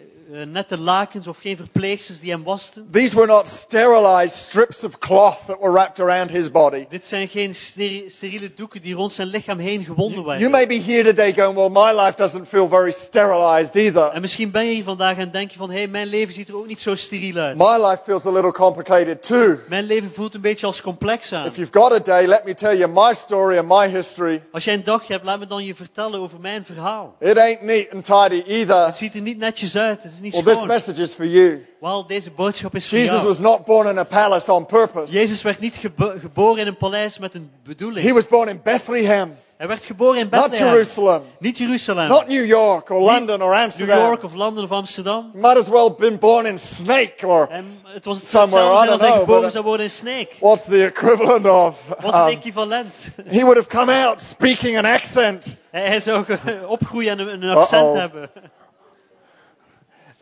nette 0.46 0.78
lakens 0.78 1.26
of 1.26 1.38
geen 1.38 1.56
verpleegsters 1.56 2.20
die 2.20 2.30
hem 2.30 2.42
wasten. 2.44 2.88
These 2.90 3.14
were 3.14 3.26
not 3.26 3.46
sterilized 3.46 4.36
strips 4.36 4.84
of 4.84 4.98
cloth 4.98 5.38
that 5.46 5.56
were 5.60 5.72
wrapped 5.72 6.00
around 6.00 6.30
his 6.30 6.50
body. 6.50 6.86
Dit 6.88 7.06
zijn 7.06 7.28
geen 7.28 7.54
steri- 7.54 8.04
steriele 8.10 8.54
doeken 8.54 8.82
die 8.82 8.94
rond 8.94 9.12
zijn 9.12 9.28
lichaam 9.28 9.58
heen 9.58 9.84
gewonden 9.84 10.24
werden. 10.24 10.38
You 10.38 10.50
may 10.50 10.66
be 10.66 10.92
here 10.92 11.04
today 11.04 11.32
going, 11.32 11.54
well, 11.54 11.68
my 11.68 12.00
life 12.02 12.16
doesn't 12.16 12.48
feel 12.48 12.68
very 12.68 12.90
sterilized 12.90 13.74
either. 13.74 14.10
En 14.10 14.20
misschien 14.20 14.50
ben 14.50 14.64
je 14.66 14.72
hier 14.72 14.84
vandaag 14.84 15.16
en 15.16 15.30
denk 15.30 15.50
je 15.50 15.56
van, 15.58 15.70
hé, 15.70 15.76
hey, 15.76 15.86
mijn 15.86 16.06
leven 16.06 16.34
ziet 16.34 16.48
er 16.48 16.56
ook 16.56 16.66
niet 16.66 16.80
zo 16.80 16.94
steriel 16.94 17.36
uit. 17.36 17.56
My 17.56 17.86
life 17.86 17.98
feels 18.04 18.26
a 18.26 18.30
little 18.30 18.52
complicated 18.52 19.22
too. 19.22 19.58
Mijn 19.68 19.84
leven 19.84 20.10
voelt 20.12 20.34
een 20.34 20.40
beetje 20.40 20.66
als 20.66 20.82
complex 20.82 21.32
aan. 21.32 21.46
If 21.46 21.56
you've 21.56 21.78
got 21.78 21.92
a 21.92 21.98
day, 21.98 22.26
let 22.26 22.44
me 22.44 22.54
tell 22.54 22.76
you 22.76 22.92
my 22.92 23.14
story 23.14 23.58
and 23.58 23.68
my 23.68 23.88
history. 23.88 24.42
Als 24.52 24.64
jij 24.64 24.74
een 24.74 24.84
dagje 24.84 25.12
hebt, 25.12 25.24
laat 25.24 25.38
me 25.38 25.46
dan 25.46 25.64
je 25.64 25.74
vertellen 25.74 26.20
over 26.20 26.40
mijn 26.40 26.64
verhaal. 26.64 27.16
It 27.20 27.38
ain't 27.38 27.62
neat 27.62 27.86
and 27.92 28.04
tidy 28.04 28.42
either. 28.50 28.86
Het 28.86 28.96
ziet 28.96 29.14
er 29.14 29.20
niet 29.20 29.38
netjes 29.38 29.76
uit, 29.76 30.02
het 30.02 30.12
is 30.12 30.20
niet 30.24 30.32
Well, 30.34 30.42
this 30.42 30.54
schoon. 30.54 30.66
message 30.66 31.00
is 31.02 31.10
for 31.12 31.26
you. 31.26 31.66
Wel, 31.80 32.06
deze 32.06 32.30
boodschap 32.30 32.74
is 32.74 32.88
voor 32.88 32.98
Jesus 32.98 33.14
jou. 33.14 33.26
was 33.26 33.38
not 33.38 33.64
born 33.64 33.88
in 33.88 33.98
a 33.98 34.04
palace 34.04 34.52
on 34.52 34.66
purpose. 34.66 35.12
Jezus 35.12 35.42
werd 35.42 35.60
niet 35.60 35.74
gebo- 35.76 36.14
geboren 36.20 36.60
in 36.60 36.66
een 36.66 36.76
paleis 36.76 37.18
met 37.18 37.34
een 37.34 37.50
bedoeling. 37.64 38.06
He 38.06 38.12
was 38.12 38.26
born 38.26 38.48
in 38.48 38.60
Bethlehem, 38.62 39.36
Hij 39.56 39.68
werd 39.68 39.84
geboren 39.84 40.18
in 40.20 40.28
not 40.30 40.40
Bethlehem. 40.40 40.66
Jerusalem, 40.72 41.22
Niet 41.38 41.58
Jeruzalem. 41.58 42.08
not 42.08 42.26
New 42.28 42.44
York 42.46 42.90
or 42.90 43.00
London 43.00 43.42
or 43.42 43.50
New 43.50 43.62
Amsterdam. 43.62 43.98
York 43.98 44.22
of 44.24 44.34
Londen 44.34 44.64
of 44.64 44.70
Amsterdam. 44.72 45.30
He 45.32 45.38
might 45.40 45.56
as 45.56 45.68
well 45.68 45.82
have 45.82 45.94
been 45.98 46.18
born 46.18 46.46
in 46.46 46.58
Snake 46.58 47.26
or 47.26 47.48
En 47.50 47.80
het 47.84 48.04
was 48.04 48.28
Somewhere, 48.28 48.64
hetzelfde 48.64 48.90
als 48.90 49.00
hij 49.00 49.08
know, 49.10 49.20
geboren 49.20 49.42
but- 49.42 49.52
zou 49.52 49.64
worden 49.64 49.86
in 49.86 49.92
Snake. 49.92 50.28
what's 50.40 50.62
the 50.64 50.84
equivalent 50.86 51.46
of? 51.48 51.76
Wat 51.88 51.98
is 51.98 52.04
het 52.04 52.14
Um, 52.14 52.26
equivalent? 52.38 52.96
he 53.28 53.40
would 53.40 53.56
have 53.56 53.68
come 53.68 53.92
out 54.04 54.20
speaking 54.20 54.78
an 54.78 54.84
accent. 54.84 55.56
Hij, 55.70 56.00
zou 56.00 56.24
opgroeien 56.66 57.18
en 57.18 57.42
een, 57.42 57.56
accent 57.56 57.82
Uh-oh. 57.82 57.98
hebben. 57.98 58.30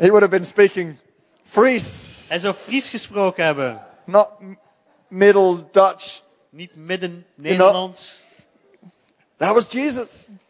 He 0.02 0.10
would 0.10 0.22
have 0.22 0.32
been 0.32 0.44
speaking 0.44 0.98
Fries, 1.44 2.24
Hij 2.28 2.38
zou 2.38 2.54
Fries 2.54 2.88
gesproken 2.88 3.44
hebben. 3.44 3.80
not 4.04 4.28
Middle 5.08 5.64
Dutch. 5.70 6.22
Niet 6.50 6.76
midden 6.76 7.26
Nederlands. 7.34 8.20
That 9.36 9.54
was 9.54 9.66
Jesus. 9.70 10.08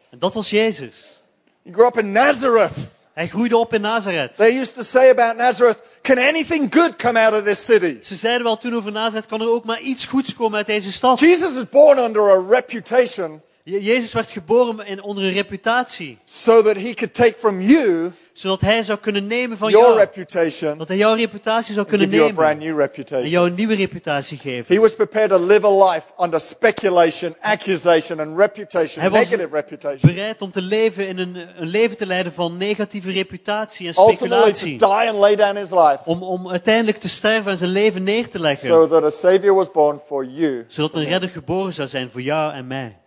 En 0.09 0.19
dat 0.19 0.33
was 0.33 0.49
Jezus. 0.49 1.21
He 1.63 1.71
grew 1.71 1.85
up 1.85 1.97
in 1.97 2.11
Nazareth. 2.11 2.73
Hij 3.13 3.27
groeide 3.27 3.57
op 3.57 3.73
in 3.73 3.81
Nazareth. 3.81 4.35
They 4.35 4.59
used 4.59 4.73
to 4.73 4.81
say 4.81 5.09
about 5.09 5.37
Nazareth, 5.37 5.81
can 6.01 6.17
anything 6.17 6.73
good 6.73 6.95
come 6.95 7.19
out 7.19 7.33
of 7.33 7.43
this 7.43 7.65
city? 7.65 7.97
Ze 8.01 8.15
zeiden 8.15 8.43
wel 8.43 8.57
toen 8.57 8.75
over 8.75 8.91
Nazareth, 8.91 9.25
kan 9.25 9.41
er 9.41 9.49
ook 9.49 9.65
maar 9.65 9.79
iets 9.79 10.05
goeds 10.05 10.35
komen 10.35 10.57
uit 10.57 10.65
deze 10.65 10.91
stad. 10.91 11.19
Jesus 11.19 11.55
is 11.55 11.69
born 11.69 11.97
under 11.97 12.21
a 12.21 12.45
reputation 12.49 13.41
Jezus 13.65 14.13
werd 14.13 14.29
geboren 14.31 14.85
in, 14.87 15.03
onder 15.03 15.23
een 15.23 15.31
reputatie. 15.33 16.17
so 16.25 16.61
that 16.61 16.75
he 16.75 16.93
could 16.93 17.13
take 17.13 17.33
from 17.37 17.61
you 17.61 18.11
Zodat 18.33 18.61
hij 18.61 18.83
zou 18.83 18.99
kunnen 18.99 19.27
nemen 19.27 19.57
van 19.57 19.71
your 19.71 19.85
jou. 19.87 19.97
reputation 19.99 20.77
Dat 20.77 20.87
hij 20.87 20.97
jouw 20.97 21.15
reputatie 21.15 21.73
zou 21.73 21.87
kunnen 21.87 22.07
a 22.07 22.09
brand 22.33 22.35
nemen. 22.37 22.57
new 22.59 22.79
En 22.79 22.85
reputation. 22.87 23.29
jou 23.29 23.47
een 23.47 23.55
nieuwe 23.55 23.75
reputatie 23.75 24.37
geven. 24.37 24.75
He 24.75 24.81
was 24.81 24.95
prepared 24.95 25.29
to 25.29 25.45
live 25.45 25.65
a 25.67 25.91
life 25.91 26.07
under 26.19 26.39
speculation, 26.39 27.35
accusation, 27.41 28.19
and 28.19 28.37
reputation, 28.39 29.01
Hij 29.01 29.09
was 29.09 29.19
negative 29.29 29.55
reputation. 29.55 30.13
bereid 30.13 30.41
om 30.41 30.51
te 30.51 30.61
leven 30.61 31.07
in 31.07 31.17
een, 31.17 31.37
een 31.57 31.67
leven 31.67 31.97
te 31.97 32.05
leiden 32.05 32.33
van 32.33 32.57
negatieve 32.57 33.11
reputatie 33.11 33.87
en 33.87 33.93
Ultimately, 33.97 34.51
to 34.51 34.53
speculatie. 34.57 34.77
die 34.77 35.09
and 35.09 35.19
lay 35.19 35.35
down 35.35 35.55
his 35.57 35.69
life 35.69 35.99
Om, 36.05 36.23
om 36.23 36.49
uiteindelijk 36.49 36.97
te 36.97 37.09
sterven 37.09 37.51
en 37.51 37.57
zijn 37.57 37.71
leven 37.71 38.03
neer 38.03 38.29
te 38.29 38.39
leggen. 38.39 38.67
so 38.67 38.87
that 38.87 39.03
a 39.03 39.09
Savior 39.09 39.55
was 39.55 39.71
born 39.71 39.99
for 40.07 40.25
you. 40.25 40.65
Zodat 40.67 40.95
een 40.95 41.05
redder 41.05 41.29
geboren 41.29 41.73
zou 41.73 41.87
zijn 41.87 42.09
voor 42.11 42.21
jou 42.21 42.53
en 42.53 42.67
mij. 42.67 42.97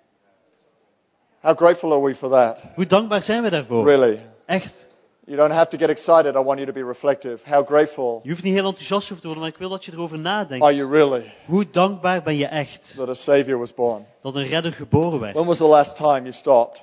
How 1.47 1.57
grateful 1.57 1.93
are 1.93 2.01
we 2.03 2.15
for 2.15 2.29
that? 2.31 2.59
Hoe 2.75 2.87
dankbaar 2.87 3.23
zijn 3.23 3.43
we 3.43 3.51
daarvoor? 3.51 3.85
Really? 3.85 4.21
Echt. 4.47 4.89
You 5.25 5.37
don't 5.37 5.53
have 5.53 5.69
to 5.69 5.79
get 5.79 5.89
excited. 5.89 6.35
I 6.35 6.39
want 6.43 6.59
you 6.59 6.67
to 6.67 6.73
be 6.73 6.85
reflective. 6.85 7.39
How 7.51 7.67
grateful 7.67 8.21
Je 8.23 8.31
hoeft 8.31 8.43
niet 8.43 8.55
heel 8.55 8.67
enthousiast 8.67 9.11
over 9.11 9.17
te 9.21 9.27
worden, 9.27 9.43
maar 9.45 9.53
ik 9.53 9.59
wil 9.59 9.69
dat 9.69 9.85
je 9.85 9.93
erover 9.93 10.19
nadenkt. 10.19 10.65
are 10.65 10.75
you 10.75 10.91
really 10.91 11.33
Hoe 11.45 11.71
dankbaar 11.71 12.23
ben 12.23 12.37
je 12.37 12.47
echt 12.47 12.95
that 12.97 13.09
a 13.09 13.15
Savior 13.15 13.59
was 13.59 13.75
born? 13.75 14.07
dat 14.23 14.35
een 14.35 14.47
redder 14.47 14.73
geboren 14.73 15.21
werd? 15.21 15.35
When 15.35 15.47
was 15.47 15.57
the 15.57 15.65
last 15.65 15.97
time 15.97 16.21
you 16.21 16.33
stopped 16.33 16.83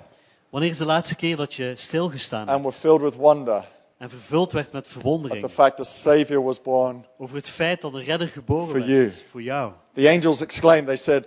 Wanneer 0.50 0.70
is 0.70 0.78
de 0.78 0.86
laatste 0.86 1.16
keer 1.16 1.36
dat 1.36 1.54
je 1.54 1.74
stilgestaan 1.76 2.48
and 2.48 2.62
were 2.62 2.76
filled 2.76 3.02
with 3.02 3.16
wonder 3.16 3.66
en 3.98 4.10
vervuld 4.10 4.52
werd 4.52 4.72
met 4.72 4.86
at 4.86 4.92
verwondering 4.92 5.42
the 5.42 5.50
fact 5.54 5.80
a 5.80 5.84
Savior 5.84 6.44
was 6.44 6.62
born? 6.62 7.06
over 7.18 7.36
het 7.36 7.50
feit 7.50 7.82
dat 7.82 7.94
een 7.94 8.04
redder 8.04 8.28
geboren 8.28 8.66
For 8.68 8.74
werd 8.74 8.86
you. 8.88 9.12
voor 9.30 9.42
jou? 9.42 9.72
The 9.94 10.10
angels 10.10 10.42
exclaimed, 10.42 10.86
they 10.86 10.96
said, 10.96 11.26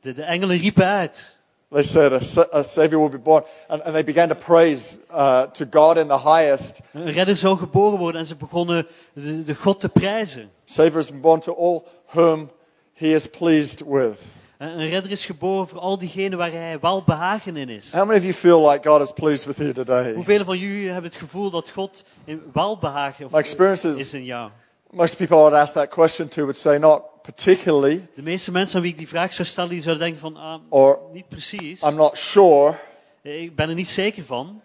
De, 0.00 0.12
de 0.12 0.22
engelen 0.22 0.56
riepen 0.58 0.84
uit. 0.84 1.35
They 1.70 1.82
said 1.82 2.12
a, 2.12 2.56
a 2.56 2.62
Savior 2.62 2.98
will 2.98 3.08
be 3.08 3.18
born. 3.18 3.42
And, 3.68 3.82
and 3.82 3.94
they 3.94 4.02
began 4.02 4.28
to 4.28 4.34
praise 4.34 4.98
uh, 5.10 5.46
to 5.46 5.64
God 5.64 5.98
in 5.98 6.08
the 6.08 6.18
highest. 6.18 6.80
Een 6.92 7.12
redder 7.12 7.36
zou 7.36 7.58
geboren 7.58 7.98
worden 7.98 8.20
en 8.20 8.26
ze 8.26 8.36
begonnen 8.36 8.86
de, 9.12 9.42
de 9.42 9.54
God 9.54 9.80
te 9.80 9.88
prijzen. 9.88 10.50
Savior 10.64 11.04
been 11.04 11.20
born 11.20 11.40
to 11.40 11.54
all 11.54 11.84
whom 12.06 12.50
he 12.94 13.14
is 13.14 13.26
pleased 13.26 13.82
with. 13.86 14.20
En 14.58 14.80
Een 14.80 14.88
redder 14.88 15.10
is 15.10 15.26
geboren 15.26 15.68
voor 15.68 15.78
al 15.78 15.98
diegenen 15.98 16.38
waar 16.38 16.52
hij 16.52 16.78
wel 16.80 17.02
behagen 17.02 17.56
in 17.56 17.68
is. 17.68 17.92
How 17.92 18.06
many 18.06 18.18
of 18.18 18.22
you 18.22 18.34
feel 18.34 18.70
like 18.70 18.88
God 18.88 19.00
is 19.00 19.12
pleased 19.12 19.44
with 19.44 19.56
you 19.56 19.72
today? 19.72 20.14
Hoeveel 20.14 20.44
van 20.44 20.58
jullie 20.58 20.90
hebben 20.90 21.10
het 21.10 21.20
gevoel 21.20 21.50
dat 21.50 21.68
God 21.70 22.04
in 22.24 22.42
welbehagen 22.52 23.24
My 23.24 23.32
of, 23.32 23.38
experience 23.38 23.88
is 23.88 23.96
is 23.96 24.14
in 24.14 24.24
jou? 24.24 24.50
Most 24.96 25.16
people 25.16 25.36
I 25.36 25.40
would 25.40 25.54
ask 25.54 25.74
that 25.74 25.90
question 25.90 26.28
to 26.28 26.40
would 26.42 26.56
say 26.56 26.78
not 26.78 27.22
particularly 27.22 28.06
De 28.14 28.22
meeste 28.22 28.50
mensen 28.50 28.76
aan 28.76 28.82
wie 28.82 28.90
ik 28.92 28.98
die 28.98 29.08
vraag 29.08 29.32
zou 29.32 29.48
stellen, 29.48 29.70
die 29.70 29.82
zouden 29.82 30.02
denken 30.04 30.20
van, 30.20 30.36
ah, 30.36 30.60
or 30.68 30.98
niet 31.12 31.28
precies. 31.28 31.82
I'm 31.82 31.94
not 31.94 32.16
sure. 32.16 32.74
Ik 33.22 33.56
ben 33.56 33.68
er 33.68 33.74
niet 33.74 33.88
zeker 33.88 34.24
van. 34.24 34.60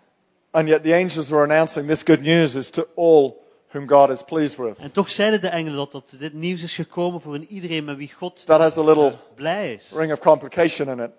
And 0.52 0.68
yet 0.68 0.84
the 0.84 0.94
angels 0.94 1.28
were 1.28 1.44
announcing 1.44 1.88
this 1.88 2.02
good 2.04 2.22
news 2.22 2.56
is 2.56 2.70
to 2.70 2.86
all 2.96 3.34
whom 3.72 3.88
God 3.90 4.10
is 4.10 4.22
pleased 4.24 4.58
with. 4.58 4.78
En 4.78 4.92
toch 4.92 5.10
zeiden 5.10 5.42
de 5.42 5.48
engelen 5.48 5.78
dat, 5.78 5.92
dat 5.92 6.16
dit 6.20 6.34
nieuws 6.34 6.64
is 6.64 6.76
gekomen 6.76 7.22
voor 7.22 7.36
een 7.36 7.46
iedereen 7.52 7.84
met 7.84 7.98
wie 7.98 8.12
God 8.14 8.46
That 8.46 8.60
has 8.60 8.78
a 8.78 8.84
little 8.84 9.14
blij 9.36 9.74
is. 9.74 9.92
ring 9.96 10.12
of 10.12 10.20
complication 10.20 10.90
in 10.90 11.00
it. 11.00 11.12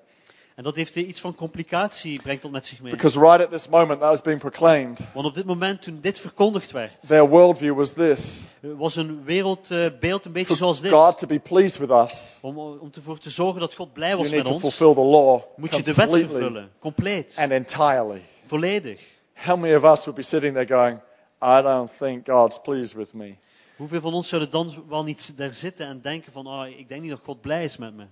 En 0.56 0.62
dat 0.62 0.76
heeft 0.76 0.96
iets 0.96 1.20
van 1.20 1.34
complicatie, 1.34 2.22
brengt 2.22 2.42
dat 2.42 2.50
met 2.50 2.66
zich 2.66 2.80
mee. 2.80 2.90
Because 2.90 3.18
right 3.18 3.40
at 3.40 3.50
this 3.50 3.68
moment 3.68 4.00
that 4.00 4.08
was 4.10 4.20
being 4.20 4.40
proclaimed, 4.40 4.98
Want 5.14 5.26
op 5.26 5.34
dit 5.34 5.44
moment, 5.44 5.82
toen 5.82 5.98
dit 6.00 6.20
verkondigd 6.20 6.70
werd, 6.70 7.08
their 7.08 7.28
worldview 7.28 7.76
was 7.76 7.92
this 7.92 8.40
was 8.60 8.96
een 8.96 9.24
wereldbeeld 9.24 10.24
een 10.24 10.32
beetje 10.32 10.46
for 10.46 10.56
zoals 10.56 10.80
dit. 10.80 10.92
God 10.92 11.18
to 11.18 11.26
be 11.26 11.38
pleased 11.38 11.78
with 11.78 11.90
us, 11.90 12.38
Om, 12.40 12.58
om 12.58 12.90
ervoor 12.94 13.18
te 13.18 13.30
zorgen 13.30 13.60
dat 13.60 13.74
God 13.74 13.92
blij 13.92 14.08
you 14.08 14.20
was 14.20 14.30
need 14.30 14.38
met 14.38 14.46
to 14.46 14.52
ons, 14.52 14.62
fulfill 14.62 14.94
the 14.94 15.10
law 15.10 15.42
moet 15.56 15.76
je 15.76 15.82
de 15.82 15.94
wet 15.94 16.14
vervullen. 16.14 16.70
Compleet. 16.78 17.34
and 17.38 17.50
entirely. 17.50 18.22
Volledig. 18.46 19.00
How 19.34 19.58
many 19.58 19.74
of 19.74 19.84
us 19.84 20.04
would 20.04 20.14
be 20.14 20.22
sitting 20.22 20.54
there 20.54 20.78
going, 20.78 21.00
I 21.42 21.62
don't 21.62 21.90
think 21.98 22.28
God's 22.28 22.60
pleased 22.60 22.92
with 22.92 23.12
me? 23.12 23.36
Hoeveel 23.76 24.00
van 24.00 24.14
ons 24.14 24.28
zouden 24.28 24.50
dan 24.50 24.84
wel 24.88 25.04
niet 25.04 25.32
daar 25.36 25.52
zitten 25.52 25.86
en 25.86 26.00
denken 26.00 26.32
van, 26.32 26.46
oh, 26.46 26.66
ik 26.66 26.88
denk 26.88 27.00
niet 27.00 27.10
dat 27.10 27.20
God 27.24 27.40
blij 27.40 27.64
is 27.64 27.76
met 27.76 27.94
me. 27.94 28.04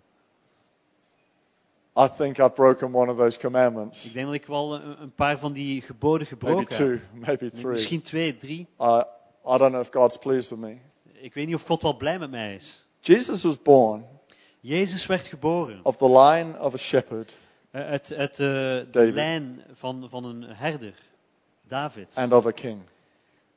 I 1.98 2.08
think 2.16 2.38
I've 2.38 2.54
broken 2.54 2.92
one 2.94 3.10
of 3.10 3.16
those 3.16 3.38
commandments. 3.38 4.04
Ik 4.04 4.12
denk 4.12 4.26
dat 4.26 4.34
ik 4.34 4.46
wel 4.46 4.74
een, 4.74 5.02
een 5.02 5.14
paar 5.14 5.38
van 5.38 5.52
die 5.52 5.82
geboden 5.82 6.26
Maybe 6.30 6.46
gebroken 6.46 6.76
two, 6.76 6.90
heb. 6.90 7.26
maybe 7.26 7.50
three. 7.50 7.72
Misschien 7.72 8.02
twee, 8.02 8.36
drie. 8.36 8.66
I, 8.80 9.02
I 9.44 9.56
don't 9.58 9.70
know 9.70 9.80
if 9.80 9.88
God's 9.90 10.16
pleased 10.18 10.50
with 10.50 10.58
me. 10.58 10.76
Ik 11.12 11.34
weet 11.34 11.46
niet 11.46 11.54
of 11.54 11.62
God 11.66 11.82
wel 11.82 11.96
blij 11.96 12.18
met 12.18 12.30
mij 12.30 12.54
is. 12.54 12.84
Jesus 13.00 13.42
was 13.42 13.62
born 13.62 14.04
Jezus 14.60 15.06
werd 15.06 15.26
geboren 15.26 15.80
of 15.82 15.96
the 15.96 16.10
line 16.18 16.60
of 16.60 16.74
a 16.74 16.76
shepherd 16.76 17.34
eh, 17.70 17.86
uit, 17.86 18.12
uit 18.14 18.36
de, 18.36 18.82
de 18.84 18.88
David. 18.90 19.14
lijn 19.14 19.62
van, 19.72 20.06
van 20.10 20.24
een 20.24 20.42
herder, 20.42 20.94
David. 21.68 22.12
and 22.16 22.32
of 22.32 22.46
a 22.46 22.50
king. 22.50 22.80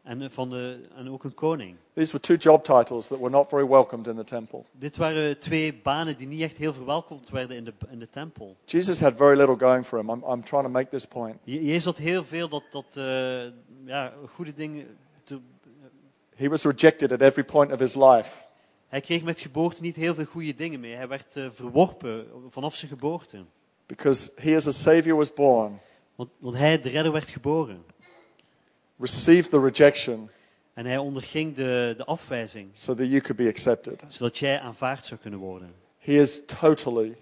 En, 0.04 0.22
eh, 0.22 0.30
van 0.30 0.50
de, 0.50 0.88
en 0.96 1.10
ook 1.10 1.24
een 1.24 1.34
koning. 1.34 1.76
These 1.94 2.12
were 2.12 2.20
two 2.24 2.36
job 2.36 2.64
titles 2.64 3.08
that 3.08 3.18
were 3.20 3.30
not 3.30 3.50
very 3.50 3.68
welcomed 3.68 4.08
in 4.08 4.16
the 4.16 4.24
temple. 4.24 4.64
Dit 4.72 4.98
waren 4.98 5.40
twee 5.40 5.74
banen 5.74 6.18
die 6.18 6.28
niet 6.28 6.42
echt 6.42 6.58
heel 6.58 6.74
verwelkomd 6.74 7.30
werden 7.30 7.58
in 7.58 7.64
de, 7.64 7.74
in 7.90 8.00
de 8.00 8.10
tempel. 8.10 8.56
Jesus 8.66 9.00
had 9.00 9.14
very 9.18 9.38
little 9.38 9.56
going 9.60 9.86
for 9.86 10.00
him. 10.00 10.10
I'm, 10.10 10.24
I'm 10.30 10.44
trying 10.44 10.64
to 10.64 10.70
make 10.70 10.90
this 10.90 11.06
point. 11.06 11.36
Je- 11.44 11.66
Jezus 11.66 11.86
had 11.86 11.98
heel 11.98 12.24
veel 12.24 12.50
dat, 12.50 12.64
dat 12.70 12.96
eh, 12.98 13.44
ja, 13.86 14.14
goede 14.30 14.54
dingen. 14.54 14.98
Te, 15.24 15.40
He 16.36 16.50
was 16.50 16.64
rejected 16.64 17.12
at 17.12 17.22
every 17.22 17.44
point 17.44 17.72
of 17.72 17.80
his 17.80 17.96
life. 17.96 18.30
hij 18.88 19.02
kreeg 19.02 19.24
met 19.24 19.40
geboorte 19.40 19.82
niet 19.82 19.96
heel 19.96 20.14
veel 20.14 20.26
goede 20.26 20.56
dingen 20.56 20.80
mee. 20.80 20.96
Hij 20.96 21.08
werd 21.08 21.36
eh, 21.36 21.46
verworpen 21.52 22.28
vanaf 22.50 22.76
zijn 22.76 22.92
geboorte. 22.92 23.44
Because 23.86 24.32
he, 24.36 24.56
as 24.56 24.68
a 24.68 24.72
Savior, 24.72 25.18
was 25.18 25.34
born, 25.34 25.80
Want, 26.16 26.30
want 26.40 26.56
hij, 26.56 26.82
de 26.82 26.90
redder, 26.90 27.12
werd 27.12 27.28
geboren. 27.28 27.84
Received 29.04 29.50
the 29.50 29.60
rejection 29.62 30.30
En 30.74 30.86
hij 30.86 30.98
onderging 30.98 31.56
de, 31.56 31.94
de 31.98 32.06
afwijzing, 32.06 32.70
so 32.74 32.94
that 32.94 33.08
you 33.10 33.20
could 33.22 33.36
be 33.36 33.48
accepted. 33.48 34.00
zodat 34.08 34.38
jij 34.38 34.60
aanvaard 34.60 35.06
zou 35.06 35.20
kunnen 35.20 35.40
worden. 35.40 35.74
He 35.98 36.12
is 36.14 36.42
totally, 36.60 37.16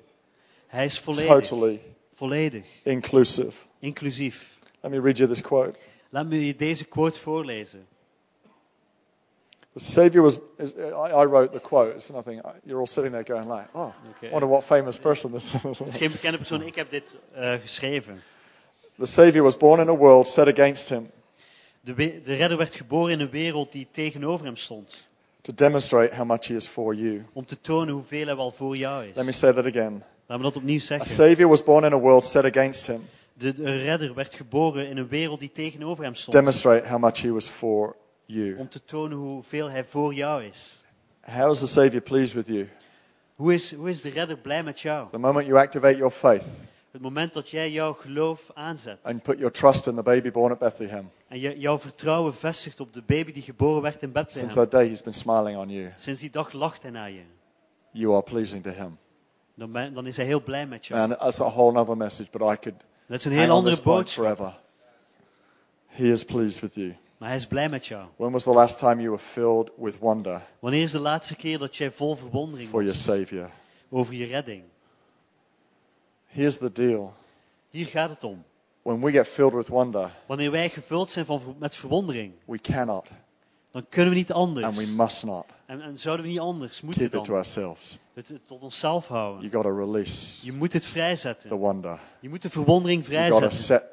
Hij 0.68 0.86
is 0.86 1.00
volledig, 1.00 1.48
totally 1.48 1.80
volledig, 2.14 2.66
inclusive. 2.84 3.52
inclusief. 3.80 4.60
Let 4.82 4.92
me 4.92 5.00
read 5.02 5.18
you 5.18 5.30
this 5.30 5.42
quote. 5.42 5.78
Laat 6.10 6.26
me 6.26 6.46
je 6.46 6.56
deze 6.56 6.84
quote 6.86 7.20
voorlezen. 7.20 7.86
The 9.74 9.84
Savior 9.84 10.24
was, 10.24 10.38
is, 10.58 10.72
I, 10.74 11.22
I 11.22 11.26
wrote 11.26 11.52
the 11.54 11.60
quote. 11.62 11.96
It's 11.96 12.10
nothing. 12.10 12.42
You're 12.66 12.80
all 12.80 12.88
sitting 12.88 13.14
there 13.14 13.24
going 13.24 13.48
like, 13.58 13.68
oh, 13.74 13.94
Okay. 14.18 14.30
wonder 14.30 14.50
what 14.50 14.64
famous 14.64 14.98
person 14.98 15.32
this 15.32 15.52
Het 15.52 15.64
is 15.64 15.80
is. 15.80 15.96
geen 15.96 16.12
bekende 16.12 16.38
persoon, 16.38 16.62
ik 16.62 16.76
heb 16.76 16.90
dit 16.90 17.16
eh, 17.34 17.54
geschreven. 17.62 18.22
the 19.00 19.06
Savior 19.06 19.44
was 19.44 19.58
born 19.58 19.80
in 19.80 19.88
a 19.90 19.96
world 19.96 20.28
set 20.28 20.48
against 20.48 20.90
him. 20.90 21.10
De, 21.82 21.94
de 22.22 22.36
redder 22.36 22.58
werd 22.58 22.76
geboren 22.76 23.12
in 23.12 23.20
een 23.20 23.30
wereld 23.30 23.72
die 23.72 23.88
tegenover 23.92 24.46
hem 24.46 24.56
stond. 24.56 25.10
to 25.42 25.54
demonstrate 25.54 26.14
how 26.14 26.24
much 26.24 26.48
he 26.48 26.56
is 26.56 26.68
for 26.68 26.94
you. 26.94 27.26
Om 27.34 27.46
te 27.46 27.62
tonen 27.62 27.94
hoeveel 27.94 28.26
hij 28.26 28.36
wel 28.36 28.52
voor 28.52 28.78
jou 28.78 29.06
is. 29.06 29.16
Let 29.16 29.26
me 29.26 29.32
say 29.32 29.54
that 29.54 29.66
again. 29.66 30.04
Laat 30.26 30.38
me 30.38 30.44
dat 30.44 30.56
opnieuw 30.56 30.78
A 30.78 30.82
zeggen. 30.82 31.10
Savior 31.10 31.50
was 31.50 31.64
born 31.64 31.84
in 31.84 31.94
a 31.94 32.00
world 32.00 32.24
set 32.24 32.46
against 32.46 32.88
him. 32.88 33.02
De, 33.34 33.54
de 33.54 33.78
redder 33.78 34.14
werd 34.14 34.36
geboren 34.36 34.88
in 34.88 34.98
een 34.98 35.08
wereld 35.08 35.40
die 35.40 35.52
tegenover 35.52 36.04
hem 36.04 36.16
stond. 36.16 36.32
Demonstrate 36.32 36.88
how 36.88 37.00
much 37.00 37.22
he 37.22 37.32
was 37.32 37.48
for 37.48 37.96
you. 38.26 38.56
Om 38.58 38.70
te 38.70 38.86
tonen 38.86 39.18
hoeveel 39.18 39.70
hij 39.70 39.84
voor 39.84 40.14
jou 40.14 40.44
is. 40.44 40.80
How 41.22 41.52
is 41.52 41.60
the 41.60 41.68
Savior 41.68 42.02
pleased 42.02 42.34
with 42.34 42.48
you? 42.48 42.70
Hoe 43.36 43.54
is, 43.54 43.74
hoe 43.74 43.90
is 43.90 44.02
de 44.02 44.10
redder 44.10 44.38
blij 44.38 44.64
met 44.64 44.80
jou? 44.80 45.10
The 45.12 45.18
moment 45.18 45.46
you 45.46 45.60
activate 45.60 45.96
your 45.98 46.12
faith 46.12 46.44
Het 46.92 47.02
moment 47.02 47.34
dat 47.34 47.50
jij 47.50 47.72
jouw 47.72 47.94
geloof 47.94 48.52
aanzet. 48.54 48.98
and 49.04 49.24
put 49.24 49.38
your 49.38 49.52
trust 49.54 49.88
in 49.88 49.96
the 49.96 50.04
baby 50.04 50.32
born 50.32 50.52
at 50.52 50.60
Bethlehem. 50.60 51.10
En 51.28 51.40
je, 51.40 51.60
jouw 51.60 51.80
vertrouwen 51.80 52.34
vestigt 52.36 52.80
op 52.80 52.94
de 52.94 53.02
baby 53.06 53.32
die 53.32 53.44
geboren 53.44 53.82
werd 53.82 53.94
in 54.04 54.12
Since 54.14 54.14
Bethlehem. 54.14 54.50
that 54.54 54.72
day, 54.72 54.88
he's 54.88 55.02
been 55.02 55.14
smiling 55.14 55.58
on 55.58 55.70
you. 55.70 55.92
Sinds 55.98 56.22
die 56.22 56.30
dag 56.30 56.52
lacht 56.52 56.82
hij 56.82 56.92
naar 56.92 57.12
je. 57.12 57.22
You 57.92 58.14
are 58.14 58.24
pleasing 58.24 58.64
to 58.64 58.70
him. 58.70 58.98
Dan, 59.56 59.72
ben- 59.72 59.94
dan 59.94 60.06
is 60.08 60.18
hij 60.18 60.26
heel 60.26 60.44
blij 60.44 60.68
met 60.68 60.86
jou. 60.86 61.08
Man, 61.08 61.18
that's 61.18 61.40
a 61.40 61.50
whole 61.50 61.80
other 61.80 61.98
message, 61.98 62.30
but 62.32 62.42
I 62.42 62.56
could 62.60 62.80
Dat 63.08 63.20
is 63.20 63.26
een 63.26 63.32
heel 63.32 63.50
andere 63.50 63.82
boodschap. 63.82 64.26
forever. 64.26 64.60
He 65.88 66.04
is 66.12 66.24
pleased 66.24 66.60
with 66.60 66.74
you. 66.74 66.96
Maar 67.18 67.30
hij 67.30 67.38
is 67.38 67.48
blij 67.48 67.70
met 67.70 67.86
jou. 67.86 68.06
When 68.16 68.32
was 68.32 68.44
the 68.44 68.50
last 68.50 68.78
time 68.78 68.96
you 69.02 69.10
were 69.10 69.24
filled 69.24 69.72
with 69.78 69.98
wonder 70.00 70.42
Wanneer 70.60 70.84
is 70.84 70.92
de 70.92 71.00
laatste 71.00 71.36
keer 71.36 71.58
dat 71.60 71.76
jij 71.76 71.92
vol 71.92 72.16
verwondering 72.16 72.70
for 72.70 72.84
your 72.84 72.96
was 72.98 73.04
Savior? 73.04 73.50
over 73.90 74.14
je 74.14 74.26
redding? 74.26 74.64
Here's 76.32 76.58
the 76.58 76.72
deal. 76.72 77.14
Hier 77.70 77.86
gaat 77.88 78.10
het 78.10 78.24
om. 78.24 78.44
When 78.82 79.02
we 79.02 79.12
get 79.12 79.28
filled 79.28 79.54
with 79.54 79.68
wonder, 79.68 80.12
Wanneer 80.26 80.52
wij 80.52 80.70
gevuld 80.70 81.12
zijn 81.12 81.26
van, 81.26 81.56
met 81.60 81.76
verwondering, 81.76 82.34
we 82.46 82.58
cannot 82.60 83.08
dan 83.72 83.86
kunnen 83.90 84.10
we 84.12 84.18
niet 84.18 84.32
and 84.32 84.50
we 84.60 84.62
anders. 84.64 84.92
must 84.96 85.24
not 85.24 85.46
En, 85.66 85.82
en 85.82 86.00
zouden 86.00 86.26
we 86.26 86.32
niet 86.32 86.40
anders, 86.40 86.82
moeten 86.82 87.02
keep 87.02 87.14
it 87.14 87.24
to 87.24 87.28
dan 87.32 87.36
ourselves. 87.36 87.98
het, 88.14 88.28
het 88.28 88.48
tot 88.48 88.62
onszelf 88.62 89.08
houden. 89.08 89.42
You 89.50 89.54
got 89.54 89.64
to 89.64 89.78
release 89.78 90.46
Je 90.46 90.52
moet 90.54 90.74
het 90.74 90.82
the 90.82 90.88
vrijzetten. 90.90 91.58
wonder. 91.58 92.00
Je 92.20 92.30
moet 92.30 92.42
de 92.42 92.50
verwondering 92.50 93.06
You 93.06 93.18
got 93.30 93.30
to 93.32 93.38
vrijzetten. 93.50 93.66
set 93.66 93.84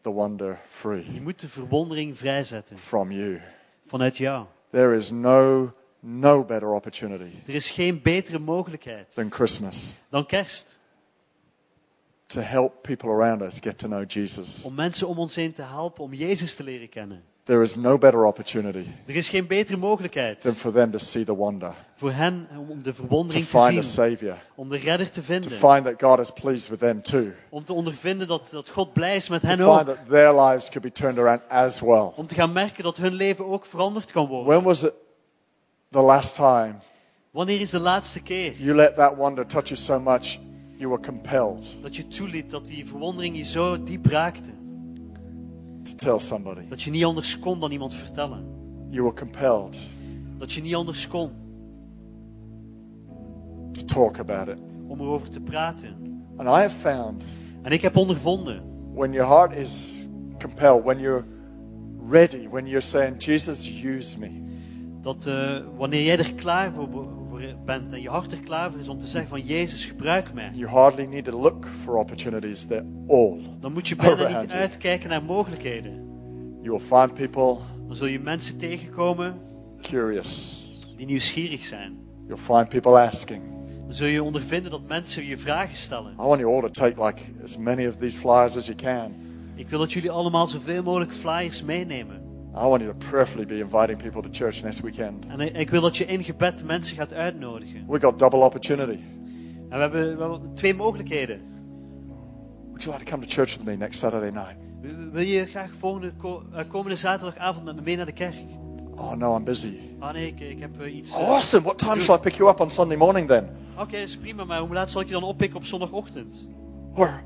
the 0.00 0.10
wonder 0.10 0.48
Je 0.62 0.68
free 0.70 1.20
moet 1.20 1.40
de 1.40 1.48
verwondering 1.48 2.18
vrijzetten 2.18 2.78
from 2.78 3.10
you. 3.12 3.40
vanuit 3.86 4.16
jou. 4.16 4.46
There 4.70 4.96
is 4.96 5.10
no 5.10 5.72
no 6.00 6.44
better 6.44 6.68
opportunity 6.68 7.30
Er 7.46 7.54
is 7.54 7.70
geen 7.70 8.02
betere 8.02 8.38
mogelijkheid 8.38 9.14
than 9.14 9.30
Christmas 9.32 9.96
dan 10.08 10.26
kerst. 10.26 10.75
To 12.26 12.40
help 12.40 12.82
people 12.82 13.10
around 13.10 13.42
us 13.42 13.58
get 13.60 13.78
to 13.78 13.86
know 13.88 14.04
Jesus. 14.08 14.62
Om 14.64 14.74
mensen 14.74 15.08
om 15.08 15.18
ons 15.18 15.34
heen 15.34 15.52
te 15.52 15.62
helpen 15.62 16.04
om 16.04 16.14
Jezus 16.14 16.54
te 16.54 16.62
leren 16.62 16.88
kennen. 16.88 17.22
There 17.44 17.62
is 17.62 17.74
no 17.76 17.98
better 17.98 18.24
opportunity 18.24 18.84
Er 19.06 19.14
is 19.16 19.28
geen 19.28 19.46
betere 19.46 19.76
mogelijkheid 19.78 20.40
than 20.40 20.54
for 20.54 20.72
them 20.72 20.90
to 20.90 20.98
see 20.98 21.24
the 21.24 21.34
wonder, 21.34 21.74
voor 21.94 22.10
hen 22.12 22.48
om 22.68 22.82
de 22.82 22.90
to 22.90 22.96
verwondering 22.96 23.44
te 23.48 23.50
find 23.58 23.78
a 23.78 23.82
zien. 23.82 23.92
Savior, 23.92 24.36
Om 24.54 24.68
de 24.68 24.76
redder 24.78 25.06
te 25.10 25.20
to 25.20 25.22
vinden. 25.22 25.50
find 25.50 25.84
that 25.84 25.94
God 26.02 26.18
is 26.18 26.30
pleased 26.30 26.68
with 26.68 26.78
them 26.78 27.02
too, 27.02 27.26
Om 27.48 27.64
te 27.64 27.72
ondervinden 27.72 28.28
dat, 28.28 28.48
dat 28.50 28.68
God 28.68 28.92
blij 28.92 29.16
is 29.16 29.28
met 29.28 29.40
to 29.40 29.46
hen 29.46 29.56
find 29.58 29.70
ook. 29.70 29.86
that 29.86 29.98
their 30.08 30.40
lives 30.40 30.64
could 30.68 30.82
be 30.82 30.92
turned 30.92 31.18
around 31.18 31.40
as 31.48 31.80
well. 31.80 32.10
Om 32.16 32.26
te 32.26 32.34
gaan 32.34 32.52
merken 32.52 32.84
dat 32.84 32.96
hun 32.96 33.12
leven 33.14 33.44
ook 33.46 33.64
veranderd 33.66 34.10
kan 34.12 34.26
worden. 34.26 34.46
When 34.46 34.62
was 34.62 34.82
it 34.82 34.92
the 35.90 36.00
last 36.00 36.34
time 36.34 36.74
Wanneer 37.30 37.60
is 37.60 37.70
de 37.70 37.80
laatste 37.80 38.20
keer 38.22 38.52
you 38.56 38.74
let 38.76 38.96
that 38.96 39.16
wonder 39.16 39.46
touch 39.46 39.68
you 39.68 39.80
so 39.80 40.00
much 40.00 40.38
you 40.76 40.88
were 40.90 41.00
compelled 41.02 41.76
dat 41.82 41.96
je 41.96 42.06
toeliet 42.06 42.50
dat 42.50 42.66
die 42.66 42.86
verwondering 42.86 43.36
je 43.36 43.44
zo 43.44 43.82
diep 43.82 44.06
raakte? 44.06 44.50
to 45.82 45.94
tell 45.94 46.18
somebody? 46.18 46.68
Dat 46.68 46.82
je 46.82 46.90
niet 46.90 47.04
anders 47.04 47.38
kon 47.38 47.60
dan 47.60 47.70
iemand 47.70 47.94
vertellen. 47.94 48.44
You 48.90 49.02
were 49.02 49.14
compelled 49.14 49.78
Dat 50.38 50.52
je 50.52 50.62
niet 50.62 50.74
anders 50.74 51.08
kon 51.08 51.30
to 53.72 53.84
talk 53.84 54.18
about 54.18 54.48
it. 54.48 54.58
om 54.86 55.00
erover 55.00 55.30
te 55.30 55.40
praten. 55.40 56.24
And 56.36 56.48
I 56.48 56.60
have 56.60 56.76
found 56.76 57.24
En 57.62 57.72
ik 57.72 57.82
heb 57.82 57.96
ondervonden 57.96 58.62
when 58.94 59.12
your 59.12 59.28
heart 59.28 59.52
is 59.52 60.06
compelled, 60.38 60.84
when 60.84 60.98
you're 60.98 61.24
ready, 62.10 62.48
when 62.48 62.66
you're 62.66 62.86
saying, 62.86 63.16
Jesus, 63.18 63.66
use 63.82 64.18
me, 64.18 64.30
dat 65.00 65.26
eh, 65.26 65.58
wanneer 65.76 66.02
jij 66.02 66.18
er 66.18 66.34
klaar 66.34 66.72
voor, 66.72 66.88
voor 67.40 67.64
bent 67.64 67.92
en 67.92 68.02
je 68.02 68.08
hart 68.08 68.32
er 68.32 68.38
klaar 68.38 68.70
voor 68.70 68.80
is 68.80 68.88
om 68.88 68.98
te 68.98 69.06
zeggen 69.06 69.30
van 69.30 69.40
Jezus 69.40 69.84
gebruik 69.84 70.32
mij. 70.32 70.50
you 70.54 70.70
hardly 70.70 71.04
need 71.04 71.24
to 71.24 71.40
look 71.40 71.66
for 71.84 71.96
opportunities. 71.96 72.64
They're 72.64 72.84
all. 73.08 73.40
Dan 73.60 73.72
moet 73.72 73.88
je 73.88 73.96
bijna 73.96 74.40
niet 74.40 74.52
uitkijken 74.52 75.08
naar 75.08 75.22
mogelijkheden. 75.22 75.92
You 76.62 76.78
will 76.78 76.98
find 76.98 77.14
people 77.14 77.56
Dan 77.86 77.96
zul 77.96 78.06
je 78.06 78.20
mensen 78.20 78.58
tegenkomen 78.58 79.40
curious. 79.82 80.64
die 80.96 81.06
nieuwsgierig 81.06 81.64
zijn. 81.64 81.98
You'll 82.26 82.40
find 82.40 82.68
people 82.68 83.00
asking. 83.00 83.42
Dan 83.84 83.94
zul 83.94 84.06
je 84.06 84.22
ondervinden 84.22 84.70
dat 84.70 84.88
mensen 84.88 85.26
je 85.26 85.38
vragen 85.38 85.76
stellen. 85.76 86.12
I 86.12 86.22
want 86.22 86.40
you 86.40 86.54
all 86.54 86.60
to 86.60 86.68
take 86.68 87.04
like 87.04 87.22
as 87.44 87.56
many 87.56 87.86
of 87.86 87.96
these 87.96 88.18
flyers 88.18 88.56
as 88.56 88.66
you 88.66 88.76
can. 88.76 89.14
Ik 89.54 89.68
wil 89.68 89.78
dat 89.78 89.92
jullie 89.92 90.10
allemaal 90.10 90.46
zoveel 90.46 90.82
mogelijk 90.82 91.12
flyers 91.12 91.62
meenemen. 91.62 92.25
I 92.58 92.68
want 92.68 92.82
you 92.82 92.92
to 92.98 93.06
prayerfully 93.08 93.44
be 93.46 93.58
inviting 93.58 93.98
people 93.98 94.22
to 94.22 94.28
church 94.32 94.62
next 94.62 94.80
weekend. 94.80 95.26
En 95.26 95.54
ik- 95.56 95.70
wil 95.70 95.80
dat 95.80 95.96
je 95.96 96.04
in 96.06 96.24
gebed 96.24 96.64
mensen 96.64 96.96
gaat 96.96 97.12
uitnodigen. 97.12 97.84
We 97.88 98.00
got 98.00 98.18
double 98.18 98.38
opportunity. 98.38 98.98
En 99.68 99.68
we 99.68 99.76
hebben, 99.76 100.16
we 100.16 100.22
hebben 100.22 100.54
twee 100.54 100.74
mogelijkheden. 100.74 101.40
Would 102.66 102.82
you 102.82 102.92
like 102.94 103.04
to 103.04 103.10
come 103.10 103.26
to 103.26 103.32
church 103.34 103.56
with 103.56 103.64
me 103.64 103.76
next 103.76 103.98
Saturday 103.98 104.30
night? 104.30 104.56
Wil- 105.12 105.22
je 105.22 105.46
graag 105.46 105.70
volgende, 105.78 106.12
eh, 106.54 106.60
komende 106.68 106.96
zaterdagavond 106.96 107.64
met 107.64 107.74
me 107.76 107.82
mee 107.82 107.96
naar 107.96 108.06
de 108.06 108.12
kerk? 108.12 108.34
Oh 108.94 109.12
no, 109.14 109.36
I'm 109.36 109.44
busy. 109.44 109.78
Ah 109.98 110.12
nee, 110.12 110.26
ik, 110.26 110.40
ik 110.40 110.60
heb 110.60 110.80
eh, 110.80 110.96
iets... 110.96 111.10
eh, 111.12 111.18
Oh, 111.20 111.28
awesome. 111.28 111.62
What 111.62 111.78
time 111.78 112.00
shall 112.00 112.16
I 112.16 112.20
pick 112.20 112.34
you 112.34 112.50
up 112.50 112.60
on 112.60 112.70
Sunday 112.70 112.96
morning 112.96 113.28
then? 113.28 113.48
Oké, 113.78 113.96
is 113.96 114.16
prima, 114.16 114.44
maar 114.44 114.60
hoe 114.60 114.72
laat 114.74 114.90
zal 114.90 115.00
ik 115.00 115.06
je 115.06 115.12
dan 115.12 115.22
oppikken 115.22 115.56
op 115.58 115.64
zondagochtend? 115.64 116.48
Or 116.94 117.22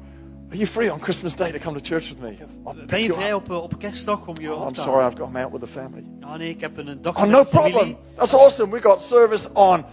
are 0.50 0.56
you 0.56 0.66
free 0.66 0.90
on 0.90 0.98
Christmas 1.00 1.34
Day 1.34 1.52
to 1.52 1.58
come 1.58 1.74
to 1.80 1.80
church 1.88 2.08
with 2.08 2.20
me? 2.20 2.36
I'll 2.66 2.74
pick 2.74 2.86
Ben 2.86 3.00
je 3.00 3.06
you 3.06 3.18
vrij 3.18 3.32
up. 3.34 3.50
op, 3.50 3.62
op 3.72 3.78
kerstdag 3.78 4.26
om 4.26 4.34
je 4.40 4.54
Oh, 4.54 4.66
I'm 4.68 4.74
sorry. 4.74 5.06
I've 5.06 5.16
got 5.16 5.26
them 5.32 5.36
out 5.36 5.50
with 5.52 5.60
the 5.60 5.66
family. 5.66 6.04
Ah 6.20 6.38
nee, 6.38 6.48
ik 6.50 6.60
heb 6.60 6.76
een 6.78 6.98
dag 7.02 7.16
Oh, 7.16 7.24
no 7.30 7.44
problem. 7.44 7.96
That's 8.14 8.34
awesome. 8.34 8.70
We 8.72 8.80
got 8.80 9.00
service 9.00 9.48
on 9.52 9.84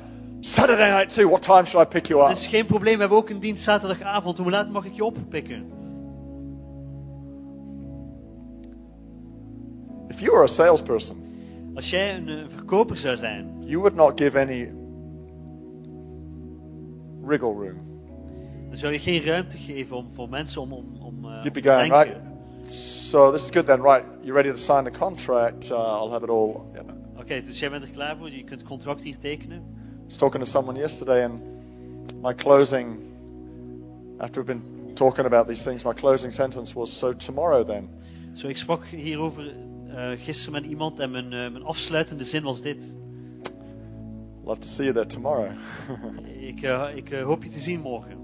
Saturday 0.41 0.89
night 0.89 1.13
too. 1.13 1.27
What 1.29 1.41
time 1.41 1.65
should 1.65 1.87
I 1.87 1.89
pick 1.89 2.05
you 2.07 2.19
Dat 2.19 2.29
up? 2.29 2.35
is 2.37 2.47
geen 2.47 2.65
probleem, 2.65 2.93
we 2.93 2.99
hebben 2.99 3.17
ook 3.17 3.29
een 3.29 3.39
dienst 3.39 3.63
zaterdagavond. 3.63 4.37
Hoe 4.37 4.49
laat 4.51 4.69
mag 4.69 4.85
ik 4.85 4.93
je 4.93 5.03
oppikken? 5.05 5.65
If 10.09 10.19
you 10.21 10.31
were 10.31 10.43
a 10.43 10.47
salesperson, 10.47 11.25
Als 11.75 11.89
jij 11.89 12.15
een 12.15 12.27
eh, 12.29 12.35
verkoper 12.47 12.97
zou 12.97 13.15
zijn, 13.17 13.55
you 13.65 13.77
would 13.79 13.95
not 13.95 14.19
give 14.21 14.39
any 14.39 14.73
wriggle 17.21 17.53
room. 17.53 17.86
Dan 18.67 18.77
zou 18.77 18.93
je 18.93 18.99
geen 18.99 19.25
ruimte 19.25 19.57
geven 19.57 19.95
om, 19.95 20.11
voor 20.11 20.29
mensen 20.29 20.61
om, 20.61 20.73
om, 20.73 20.95
om, 20.99 21.25
om 21.25 21.31
You'd 21.31 21.53
be 21.53 21.61
te 21.61 21.69
going, 21.69 21.91
right? 21.91 22.15
So 22.69 23.31
this 23.31 23.43
is 23.43 23.49
good 23.49 23.65
then, 23.65 23.81
right? 23.81 24.03
You 24.21 24.33
ready 24.33 24.49
to 24.49 24.57
sign 24.57 24.83
the 24.83 24.99
contract? 24.99 25.69
Uh, 25.71 25.77
I'll 25.77 26.11
have 26.11 26.23
it 26.23 26.29
all. 26.29 26.65
You 26.73 26.83
know. 26.85 26.95
Oké, 27.19 27.41
dus 27.41 27.59
jij 27.59 27.69
bent 27.69 27.83
er 27.83 27.89
klaar 27.89 28.17
voor, 28.17 28.31
je 28.31 28.43
kunt 28.43 28.59
het 28.59 28.69
contract 28.69 29.03
hier 29.03 29.17
tekenen. 29.17 29.57
I 29.57 30.03
was 30.05 30.15
talking 30.15 30.43
to 30.43 30.49
someone 30.49 30.79
yesterday, 30.79 31.23
and 31.23 31.41
my 32.21 32.35
closing, 32.35 32.99
after 34.17 34.43
we've 34.43 34.59
been 34.59 34.93
talking 34.93 35.25
about 35.25 35.47
these 35.47 35.63
things, 35.63 35.83
my 35.83 35.93
closing 35.93 36.33
sentence 36.33 36.73
was, 36.73 36.97
"So 36.97 37.15
tomorrow 37.15 37.65
then." 37.65 37.89
Zo, 38.33 38.47
ik 38.47 38.57
sprak 38.57 38.85
hierover 38.85 39.53
eh 39.97 40.09
gisteren 40.17 40.61
met 40.61 40.65
iemand 40.65 40.99
en 40.99 41.11
mijn, 41.11 41.25
eh, 41.25 41.51
mijn 41.51 41.63
afsluitende 41.63 42.23
zin 42.23 42.43
was 42.43 42.61
dit. 42.61 42.95
Love 44.43 44.59
to 44.59 44.67
see 44.67 44.85
you 44.85 44.93
there 44.93 45.07
tomorrow. 45.07 45.51
Ik, 46.47 46.61
ik 46.95 47.13
hoop 47.13 47.43
je 47.43 47.49
te 47.49 47.59
zien 47.59 47.81
morgen. 47.81 48.16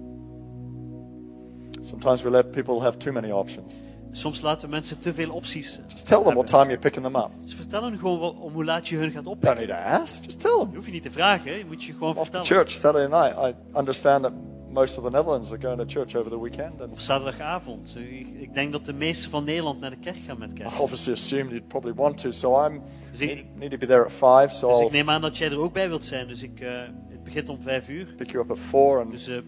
Sometimes 1.83 2.21
we 2.21 2.29
let 2.29 2.51
people 2.51 2.81
have 2.81 2.97
too 2.97 3.13
many 3.13 3.31
options. 3.31 3.73
Soms 4.11 4.41
laten 4.41 4.69
mensen 4.69 4.99
te 4.99 5.13
veel 5.13 5.29
opties. 5.31 5.77
eh, 5.77 5.83
Just 5.87 6.05
tell 6.05 6.23
them 6.23 6.33
what 6.33 6.47
time 6.47 6.63
you're 6.65 6.79
picking 6.79 7.03
them 7.05 7.15
up. 7.15 7.29
Dus 7.43 7.55
vertel 7.55 7.83
hen 7.83 7.97
gewoon 7.99 8.37
om 8.39 8.53
hoe 8.53 8.65
laat 8.65 8.87
je 8.87 8.95
hun 8.95 9.11
gaat 9.11 9.23
You 9.23 9.35
don't 9.39 9.43
oppikken. 9.45 9.67
need 9.67 9.77
to 9.95 10.01
ask. 10.01 10.23
Just 10.23 10.39
tell 10.39 10.57
them. 10.57 10.67
Je 10.69 10.75
hoeft 10.75 10.85
je 10.87 10.93
niet 10.93 11.01
te 11.03 11.11
vragen, 11.11 11.57
je 11.57 11.65
moet 11.65 11.83
je 11.83 11.93
gewoon 11.93 12.09
Off 12.15 12.29
vertellen. 12.29 12.45
church 12.45 12.71
Saturday 12.71 13.07
night. 13.07 13.55
I 13.73 13.77
understand 13.77 14.23
that 14.23 14.33
most 14.69 14.97
of 14.97 15.03
the 15.03 15.09
Netherlands 15.09 15.51
are 15.51 15.61
going 15.61 15.77
to 15.77 15.85
church 15.85 16.15
over 16.15 16.31
the 16.31 16.41
weekend, 16.41 16.81
and 16.81 16.91
Of 16.91 16.99
zaterdagavond. 16.99 17.93
Eh, 17.97 18.41
Ik, 18.41 18.53
denk 18.53 18.71
dat 18.71 18.85
de 18.85 18.93
meesten 18.93 19.31
van 19.31 19.43
Nederland 19.43 19.79
naar 19.79 19.89
de 19.89 19.97
kerk 19.97 20.17
gaan 20.27 20.37
met 20.39 20.51
I 20.51 20.53
kerst. 20.55 20.79
obviously 20.79 21.13
assumed 21.13 21.49
you'd 21.51 21.67
probably 21.67 21.93
want 21.95 22.17
to. 22.17 22.31
So 22.31 22.65
I'm 22.65 22.81
Dus 23.11 23.19
ik, 23.19 23.35
need, 23.35 23.45
need 23.57 23.71
to 23.71 23.77
be 23.77 23.85
there 23.85 24.03
at 24.05 24.11
five. 24.11 24.55
So 24.55 24.67
dus 24.69 24.77
I'll 24.79 24.85
ik 24.85 24.91
neem 24.91 25.09
aan 25.09 25.21
dat 25.21 25.37
jij 25.37 25.49
er 25.51 25.59
ook 25.59 25.73
bij 25.73 25.87
wilt 25.87 26.05
zijn. 26.05 26.27
Dus 26.27 26.43
ik, 26.43 26.59
eh, 26.59 26.69
het 27.09 27.23
begint 27.23 27.49
om 27.49 27.61
vijf 27.61 27.89
uur. 27.89 28.05
pick 28.17 28.31
you 28.31 28.43
up 28.43 28.51
at 28.51 28.59
four, 28.59 28.99
and 28.99 29.11
Dus 29.11 29.27
om 29.27 29.43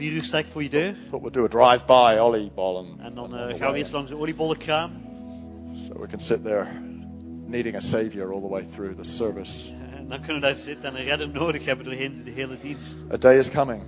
vier 0.00 0.12
uur 0.12 0.24
sta 0.24 0.38
ik 0.38 0.46
voor 0.46 0.62
je 0.62 0.68
deur. 0.68 0.94
thought 1.10 1.22
we'd 1.22 1.32
do 1.32 1.44
a 1.44 1.48
drive-by 1.48 2.16
oliebol, 2.20 2.76
and, 2.78 2.88
En 3.00 3.14
dan 3.14 3.34
and 3.34 3.48
the 3.50 3.56
gaan 3.58 3.72
we 3.72 3.78
eerst 3.78 3.92
langs 3.92 4.10
de 4.10 4.16
oliebollenkraam. 4.16 4.90
so 5.86 6.00
we 6.00 6.06
can 6.06 6.20
sit 6.20 6.44
there, 6.44 6.66
needing 7.46 7.76
a 7.76 7.80
savior 7.80 8.32
all 8.32 8.40
the 8.40 8.48
way 8.48 8.62
through 8.62 8.96
the 8.96 9.04
service. 9.04 9.70
En 9.96 10.08
dan 10.08 10.24
kunnen 10.24 10.40
we 10.42 10.48
daar 10.48 10.56
zitten 10.56 10.88
en 10.88 10.96
een 11.00 11.04
redder 11.04 11.28
nodig 11.28 11.64
hebben 11.64 11.84
doorheen 11.84 12.22
de 12.24 12.30
hele 12.30 12.56
dienst. 12.62 13.04
A 13.12 13.16
day 13.16 13.38
is 13.38 13.50
coming 13.50 13.82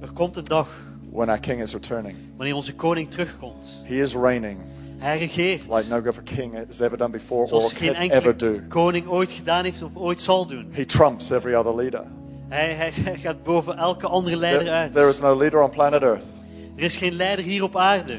Er 0.00 0.12
komt 0.12 0.36
een 0.36 0.44
dag 0.44 0.68
when 1.10 1.28
our 1.28 1.38
King 1.40 1.60
is 1.62 1.72
returning. 1.72 2.16
wanneer 2.36 2.54
onze 2.54 2.74
koning 2.74 3.10
terugkomt. 3.10 3.66
He 3.84 3.94
is 3.94 4.14
reigning. 4.14 4.58
Hij 4.98 5.18
regeert. 5.18 5.62
like 5.68 5.88
no 5.88 5.96
other 5.96 6.22
king 6.22 6.54
has 6.66 6.80
ever 6.80 6.98
done 6.98 7.10
before 7.10 7.40
or 7.42 7.48
Zoals 7.48 7.72
geen 7.72 7.92
can 7.94 8.10
ever 8.10 8.36
do. 8.36 8.60
koning 8.68 9.06
ooit 9.08 9.30
gedaan 9.30 9.64
heeft 9.64 9.82
of 9.82 9.96
ooit 9.96 10.20
zal 10.20 10.46
doen. 10.46 10.68
He 10.72 10.84
trumps 10.84 11.30
every 11.30 11.54
other 11.54 11.74
leader. 11.74 12.04
Hij, 12.48 12.72
hij, 12.80 12.92
gaat 13.22 13.42
boven 13.42 13.76
elke 13.76 14.06
andere 14.06 14.36
leider 14.36 14.68
uit. 14.68 14.92
there 14.92 15.08
is 15.08 15.20
no 15.20 15.36
leader 15.36 15.62
on 15.62 15.70
planet 15.70 16.02
Earth. 16.02 16.24
Er 16.76 16.82
is 16.82 16.96
geen 16.96 17.12
leider 17.12 17.44
hier 17.44 17.62
op 17.62 17.76
aarde. 17.76 18.18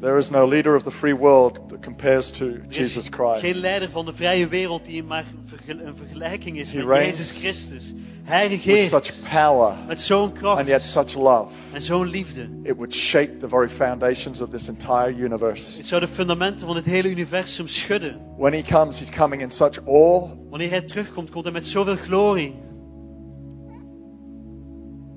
There 0.00 0.18
is 0.18 0.30
no 0.30 0.48
leader 0.48 0.74
of 0.76 0.82
the 0.82 0.90
free 0.90 1.16
world 1.16 1.58
that 1.68 1.82
compares 1.82 2.30
to 2.30 2.44
Er 2.44 2.60
is 2.68 2.76
Jesus 2.76 3.08
geen 3.10 3.12
Christ. 3.12 3.56
leider 3.56 3.90
van 3.90 4.04
de 4.06 4.14
vrije 4.14 4.48
wereld 4.48 4.84
die 4.84 5.02
maar 5.04 5.24
een 5.66 5.96
vergelijking 5.96 6.58
is 6.58 6.72
He 6.72 6.84
met 6.84 7.04
Jezus 7.04 7.38
Christus. 7.38 7.94
Hij 8.22 8.48
With 8.48 8.64
regeert 8.64 8.88
such 8.88 9.30
power 9.32 9.74
met 9.86 10.00
zo'n 10.00 10.22
and 10.22 10.32
kracht 10.32 10.66
yet 10.68 10.82
such 10.82 11.14
love. 11.14 11.48
en 11.72 11.82
zo'n 11.82 12.06
liefde. 12.06 12.48
It 12.62 12.74
would 12.74 12.94
shake 12.94 13.36
the 13.36 13.48
very 13.48 13.68
foundations 13.68 14.40
of 14.40 14.48
this 14.48 14.68
entire 14.68 15.14
universe. 15.16 15.76
Het 15.76 15.86
zou 15.86 16.00
de 16.00 16.08
fundamenten 16.08 16.66
van 16.66 16.76
het 16.76 16.84
hele 16.84 17.08
universum 17.08 17.68
schudden. 17.68 18.20
When 18.36 18.52
he 18.52 18.62
comes, 18.62 18.98
he's 18.98 19.10
coming 19.10 19.42
in 19.42 19.50
such 19.50 19.78
awe. 19.86 20.28
Wanneer 20.50 20.70
hij 20.70 20.82
terugkomt, 20.82 21.30
komt 21.30 21.44
hij 21.44 21.52
met 21.52 21.66
zoveel 21.66 21.96
glorie. 21.96 22.54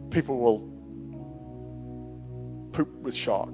People 0.09 0.35
will 0.35 0.61
poop 2.71 2.87
with 3.03 3.15
shock. 3.15 3.49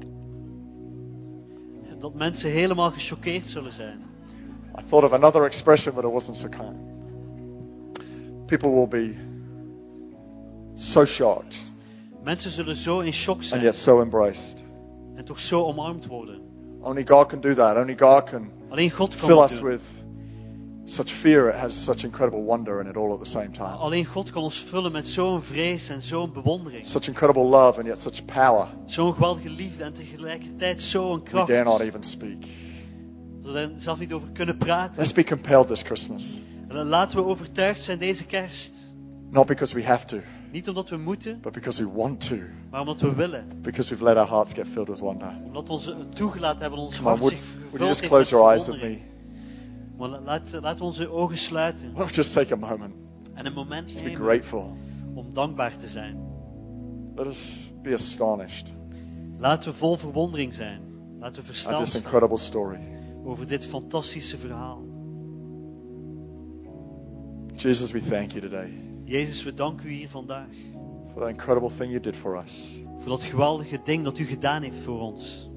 Dat 2.00 2.14
mensen 2.14 2.50
helemaal 2.52 2.92
gechoqueerd 2.92 3.46
zullen 3.46 3.72
zijn. 3.74 4.00
I 4.80 4.84
thought 4.90 5.04
of 5.04 5.12
another 5.12 5.46
expression, 5.46 5.96
but 5.96 6.04
it 6.04 6.12
wasn't 6.12 6.38
so 6.38 6.48
kind. 6.50 6.76
People 8.46 8.70
will 8.70 8.88
be 8.88 9.16
so 10.74 11.06
shocked 11.06 11.74
Mensen 12.24 12.52
zullen 12.52 12.76
zo 12.76 13.00
in 13.00 13.14
shock 13.14 13.36
and 13.36 13.46
zijn 13.46 13.62
yet 13.62 13.76
so 13.76 14.02
embraced. 14.02 14.64
en 15.16 15.26
toch 15.26 15.40
zo 15.40 15.64
omarmd 15.64 16.06
worden. 16.06 16.40
Only 16.82 17.06
God 17.08 17.28
can 17.28 17.42
do 17.42 17.54
that. 17.54 17.78
Only 17.78 17.98
God 17.98 18.24
can 18.24 18.52
Alleen 18.70 18.92
God 18.92 19.16
kan 19.16 19.28
fill 19.30 19.40
us 19.44 19.52
doen. 19.54 19.64
with 19.64 19.82
such 20.86 21.12
fear. 21.12 21.50
It 21.50 21.56
has 21.56 21.84
such 21.84 22.04
incredible 22.04 22.44
wonder 22.44 22.80
in 22.82 22.88
it 22.88 22.98
all 22.98 23.14
at 23.14 23.20
the 23.20 23.30
same 23.30 23.52
time. 23.52 23.76
Alleen 23.78 24.06
God 24.06 24.32
kan 24.32 24.44
ons 24.44 24.60
vullen 24.60 24.92
met 24.92 25.08
zo'n 25.08 25.42
vrees 25.42 25.90
en 25.90 26.02
zo'n 26.02 26.32
bewondering. 26.34 26.86
Such 26.86 27.08
incredible 27.08 27.44
love 27.44 27.78
and 27.80 27.88
yet 27.88 28.02
such 28.02 28.26
power. 28.26 28.68
Zo'n 28.86 29.14
geweldige 29.14 29.50
liefde 29.50 29.84
en 29.84 29.94
tegelijkertijd 29.94 30.82
zo'n 30.82 31.16
We 31.16 31.24
kracht. 31.24 31.48
dare 31.48 31.64
not 31.64 31.80
even 31.80 32.04
speak. 32.04 32.38
Dat 33.42 33.54
we 33.54 33.60
er 33.60 33.72
zelf 33.78 34.00
niet 34.00 34.14
over 34.14 34.30
kunnen 34.32 34.58
praten. 34.58 34.98
Let's 35.00 35.14
be 35.14 35.24
compelled 35.24 35.68
this 35.68 35.82
Christmas. 35.82 36.40
En 36.68 36.76
dan 36.76 36.88
laten 36.88 37.18
we 37.18 37.24
overtuigd 37.26 37.84
zijn 37.84 38.00
deze 38.00 38.26
kerst. 38.26 38.74
Not 39.32 39.46
because 39.46 39.76
we 39.76 39.84
have 39.84 40.06
to, 40.06 40.18
Niet 40.52 40.68
omdat 40.70 40.90
we 40.90 40.98
moeten, 40.98 41.40
but 41.42 41.52
because 41.52 41.84
we 41.84 41.92
want 41.92 42.28
to. 42.28 42.36
maar 42.72 42.80
omdat 42.80 43.02
we 43.02 43.14
willen. 43.16 43.48
Because 43.62 43.90
we've 43.90 44.04
let 44.04 44.18
our 44.18 44.28
hearts 44.28 44.54
get 44.54 44.68
filled 44.68 44.88
with 44.88 45.00
wonder. 45.00 45.34
Omdat 45.46 45.68
we 45.68 45.74
ons 45.74 45.94
toegelaten 46.14 46.62
hebben, 46.62 46.80
ons 46.80 46.96
Come 46.98 47.10
on, 47.10 47.18
hart 47.20 47.32
would, 47.32 47.44
zich 47.44 47.54
would 47.54 47.62
you 47.62 47.70
vervuld 47.70 47.88
just 47.88 48.00
heeft 48.00 48.12
close 48.12 48.32
met 48.32 48.40
your 48.40 48.52
eyes 48.52 48.66
with 48.66 48.76
verwondering. 48.76 49.14
Maar 49.98 50.10
la- 50.10 50.22
laat, 50.22 50.58
laten 50.62 50.78
we 50.78 50.84
onze 50.84 51.10
ogen 51.10 51.38
sluiten 51.38 51.94
We'll 51.96 52.08
just 52.08 52.34
take 52.34 52.54
a 52.54 52.56
moment 52.58 52.94
en 53.34 53.46
een 53.46 53.54
moment 53.54 53.86
be 53.94 54.02
nemen 54.02 54.16
grateful. 54.16 54.78
om 55.14 55.34
dankbaar 55.34 55.78
te 55.78 55.88
zijn. 55.88 56.18
Let 57.16 57.28
us 57.28 57.74
be 57.82 57.94
astonished 57.94 58.72
Laten 59.38 59.72
we 59.72 59.78
vol 59.78 59.96
verwondering 59.96 60.54
zijn. 60.54 60.82
Laten 61.20 61.40
we 61.40 61.46
verstaan 61.46 61.84
this 61.84 61.96
incredible 61.96 62.38
story. 62.38 62.80
over 63.24 63.48
dit 63.48 63.66
fantastische 63.66 64.38
verhaal. 64.38 64.84
Jesus, 67.56 67.92
we 67.92 68.00
thank 68.02 68.32
you 68.32 68.42
today 68.42 68.70
Jezus, 69.04 69.44
we 69.44 69.54
danken 69.54 69.88
u 69.88 69.92
hier 69.92 70.10
vandaag 70.10 70.48
for 71.14 71.22
the 71.22 71.30
incredible 71.30 71.70
thing 71.70 71.90
you 71.92 72.00
did 72.00 72.16
for 72.16 72.44
us. 72.44 72.80
voor 72.98 73.10
dat 73.10 73.24
geweldige 73.24 73.80
ding 73.84 74.04
dat 74.04 74.18
u 74.20 74.26
gedaan 74.26 74.62
heeft 74.62 74.80
voor 74.80 75.00
ons. 75.02 75.50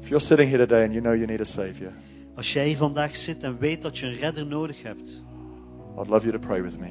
If 0.00 0.08
you're 0.08 0.24
sitting 0.24 0.48
here 0.50 0.66
today 0.66 0.82
and 0.84 0.92
you 0.92 1.02
know 1.02 1.14
you 1.14 1.26
need 1.26 1.40
a 1.40 1.44
Savior, 1.44 1.92
Als 2.36 2.52
jij 2.52 2.66
hier 2.66 2.76
vandaag 2.76 3.16
zit 3.16 3.42
en 3.42 3.58
weet 3.58 3.82
dat 3.82 3.98
je 3.98 4.06
een 4.06 4.14
redder 4.16 4.46
nodig 4.46 4.82
hebt, 4.82 5.22
I'd 5.98 6.08
love 6.08 6.26
you 6.26 6.32
to 6.32 6.38
pray 6.46 6.62
with 6.62 6.78
me. 6.78 6.90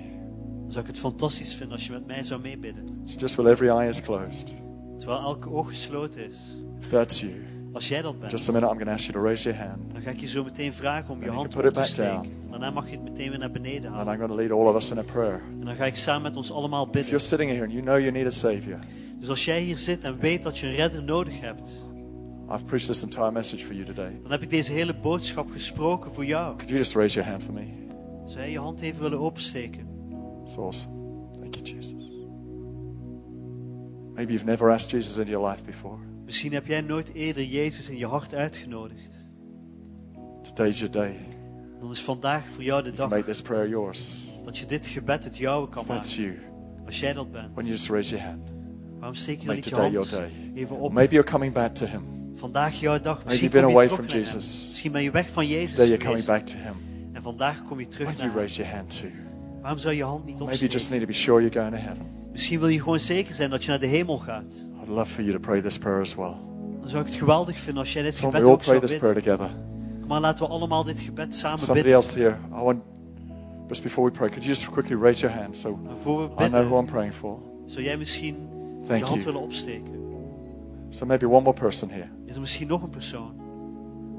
dan 0.62 0.72
zou 0.72 0.82
ik 0.82 0.88
het 0.88 1.00
fantastisch 1.00 1.54
vinden 1.56 1.76
als 1.76 1.86
je 1.86 1.92
met 1.92 2.06
mij 2.08 2.24
zou 2.24 2.42
meebidden. 2.42 3.02
So 3.04 3.16
just 3.18 3.36
while 3.36 3.50
every 3.52 3.70
eye 3.70 3.90
is 3.90 4.02
closed, 4.02 4.54
Terwijl 4.98 5.20
elke 5.22 5.50
oog 5.50 5.70
gesloten 5.70 6.28
is. 6.28 6.58
if 6.80 6.88
that's 6.90 7.20
you, 7.20 7.32
Als 7.74 7.88
jij 7.88 8.02
dat 8.02 8.20
bent, 8.20 8.32
just 8.32 8.50
a 8.50 8.52
minute 8.52 8.72
I'm 8.72 8.78
going 8.80 8.90
to 8.90 8.94
ask 8.96 9.06
you 9.12 9.18
to 9.18 9.24
raise 9.24 9.44
your 9.50 9.60
hand. 9.68 9.94
dan 9.94 10.02
ga 10.02 10.10
ik 10.10 10.20
je 10.20 10.28
zo 10.28 10.44
meteen 10.44 10.74
vragen 10.74 11.14
om 11.14 11.20
je 11.20 11.26
And 11.30 11.36
hand 11.36 11.56
op 11.56 11.62
te 11.62 11.72
down. 11.72 11.86
steken. 11.88 12.32
Daarna 12.50 12.72
mag 12.72 12.86
je 12.90 12.96
het 12.96 13.04
meteen 13.04 13.30
weer 13.30 13.40
naar 13.40 13.52
beneden 13.52 13.86
And 13.92 13.96
halen. 13.96 14.14
I'm 14.14 14.20
going 14.20 14.32
to 14.32 14.38
lead 14.38 14.52
all 14.52 14.68
of 14.68 14.76
us 14.76 14.90
in 14.92 14.98
a 14.98 15.04
prayer. 15.04 15.42
En 15.60 15.66
dan 15.66 15.76
ga 15.76 15.86
ik 15.86 15.96
samen 15.96 16.22
met 16.22 16.36
ons 16.36 16.52
allemaal 16.52 16.84
If 16.86 16.92
you're 16.94 17.02
bidden. 17.04 17.20
sitting 17.20 17.50
here 17.52 17.64
and 17.64 17.72
you 17.72 17.84
know 17.84 18.00
you 18.00 18.12
need 18.12 18.26
a 18.26 18.30
Savior, 18.30 18.80
Dus 19.20 19.30
als 19.30 19.46
jij 19.46 19.60
hier 19.62 19.78
zit 19.78 20.04
en 20.04 20.18
weet 20.20 20.44
dat 20.44 20.58
je 20.58 20.68
een 20.68 20.76
redder 20.76 21.04
nodig 21.04 21.40
hebt, 21.40 21.78
I've 22.50 22.66
preached 22.66 22.88
this 22.88 23.04
entire 23.04 23.32
message 23.32 23.64
for 23.66 23.74
you 23.74 23.86
today. 23.86 24.20
dan 24.22 24.32
heb 24.32 24.42
ik 24.42 24.50
deze 24.50 24.72
hele 24.72 24.96
boodschap 24.96 25.52
gesproken 25.52 26.12
voor 26.12 26.26
jou. 26.26 26.46
Could 26.56 26.70
you 26.70 26.78
just 26.78 26.94
raise 26.96 27.16
your 27.16 27.30
hand 27.30 27.44
for 27.44 27.54
me? 27.54 27.66
Zou 28.26 28.40
jij 28.40 28.52
je 28.52 28.60
hand 28.60 28.82
even 28.82 29.02
willen 29.02 29.20
opensteken? 29.20 29.88
It's 30.44 30.58
awesome. 30.58 30.94
Thank 31.40 31.56
you, 31.56 31.66
Jesus. 31.76 32.10
Maybe 34.14 34.32
you've 34.32 34.46
never 34.46 34.70
asked 34.72 34.92
Jesus 34.92 35.18
into 35.18 35.32
your 35.32 35.50
life 35.50 35.64
before. 35.64 35.98
Misschien 36.26 36.54
heb 36.54 36.68
jij 36.68 36.82
nooit 36.82 37.14
eerder 37.14 37.44
Jezus 37.44 37.90
in 37.90 37.98
je 37.98 38.06
hart 38.08 38.34
uitgenodigd. 38.34 39.24
Today's 40.42 40.78
your 40.78 40.92
day. 40.94 41.16
Dan 41.80 41.92
is 41.92 42.02
vandaag 42.02 42.50
voor 42.50 42.64
jou 42.64 42.80
de 42.84 42.86
You 42.90 42.98
dag 42.98 43.10
make 43.10 43.24
this 43.24 43.42
prayer 43.42 43.70
yours. 43.70 44.28
dat 44.46 44.58
je 44.58 44.66
dit 44.66 44.88
gebed 44.88 45.24
het 45.24 45.38
jouwe 45.38 45.70
kan 45.70 45.82
If 45.82 45.88
that's 45.88 46.18
maken. 46.18 46.34
you, 46.34 46.40
Als 46.86 47.00
jij 47.00 47.14
dat 47.14 47.32
bent, 47.32 47.54
when 47.54 47.66
you 47.66 47.78
just 47.78 47.90
raise 47.90 48.10
your 48.10 48.26
hand, 48.26 48.42
waarom 48.98 49.16
steek 49.16 49.40
je 49.40 49.46
dan 49.46 49.56
niet 49.56 49.66
je 49.66 49.76
hand 49.76 50.10
day. 50.10 50.32
even 50.56 50.78
op? 50.78 50.94
maybe 50.94 51.14
you're 51.14 51.30
coming 51.32 51.54
back 51.54 51.74
to 51.76 51.86
Him. 51.86 52.02
Vandaag 52.44 52.80
jouw 52.80 53.00
dag. 53.00 53.26
Misschien 53.26 53.50
been 53.50 53.64
away 53.64 53.90
from. 53.90 54.06
Jesus. 54.06 54.66
Misschien 54.68 54.92
ben 54.92 55.04
je 55.04 55.12
weg 55.12 55.30
van 55.30 55.48
Jezus 55.48 55.70
Today 55.70 55.88
you're 55.88 56.04
coming 56.06 56.26
back 56.26 56.42
to 56.46 56.56
Him. 56.58 56.74
En 57.14 57.22
vandaag 57.22 57.64
kom 57.68 57.80
je 57.80 57.88
terug 57.88 58.08
Why 58.08 58.18
naar 58.18 58.26
you 58.28 58.38
raise 58.38 58.56
your 58.62 58.76
hand 58.76 58.98
too? 59.00 59.10
Waarom 59.62 59.80
zou 59.80 59.94
je 59.96 60.04
hand 60.04 60.26
niet 60.26 60.40
Maybe 60.40 60.54
you 60.54 60.62
just 60.62 60.74
opsteken? 60.74 60.92
need 60.92 61.02
to 61.02 61.08
be 61.08 61.14
sure 61.20 61.42
you're 61.42 61.60
going 61.60 61.74
to 61.76 61.88
heaven. 61.88 62.06
Misschien 62.32 62.60
wil 62.60 62.68
je 62.68 62.82
gewoon 62.82 63.00
zeker 63.00 63.36
zijn 63.36 63.50
dat 63.50 63.64
je 63.64 63.70
naar 63.70 63.80
de 63.80 63.86
hemel 63.86 64.18
gaat. 64.18 64.54
I'd 64.82 64.88
love 64.88 65.12
for 65.12 65.22
you 65.24 65.34
to 65.34 65.40
pray 65.40 65.62
this 65.62 65.78
prayer 65.78 66.02
as 66.02 66.16
well. 66.16 66.34
Dan 66.80 66.90
zou 66.90 67.02
ik 67.02 67.08
het 67.10 67.16
geweldig 67.18 67.58
vinden 67.58 67.82
als 67.84 67.94
jij 67.94 68.02
dit 68.04 68.16
So 68.16 68.26
gebed 68.30 68.42
ook 68.44 68.58
pray 68.62 68.66
zou 68.68 68.80
this 68.80 68.90
bidden. 68.92 69.12
prayer 69.24 69.24
together. 69.38 69.56
Maar 70.08 70.20
laten 70.22 70.46
we 70.46 70.52
allemaal 70.52 70.84
dit 70.84 71.00
gebed 71.00 71.36
samen 71.36 71.60
Somebody 71.60 71.82
bidden. 71.82 72.02
else 72.02 72.20
here, 72.20 72.38
I 72.60 72.64
want, 72.64 72.82
just 73.68 73.84
before 73.84 74.08
we 74.12 74.18
pray, 74.18 74.30
could 74.30 74.44
you 74.44 74.56
just 74.56 74.70
quickly 74.72 74.96
raise 75.02 75.20
your 75.22 75.36
hand 75.40 75.56
so 75.56 75.80
En 75.90 75.98
voor 75.98 76.18
we 76.18 76.24
I 76.24 76.28
know 76.28 76.50
who 76.52 76.60
bidden, 76.62 76.80
I'm 76.80 76.86
praying 76.86 77.14
for? 77.14 77.40
zou 77.66 77.84
jij 77.84 77.98
misschien 77.98 78.36
Thank 78.86 79.00
je 79.00 79.06
hand 79.06 79.22
you. 79.22 79.24
willen 79.26 79.42
opsteken. 79.42 80.02
So 80.94 81.06
maybe 81.06 81.26
one 81.28 81.42
more 81.44 81.54
person 81.60 81.90
here. 81.90 82.08
Is 82.26 82.36
er 82.36 82.42
misschien 82.42 82.68
nog 82.68 82.82
een 82.84 82.90
persoon? 82.90 83.32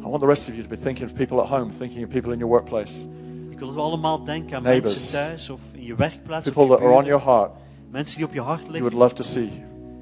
I 0.01 0.09
want 0.09 0.21
the 0.21 0.27
rest 0.27 0.49
of 0.49 0.55
you 0.55 0.63
to 0.63 0.69
be 0.69 0.79
thinking 0.79 1.09
of 1.11 1.15
people 1.15 1.41
at 1.41 1.47
home, 1.49 1.71
thinking 1.79 2.05
of 2.05 2.09
people 2.11 2.33
in 2.33 2.39
your 2.39 2.53
workplace, 2.53 3.07
Ik 3.51 3.59
wil 3.59 3.67
dat 3.67 3.77
we 3.77 3.83
allemaal 3.83 4.25
denken 4.25 4.57
aan 4.57 4.63
Neighbors. 4.63 4.95
mensen 4.95 5.13
thuis 5.13 5.51
of 5.51 5.61
in 5.75 5.83
je 5.85 5.95
werkplaats. 5.95 6.45
People 6.51 6.67
that 6.77 6.79
are 6.85 6.93
on 6.95 7.05
your 7.05 7.25
heart 7.25 7.51
Mensen 7.91 8.17
die 8.17 8.27
op 8.27 8.35
je 8.35 8.41
hart 8.41 8.63
you 8.67 8.79
would 8.79 8.93
love 8.93 9.15
to 9.15 9.23
see 9.23 9.49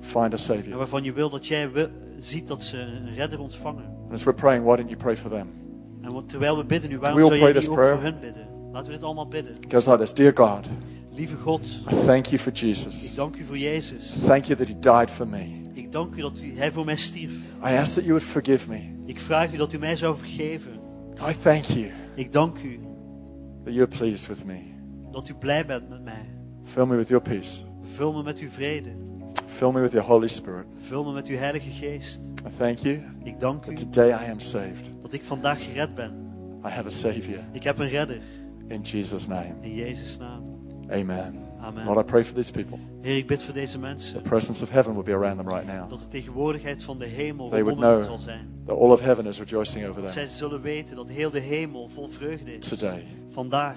find 0.00 0.16
a 0.16 0.30
En 0.30 0.38
Savior. 0.38 0.76
waarvan 0.76 1.02
je 1.04 1.12
wil 1.12 1.30
dat 1.30 1.46
jij 1.46 1.70
wil- 1.72 1.88
ziet 2.18 2.46
dat 2.46 2.62
ze 2.62 2.76
een 2.78 3.14
redder 3.14 3.40
ontvangen. 3.40 3.84
And 4.04 4.12
as 4.12 4.22
we're 4.22 4.34
praying, 4.40 4.64
why 4.64 4.76
don't 4.76 4.88
you 4.88 5.00
pray 5.00 5.16
for 5.16 5.30
them? 5.30 5.48
En 6.02 6.26
terwijl 6.26 6.56
we 6.56 6.64
bidden 6.64 6.90
nu, 6.90 6.98
waarom 6.98 7.18
zou 7.20 7.30
jij 7.30 7.38
pray 7.38 7.52
niet 7.52 7.60
this 7.60 7.70
ook 7.70 7.76
prayer? 7.76 7.94
voor 7.94 8.02
hun 8.02 8.18
bidden? 8.20 8.46
Laten 8.72 8.86
we 8.90 8.94
dit 8.96 9.02
allemaal 9.06 9.28
bidden. 9.28 9.54
It 9.60 9.72
goes 9.72 9.86
like 9.86 9.98
this 9.98 10.14
Dear 10.14 10.32
God, 10.34 10.66
Lieve 11.10 11.36
God, 11.36 11.66
I 11.90 11.94
thank 12.06 12.26
you 12.26 12.38
for 12.38 12.52
ik 12.52 12.56
Jesus. 12.58 13.14
dank 13.14 13.36
u 13.36 13.44
voor 13.44 13.58
Jezus. 13.58 14.16
Thank 14.26 14.44
you 14.44 14.58
that 14.58 14.66
He 14.68 14.74
died 14.80 15.10
for 15.10 15.28
me. 15.28 15.61
Ik 15.92 15.98
dank 15.98 16.14
u 16.16 16.20
dat 16.20 16.40
u, 16.40 16.56
Hij 16.58 16.72
voor 16.72 16.84
mij 16.84 16.96
stierf. 16.96 17.32
I 17.32 17.76
ask 17.76 17.92
that 17.92 18.04
you 18.04 18.06
would 18.06 18.22
forgive 18.22 18.68
me. 18.68 18.80
Ik 19.04 19.18
vraag 19.18 19.52
u 19.52 19.56
dat 19.56 19.72
u 19.72 19.78
mij 19.78 19.96
zou 19.96 20.16
vergeven. 20.16 20.72
I 21.30 21.34
thank 21.42 21.64
you 21.64 21.90
Ik 22.14 22.32
dank 22.32 22.58
u 22.62 22.80
that 23.64 23.74
you're 23.74 23.96
pleased 23.96 24.26
with 24.26 24.44
me. 24.44 24.58
dat 25.10 25.28
u 25.28 25.34
blij 25.34 25.66
bent 25.66 25.88
met 25.88 26.02
mij. 26.04 26.28
Fill 26.64 26.86
me 26.86 26.96
with 26.96 27.08
your 27.08 27.22
peace. 27.22 27.60
Vul 27.82 28.12
me 28.12 28.22
met 28.22 28.38
uw 28.38 28.48
vrede. 28.48 28.90
Fill 29.46 29.70
me 29.72 29.80
with 29.80 29.90
your 29.90 30.06
Holy 30.06 30.28
Spirit. 30.28 30.64
Vul 30.76 31.04
me 31.04 31.12
met 31.12 31.26
uw 31.26 31.36
Heilige 31.36 31.70
Geest. 31.70 32.20
I 32.46 32.56
thank 32.58 32.78
you 32.78 33.00
Ik 33.24 33.40
dank 33.40 33.66
u 33.66 33.74
that 33.74 33.92
today 33.92 34.26
I 34.26 34.30
am 34.30 34.38
saved. 34.40 34.90
dat 35.02 35.12
ik 35.12 35.22
vandaag 35.24 35.64
gered 35.64 35.94
ben. 35.94 36.12
I 36.64 36.68
have 36.68 36.86
a 36.86 36.90
Savior. 36.90 37.40
Ik 37.52 37.62
heb 37.62 37.78
een 37.78 37.88
redder. 37.88 38.20
In 38.68 38.80
Jesus' 38.80 39.26
name. 39.26 39.54
In 39.60 39.74
Jezus' 39.74 40.18
naam. 40.18 40.42
Amen. 40.90 41.34
Amen. 41.62 41.84
Lord, 41.84 41.98
I 41.98 42.02
pray 42.02 42.24
for 42.24 42.34
these 42.34 42.52
people. 42.52 42.78
Heer, 43.00 43.16
ik 43.16 43.26
bid 43.26 43.42
voor 43.42 43.54
deze 43.54 43.72
The 43.72 43.78
mensen. 43.78 44.22
presence 44.22 44.62
of 44.62 44.70
heaven 44.70 44.94
will 44.94 45.02
be 45.02 45.12
around 45.14 45.36
them 45.36 45.48
right 45.48 45.66
now. 45.66 45.90
Dat 45.90 45.98
de 45.98 46.08
tegenwoordigheid 46.08 46.82
van 46.82 46.98
de 46.98 47.04
hemel 47.06 47.48
They 47.48 47.62
would 47.62 47.78
rondom 47.78 47.90
hen 47.98 48.06
know 48.06 48.16
zal 48.16 48.18
zijn. 48.18 48.48
that 48.66 48.78
all 48.78 48.90
of 48.90 49.00
heaven 49.00 49.26
is 49.26 49.38
rejoicing 49.38 49.86
over 49.86 50.02
Dat 50.02 50.10
zij 50.10 50.24
them 50.24 50.32
zullen 50.34 50.60
weten 50.60 50.96
dat 50.96 51.08
heel 51.08 51.30
de 51.30 51.40
hemel 51.40 51.88
vol 51.88 52.08
vreugde 52.08 52.56
is. 52.56 52.68
today. 52.68 53.04
Vandaag. 53.30 53.76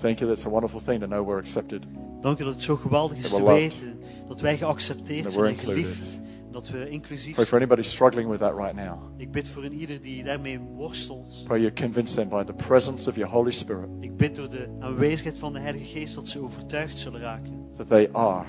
Thank 0.00 0.18
you 0.18 0.28
that 0.30 0.38
it's 0.38 0.46
a 0.46 0.50
wonderful 0.50 0.80
thing 0.84 1.00
to 1.00 1.06
know 1.06 1.26
we're 1.26 1.40
accepted. 1.40 1.82
Dank 2.20 2.38
u 2.38 2.44
dat 2.44 2.52
het 2.54 2.62
zo 2.62 2.76
geweldig 2.76 3.18
is 3.18 3.28
te 3.30 3.42
weten 3.44 3.98
dat 4.28 4.40
wij 4.40 4.56
geaccepteerd 4.56 5.32
zijn 5.32 5.44
en 5.46 5.56
geliefd. 5.58 6.20
Dat 6.58 6.68
we 6.68 6.88
inclusief 6.90 7.34
Pray 7.34 7.46
for 7.46 7.56
anybody 7.56 7.82
struggling 7.82 8.28
with 8.28 8.38
that 8.38 8.54
right 8.54 8.74
now. 8.74 8.98
Ik 9.16 9.30
bid 9.30 9.48
voor 9.48 9.64
een 9.64 9.72
ieder 9.72 10.00
die 10.00 10.24
daarmee 10.24 10.58
worstelt. 10.58 11.44
Pray 11.44 11.60
you 11.60 11.72
convince 11.72 12.14
them 12.14 12.28
by 12.28 12.44
the 12.44 12.52
presence 12.52 13.08
of 13.08 13.16
your 13.16 13.32
Holy 13.32 13.50
Spirit 13.50 13.88
Ik 14.00 14.16
bid 14.16 14.34
door 14.36 14.48
de 14.48 14.68
aanwezigheid 14.80 15.38
van 15.38 15.52
de 15.52 15.58
Heilige 15.58 15.84
Geest 15.98 16.14
dat 16.14 16.28
ze 16.28 16.40
overtuigd 16.40 16.98
zullen 16.98 17.20
raken. 17.20 17.68
that 17.76 17.88
they 17.88 18.08
are 18.12 18.46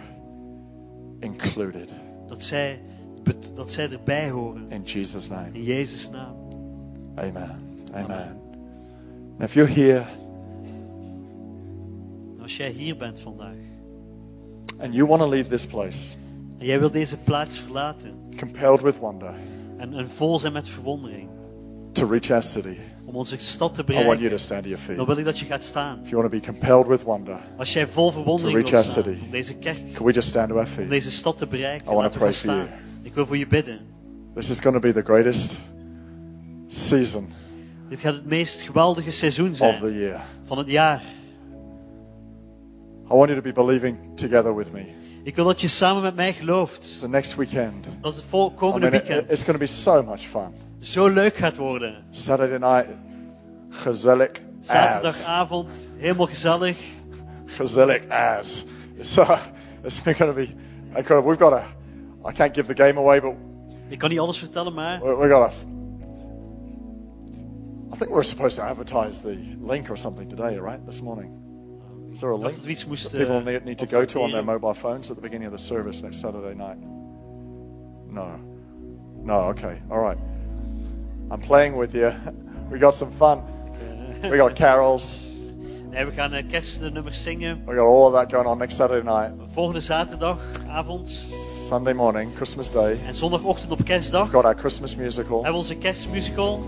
included. 1.20 1.90
Dat 2.28 2.44
zij 2.44 2.82
dat 3.56 3.72
zij 3.72 3.92
erbij 3.92 4.30
horen. 4.30 4.66
In 4.70 4.82
Jesus' 4.84 5.28
name. 5.28 5.50
In 5.52 5.64
Jezus' 5.64 6.10
naam. 6.10 6.36
Amen. 7.16 7.60
Amen. 7.94 8.42
Now, 9.38 9.48
if 9.48 9.54
you're 9.54 9.72
here 9.74 10.06
Als 12.42 12.58
jij 12.58 12.70
hier 12.70 12.98
bent 12.98 13.20
vandaag 13.20 13.56
and 14.80 14.94
you 14.94 15.08
want 15.08 15.22
to 15.22 15.30
leave 15.30 15.50
this 15.50 15.66
place 15.66 16.16
en 16.60 16.66
jij 16.66 16.80
wil 16.80 16.92
deze 16.92 17.18
plaats 17.18 17.60
verlaten 17.60 18.12
compelled 18.38 18.82
with 18.82 18.98
wonder 18.98 19.34
en, 19.78 19.94
en 19.94 20.10
vol 20.10 20.40
zijn 20.40 20.54
met 20.54 20.68
verwondering 20.70 21.30
to 21.92 22.08
reach 22.08 22.30
our 22.32 22.42
city, 22.44 22.78
om 23.06 23.16
onze 23.16 23.38
stad 23.38 23.74
te 23.76 23.82
I 23.82 23.86
want 23.94 23.96
you 23.96 24.06
to 24.06 24.14
bereiken, 24.20 24.40
stand 24.40 24.64
to 24.64 24.70
your 24.70 24.84
feet. 24.84 24.98
dan 24.98 25.06
wil 25.06 25.18
ik 25.18 25.26
dat 25.26 25.40
je 25.40 25.46
gaat 25.46 25.64
staan. 25.64 26.00
If 26.04 26.10
you 26.10 26.22
want 26.22 26.32
to 26.34 26.40
be 26.40 26.46
compelled 26.46 26.88
with 26.88 27.02
wonder, 27.04 27.38
Als 27.58 27.74
jij 27.74 27.88
vol 27.88 28.12
verwondering 28.12 28.52
To 28.52 28.58
reach 28.58 28.70
wil 28.70 28.80
our 28.80 28.90
staan 28.90 29.04
city. 29.04 29.26
om 29.26 29.32
deze 29.32 29.56
kerk, 29.56 29.94
can 29.94 30.06
we 30.06 30.12
just 30.12 30.28
stand 30.28 30.50
to 30.50 30.56
our 30.56 30.66
om 30.68 30.72
feet? 30.74 30.90
deze 30.90 31.12
stad 31.12 31.38
te 31.38 31.48
bereiken, 31.48 31.92
I 31.92 31.96
we 31.96 32.02
gaan 32.02 32.10
pray 32.10 32.22
for 32.22 32.34
staan. 32.34 32.68
Ik 33.02 33.14
wil 33.14 33.26
voor 33.26 33.38
je 33.38 33.48
bidden. 33.48 33.80
This 34.34 34.50
is 34.50 34.60
going 34.60 34.76
to 34.76 34.82
be 34.82 34.94
the 34.94 35.02
greatest 35.04 35.58
season 36.68 37.28
Dit 37.90 38.00
gaat 38.00 38.14
het 38.14 38.26
meest 38.26 38.62
geweldige 38.62 39.12
seizoen 39.12 39.50
of 39.52 39.56
zijn 39.58 39.80
the 39.80 39.94
year. 39.94 40.22
van 40.46 40.58
het 40.58 40.68
jaar. 40.68 41.02
I 43.12 43.14
want 43.16 43.30
you 43.30 43.36
to 43.36 43.42
be 43.42 43.52
believing 43.52 43.98
together 44.16 44.56
with 44.56 44.72
me. 44.72 44.86
Ik 45.24 45.36
wil 45.36 45.46
dat 45.46 45.62
je 45.62 45.68
samen 45.68 46.02
met 46.02 46.16
mij 46.16 46.34
gelooft 46.34 47.00
The 47.00 47.08
next 47.10 47.36
weekend. 47.36 47.86
dat 48.02 48.16
het 48.16 48.24
vol- 48.24 48.52
I 48.52 48.54
komende 48.56 48.90
mean, 48.90 49.02
weekend 49.04 49.32
it's 49.32 49.42
going 49.44 49.54
to 49.58 49.58
be 49.58 49.66
so 49.66 50.04
much 50.04 50.22
fun. 50.22 50.54
zo 50.80 51.08
leuk 51.08 51.36
gaat 51.36 51.58
worden. 51.58 52.04
Saturday 52.10 52.58
night, 52.58 52.90
gezellig 53.70 54.30
as. 54.62 54.68
Zaterdagavond, 54.68 55.92
helemaal 55.98 56.26
gezellig. 56.26 56.78
Gezellig 57.46 58.08
as. 58.10 58.66
So 59.02 59.26
it's 59.84 60.00
going 60.00 60.18
to 60.18 60.34
be 60.34 60.48
incredible. 60.96 61.30
We've 61.30 61.44
got 61.44 61.54
a. 61.54 61.64
I 62.30 62.32
can't 62.34 62.56
give 62.56 62.74
the 62.74 62.84
game 62.84 63.00
away, 63.00 63.22
but 63.22 63.34
Ik 63.88 63.98
kan 63.98 64.10
niet 64.10 64.20
alles 64.20 64.38
vertellen, 64.38 64.74
maar 64.74 65.02
we, 65.04 65.16
we 65.16 65.28
got 65.30 65.42
a. 65.50 65.52
I 67.94 67.98
think 67.98 68.12
we're 68.12 68.24
supposed 68.24 68.56
to 68.56 68.62
advertise 68.64 69.22
the 69.22 69.38
link 69.62 69.90
or 69.90 69.98
something 69.98 70.30
today, 70.30 70.58
right? 70.60 70.86
This 70.86 71.02
morning. 71.02 71.32
Is 72.12 72.20
there 72.20 72.32
a 72.32 72.38
link 72.38 72.56
het 72.66 72.88
moest 72.88 73.12
that 73.12 73.18
people 73.18 73.36
uh, 73.36 73.64
need, 73.64 73.78
to 73.78 73.86
go 73.86 74.06
to 74.06 74.22
on 74.22 74.32
their 74.32 74.44
mobile 74.44 74.74
phones 74.74 75.10
at 75.10 75.16
the 75.16 75.22
beginning 75.22 75.52
of 75.52 75.58
the 75.58 75.64
service 75.64 76.02
next 76.02 76.20
Saturday 76.20 76.56
night? 76.56 76.78
No. 78.08 78.40
No, 79.24 79.50
okay. 79.50 79.82
All 79.90 80.00
right. 80.02 80.18
I'm 81.32 81.40
playing 81.40 81.78
with 81.78 81.94
you. 81.94 82.14
We 82.72 82.78
got 82.78 82.94
some 82.94 83.10
fun. 83.10 83.42
We 84.22 84.38
got 84.38 84.56
carols. 84.56 85.26
Nee, 85.90 86.06
we 86.06 86.12
gaan 86.12 86.48
kerstnummers 86.48 87.18
uh, 87.18 87.24
zingen. 87.24 87.64
We 87.66 87.76
got 87.76 87.88
all 87.88 88.06
of 88.08 88.14
that 88.14 88.30
going 88.30 88.46
on 88.48 88.58
next 88.58 88.76
Saturday 88.76 89.04
night. 89.04 89.32
Volgende 89.48 89.80
zaterdagavond 89.80 91.10
Sunday 91.68 91.94
morning, 91.94 92.36
Christmas 92.36 92.72
Day. 92.72 92.98
en 93.08 93.16
zondagochtend 93.16 93.72
op 93.72 93.84
kerstdag 93.84 94.22
We've 94.22 94.36
got 94.36 94.46
our 94.46 94.56
Christmas 94.56 94.96
musical. 94.96 95.44
hebben 95.44 95.62
onze 95.62 95.78
kerstmusical. 95.78 96.64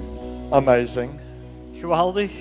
Amazing. 0.50 1.10
Geweldig. 1.74 2.32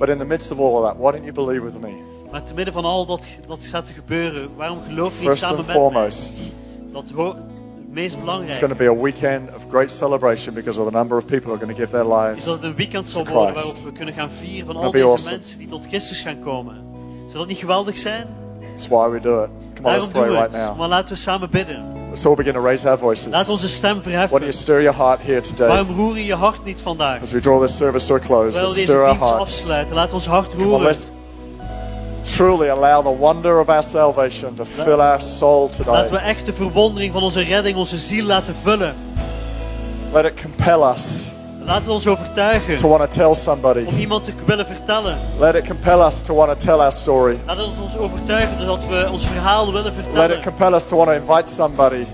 But 0.00 0.08
in 0.08 0.18
the 0.18 0.24
midst 0.24 0.50
of 0.50 0.58
all 0.58 0.74
of 0.76 0.84
that, 0.84 0.96
why 0.96 1.10
don't 1.12 1.24
you 1.24 1.32
believe 1.32 1.62
with 1.64 1.80
me? 1.80 1.92
Maar 2.30 2.42
te 2.42 2.54
midden 2.54 2.74
van 2.74 2.84
al 2.84 3.06
dat, 3.06 3.20
dat 3.46 3.64
gaat 3.64 3.86
te 3.86 3.92
gebeuren, 3.92 4.48
waarom 4.56 4.78
geloof 4.88 5.12
je 5.12 5.18
niet 5.20 5.28
First 5.28 5.40
samen 5.42 5.56
and 5.58 5.66
met 5.66 5.76
mij? 5.76 5.84
foremost, 5.90 6.30
Dat 6.92 7.04
ho- 7.14 7.26
het 7.34 7.92
meest 7.92 8.12
it's 8.14 8.20
belangrijke 8.20 8.58
going 8.66 8.78
to 8.78 8.78
be 8.78 8.90
a 9.00 9.02
weekend 9.02 9.48
of 9.56 9.64
great 9.70 9.90
celebration 9.90 10.54
because 10.54 10.80
of 10.80 10.86
the 10.90 10.96
number 10.96 11.16
of 11.18 11.24
people 11.24 11.46
who 11.50 11.52
are 11.54 11.64
going 11.64 11.76
to 11.78 11.84
give 11.84 11.90
their 11.92 12.06
is 12.06 12.26
lives. 12.26 12.44
dat 12.44 12.54
het 12.54 12.64
een 12.64 12.76
weekend 12.76 13.08
zal 13.08 13.24
worden 13.26 13.54
waarop 13.54 13.76
we 13.84 13.92
kunnen 13.92 14.14
gaan 14.14 14.30
vieren 14.30 14.66
van 14.66 14.76
al 14.76 14.90
deze 14.90 15.04
awesome. 15.04 15.30
mensen 15.30 15.58
die 15.58 15.68
tot 15.68 15.86
Christus 15.86 16.20
gaan 16.20 16.38
komen. 16.40 16.76
Zou 17.26 17.38
dat 17.38 17.46
niet 17.46 17.58
geweldig 17.58 17.96
zijn? 17.96 18.26
That's 18.74 18.88
why 18.88 19.08
we 19.10 19.20
do 19.20 19.42
it. 19.42 19.50
Come 19.74 19.88
on, 19.88 19.94
let's 19.94 20.06
pray 20.06 20.28
right 20.28 20.52
now. 20.52 20.78
Maar 20.78 20.88
laten 20.88 21.14
we 21.14 21.20
samen 21.20 21.50
bidden. 21.50 21.89
Let's 22.10 22.26
all 22.26 22.34
begin 22.36 22.54
to 22.54 22.60
raise 22.60 22.88
our 22.88 22.98
voices. 22.98 23.32
Laat 23.32 23.48
onze 23.48 23.68
stem 23.68 23.96
Why 23.96 24.02
don't 24.02 24.12
verheffen. 24.12 24.40
you 24.40 24.52
stir 24.52 24.82
your 24.82 24.96
heart 24.96 25.20
here 25.20 25.40
today 25.40 25.68
Waarom 25.68 25.96
roer 25.96 26.16
je 26.16 26.24
je 26.24 26.34
hart 26.34 26.64
niet 26.64 26.80
vandaag? 26.80 27.22
as 27.22 27.30
we 27.30 27.40
draw 27.40 27.60
this 27.66 27.76
service 27.76 28.06
to 28.06 28.14
a 28.14 28.18
close? 28.18 28.50
Terwijl 28.52 28.74
Let's 28.74 28.82
stir 28.82 29.04
our 29.04 29.16
hearts. 29.16 29.40
afsluiten. 29.40 29.94
Laat 29.94 30.12
ons 30.12 30.26
hart 30.26 30.54
roeren. 30.54 30.82
let's 30.82 31.04
truly 32.36 32.68
allow 32.68 33.02
the 33.02 33.18
wonder 33.18 33.58
of 33.60 33.68
our 33.68 33.82
salvation 33.82 34.54
to 34.54 34.64
fill 34.64 35.00
our 35.00 35.20
soul 35.20 35.70
Laten 35.86 36.02
we 36.04 36.08
today. 36.10 36.28
echt 36.28 36.46
de 36.46 36.52
verwondering 36.52 37.12
van 37.12 37.22
onze 37.22 37.40
redding, 37.42 37.76
onze 37.76 37.98
ziel 37.98 38.24
laten 38.24 38.54
vullen. 38.54 38.94
Let 40.12 40.24
it 40.24 40.40
compel 40.42 40.92
us 40.92 41.32
Laat 41.70 41.80
het 41.80 41.88
ons 41.88 42.06
overtuigen 42.06 42.76
to 42.76 42.88
want 42.88 43.10
to 43.10 43.18
tell 43.18 43.34
somebody. 43.34 43.84
om 43.86 43.98
iemand 43.98 44.24
te 44.24 44.32
willen 44.44 44.66
vertellen. 44.66 45.18
Let 45.38 45.54
it 45.54 45.66
compel 45.66 46.06
us 46.06 46.22
to 46.22 46.34
want 46.34 46.50
to 46.50 46.66
tell 46.66 46.80
our 46.80 46.92
story. 46.92 47.38
Laat 47.46 47.56
het 47.56 47.66
ons 47.80 47.96
overtuigen 47.96 48.66
dat 48.66 48.78
we 48.88 49.08
ons 49.12 49.26
verhaal 49.26 49.72
willen 49.72 49.84
Let 49.84 49.96
it 49.96 50.04
vertellen. 50.04 50.42
compel 50.42 50.74
us 50.74 50.84
to 50.84 50.96
want 50.96 51.08
to 51.08 51.14
invite 51.14 51.54
somebody. 51.54 52.04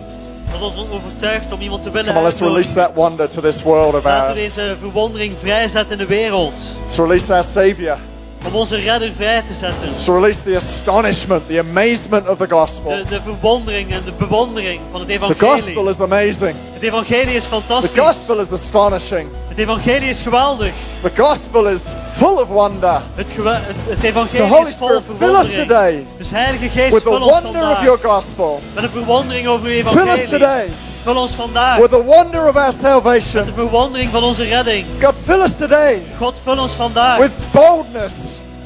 Dat 0.52 0.60
ons 0.60 0.90
overtuigt 0.90 1.52
om 1.52 1.60
iemand 1.60 1.82
te 1.82 1.90
willen 1.90 2.06
Come 2.06 2.18
on, 2.18 2.24
let's 2.24 2.40
release 2.40 2.72
that 2.74 2.90
wonder 2.94 3.28
to 3.28 3.40
this 3.40 3.62
world 3.62 3.94
of 3.94 4.04
Laten 4.04 4.34
we 4.34 4.40
deze 4.40 4.76
verwondering 4.80 5.34
vrijzetten 5.40 5.92
in 5.92 5.98
de 5.98 6.06
wereld. 6.06 6.54
Let's 6.84 6.96
release 6.96 7.34
our 7.34 7.44
Savior. 7.52 7.98
Om 8.46 8.54
onze 8.54 8.76
redder 8.76 9.12
vrij 9.14 9.42
te 9.42 9.54
zetten. 9.54 9.88
Let's 9.88 10.06
release 10.06 10.42
the 10.42 10.56
astonishment, 10.56 11.48
the 11.48 11.58
amazement 11.58 12.28
of 12.28 12.38
the 12.38 12.48
gospel. 12.48 12.90
De, 12.90 13.04
de 13.08 13.20
verwondering 13.22 13.92
en 13.92 14.02
de 14.04 14.12
bewondering 14.18 14.80
van 14.90 15.00
het 15.00 15.08
The 15.08 15.14
evangelie. 15.14 15.50
gospel 15.50 15.88
is 15.88 16.00
amazing. 16.00 16.56
Het 16.72 16.82
evangelie 16.82 17.34
is 17.34 17.42
The 17.42 17.48
fantastisch. 17.48 17.98
gospel 17.98 18.40
is 18.40 18.52
astonishing. 18.52 19.28
Het 19.56 19.64
evangelie 19.64 20.08
is 20.08 20.22
geweldig. 20.22 20.72
The 21.02 21.10
gospel 21.22 21.66
is 21.68 21.80
full 22.16 22.36
of 22.40 22.48
wonder. 22.48 23.00
Het, 23.14 23.26
het, 23.36 23.62
het 23.88 23.98
So 24.00 24.06
evangelie 24.06 24.42
Holy 24.42 24.68
is 24.68 24.74
vol 24.74 25.00
verwondering. 25.00 25.54
today 25.66 26.06
Dus 26.18 26.30
Heilige 26.30 26.68
Geest, 26.68 26.92
with 26.92 27.02
the 27.02 27.08
wonder 27.10 27.32
of 27.34 27.42
vandaag. 27.42 27.82
your 27.82 27.98
gospel. 28.02 28.60
Met 28.74 28.84
een 28.84 28.90
verwondering 28.90 29.46
over 29.46 29.66
uw 29.66 29.72
Fill 29.82 29.86
us 29.86 29.96
evangelie. 30.02 30.28
today 30.28 30.68
Vul 31.02 31.16
ons 31.16 31.30
vandaag. 31.32 31.78
with 31.78 31.90
the 31.90 32.02
wonder 32.04 32.48
of 32.48 32.56
our 32.56 32.70
De 32.70 32.76
salvation. 32.80 33.44
verwondering 33.54 34.10
van 34.10 34.22
onze 34.22 34.42
redding. 34.44 34.86
God, 35.02 35.14
fill 35.24 35.40
us 35.42 35.56
today 35.58 36.02
God, 36.18 36.40
vul 36.44 36.58
ons 36.58 36.72
vandaag 36.72 37.18
with 37.18 37.32
boldness 37.52 38.12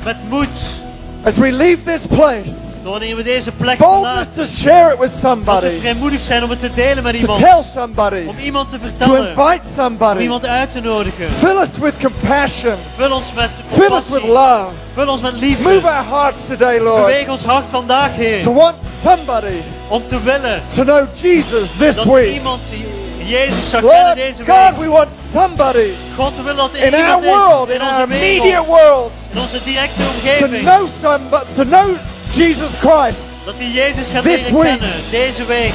met 0.04 0.16
moed. 0.28 0.48
as 1.24 1.34
we 1.34 1.52
leave 1.52 1.78
this 1.84 2.00
place. 2.06 2.54
Wanneer 2.82 3.16
we 3.16 3.22
deze 3.22 3.52
plek 3.52 3.78
Boldness 3.78 4.28
to 4.36 4.44
share 4.44 4.92
it 4.92 4.98
with 4.98 5.10
Dat 5.10 5.20
we 5.20 5.28
somebody, 5.28 5.78
vrijmoedig 5.80 6.20
zijn 6.20 6.44
om 6.44 6.50
het 6.50 6.60
te 6.60 6.70
delen 6.74 7.02
met 7.02 7.12
to 7.14 7.18
iemand. 7.20 7.38
tell 7.40 7.62
somebody, 7.74 8.24
Om 8.26 8.38
iemand 8.38 8.70
te 8.70 8.76
to 8.78 8.82
vertellen. 8.82 9.28
invite 9.28 9.66
Om 9.68 9.74
somebody. 9.76 10.22
iemand 10.22 10.46
uit 10.46 10.72
te 10.72 10.80
nodigen. 10.80 11.26
Fill 11.38 11.56
us 11.60 11.68
with 11.80 11.94
compassion. 12.02 12.74
Vul 12.96 13.12
ons 13.12 13.32
met 13.34 13.50
Fill 13.72 13.82
us 13.84 13.90
with 13.90 14.20
compassie. 14.20 14.28
love. 14.32 14.72
Vul 14.94 15.08
ons 15.08 15.22
met 15.22 15.32
Move 15.32 15.46
liefde. 15.46 15.88
our 15.88 16.04
hearts 16.04 16.38
today, 16.46 16.78
Lord, 16.80 17.04
Beweeg 17.06 17.28
ons 17.28 17.44
hart 17.44 17.66
vandaag, 17.70 18.10
to 18.14 18.16
Heer. 18.22 18.52
want 18.52 18.74
somebody 19.04 19.62
Om 19.88 20.02
te 20.08 20.22
willen 20.22 20.62
to 20.74 20.82
know 20.84 21.06
Jesus 21.22 21.68
this 21.78 21.94
dat 21.94 22.04
week. 22.04 22.32
iemand 22.34 22.60
Jezus 23.24 23.70
zou 23.70 23.82
kennen 23.86 24.04
Lord 24.04 24.16
deze 24.16 24.44
God, 24.44 24.70
week. 24.70 24.76
we 24.78 24.88
want 24.88 25.08
somebody 25.32 25.90
God, 26.16 26.36
we 26.36 26.42
willen 26.42 26.56
dat 26.56 26.74
in 26.74 26.94
our 26.94 27.22
world, 27.22 27.68
is 27.68 27.74
in 27.74 27.80
in 27.80 27.86
our 27.86 28.00
onze 28.02 28.14
immediate 28.14 28.42
wereld. 28.42 28.66
world, 28.66 29.10
In 29.32 29.38
onze 29.40 29.58
directe 29.64 29.94
to 30.02 30.08
omgeving. 30.14 30.64
know 30.64 30.86
somebody, 31.02 31.44
to 31.54 31.64
know 31.64 31.96
Jesus 32.34 32.70
Christ. 32.76 33.18
Dat 33.44 33.54
hij 33.56 33.70
Jezus 33.70 34.10
gaat 34.10 34.22
This 34.22 34.40
leren 34.40 34.60
week. 34.60 34.78
kennen. 34.78 35.10
Deze 35.10 35.44
week. 35.46 35.72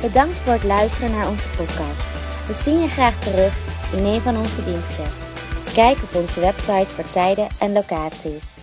Bedankt 0.00 0.38
voor 0.38 0.52
het 0.52 0.64
luisteren 0.64 1.10
naar 1.10 1.28
onze 1.28 1.48
podcast. 1.48 2.04
We 2.46 2.54
zien 2.62 2.80
je 2.80 2.88
graag 2.88 3.22
terug 3.22 3.54
in 3.92 4.04
een 4.04 4.20
van 4.20 4.36
onze 4.36 4.64
diensten. 4.64 5.04
Kijk 5.74 5.96
op 6.02 6.14
onze 6.14 6.40
website 6.40 6.86
voor 6.86 7.10
tijden 7.10 7.48
en 7.58 7.72
locaties. 7.72 8.54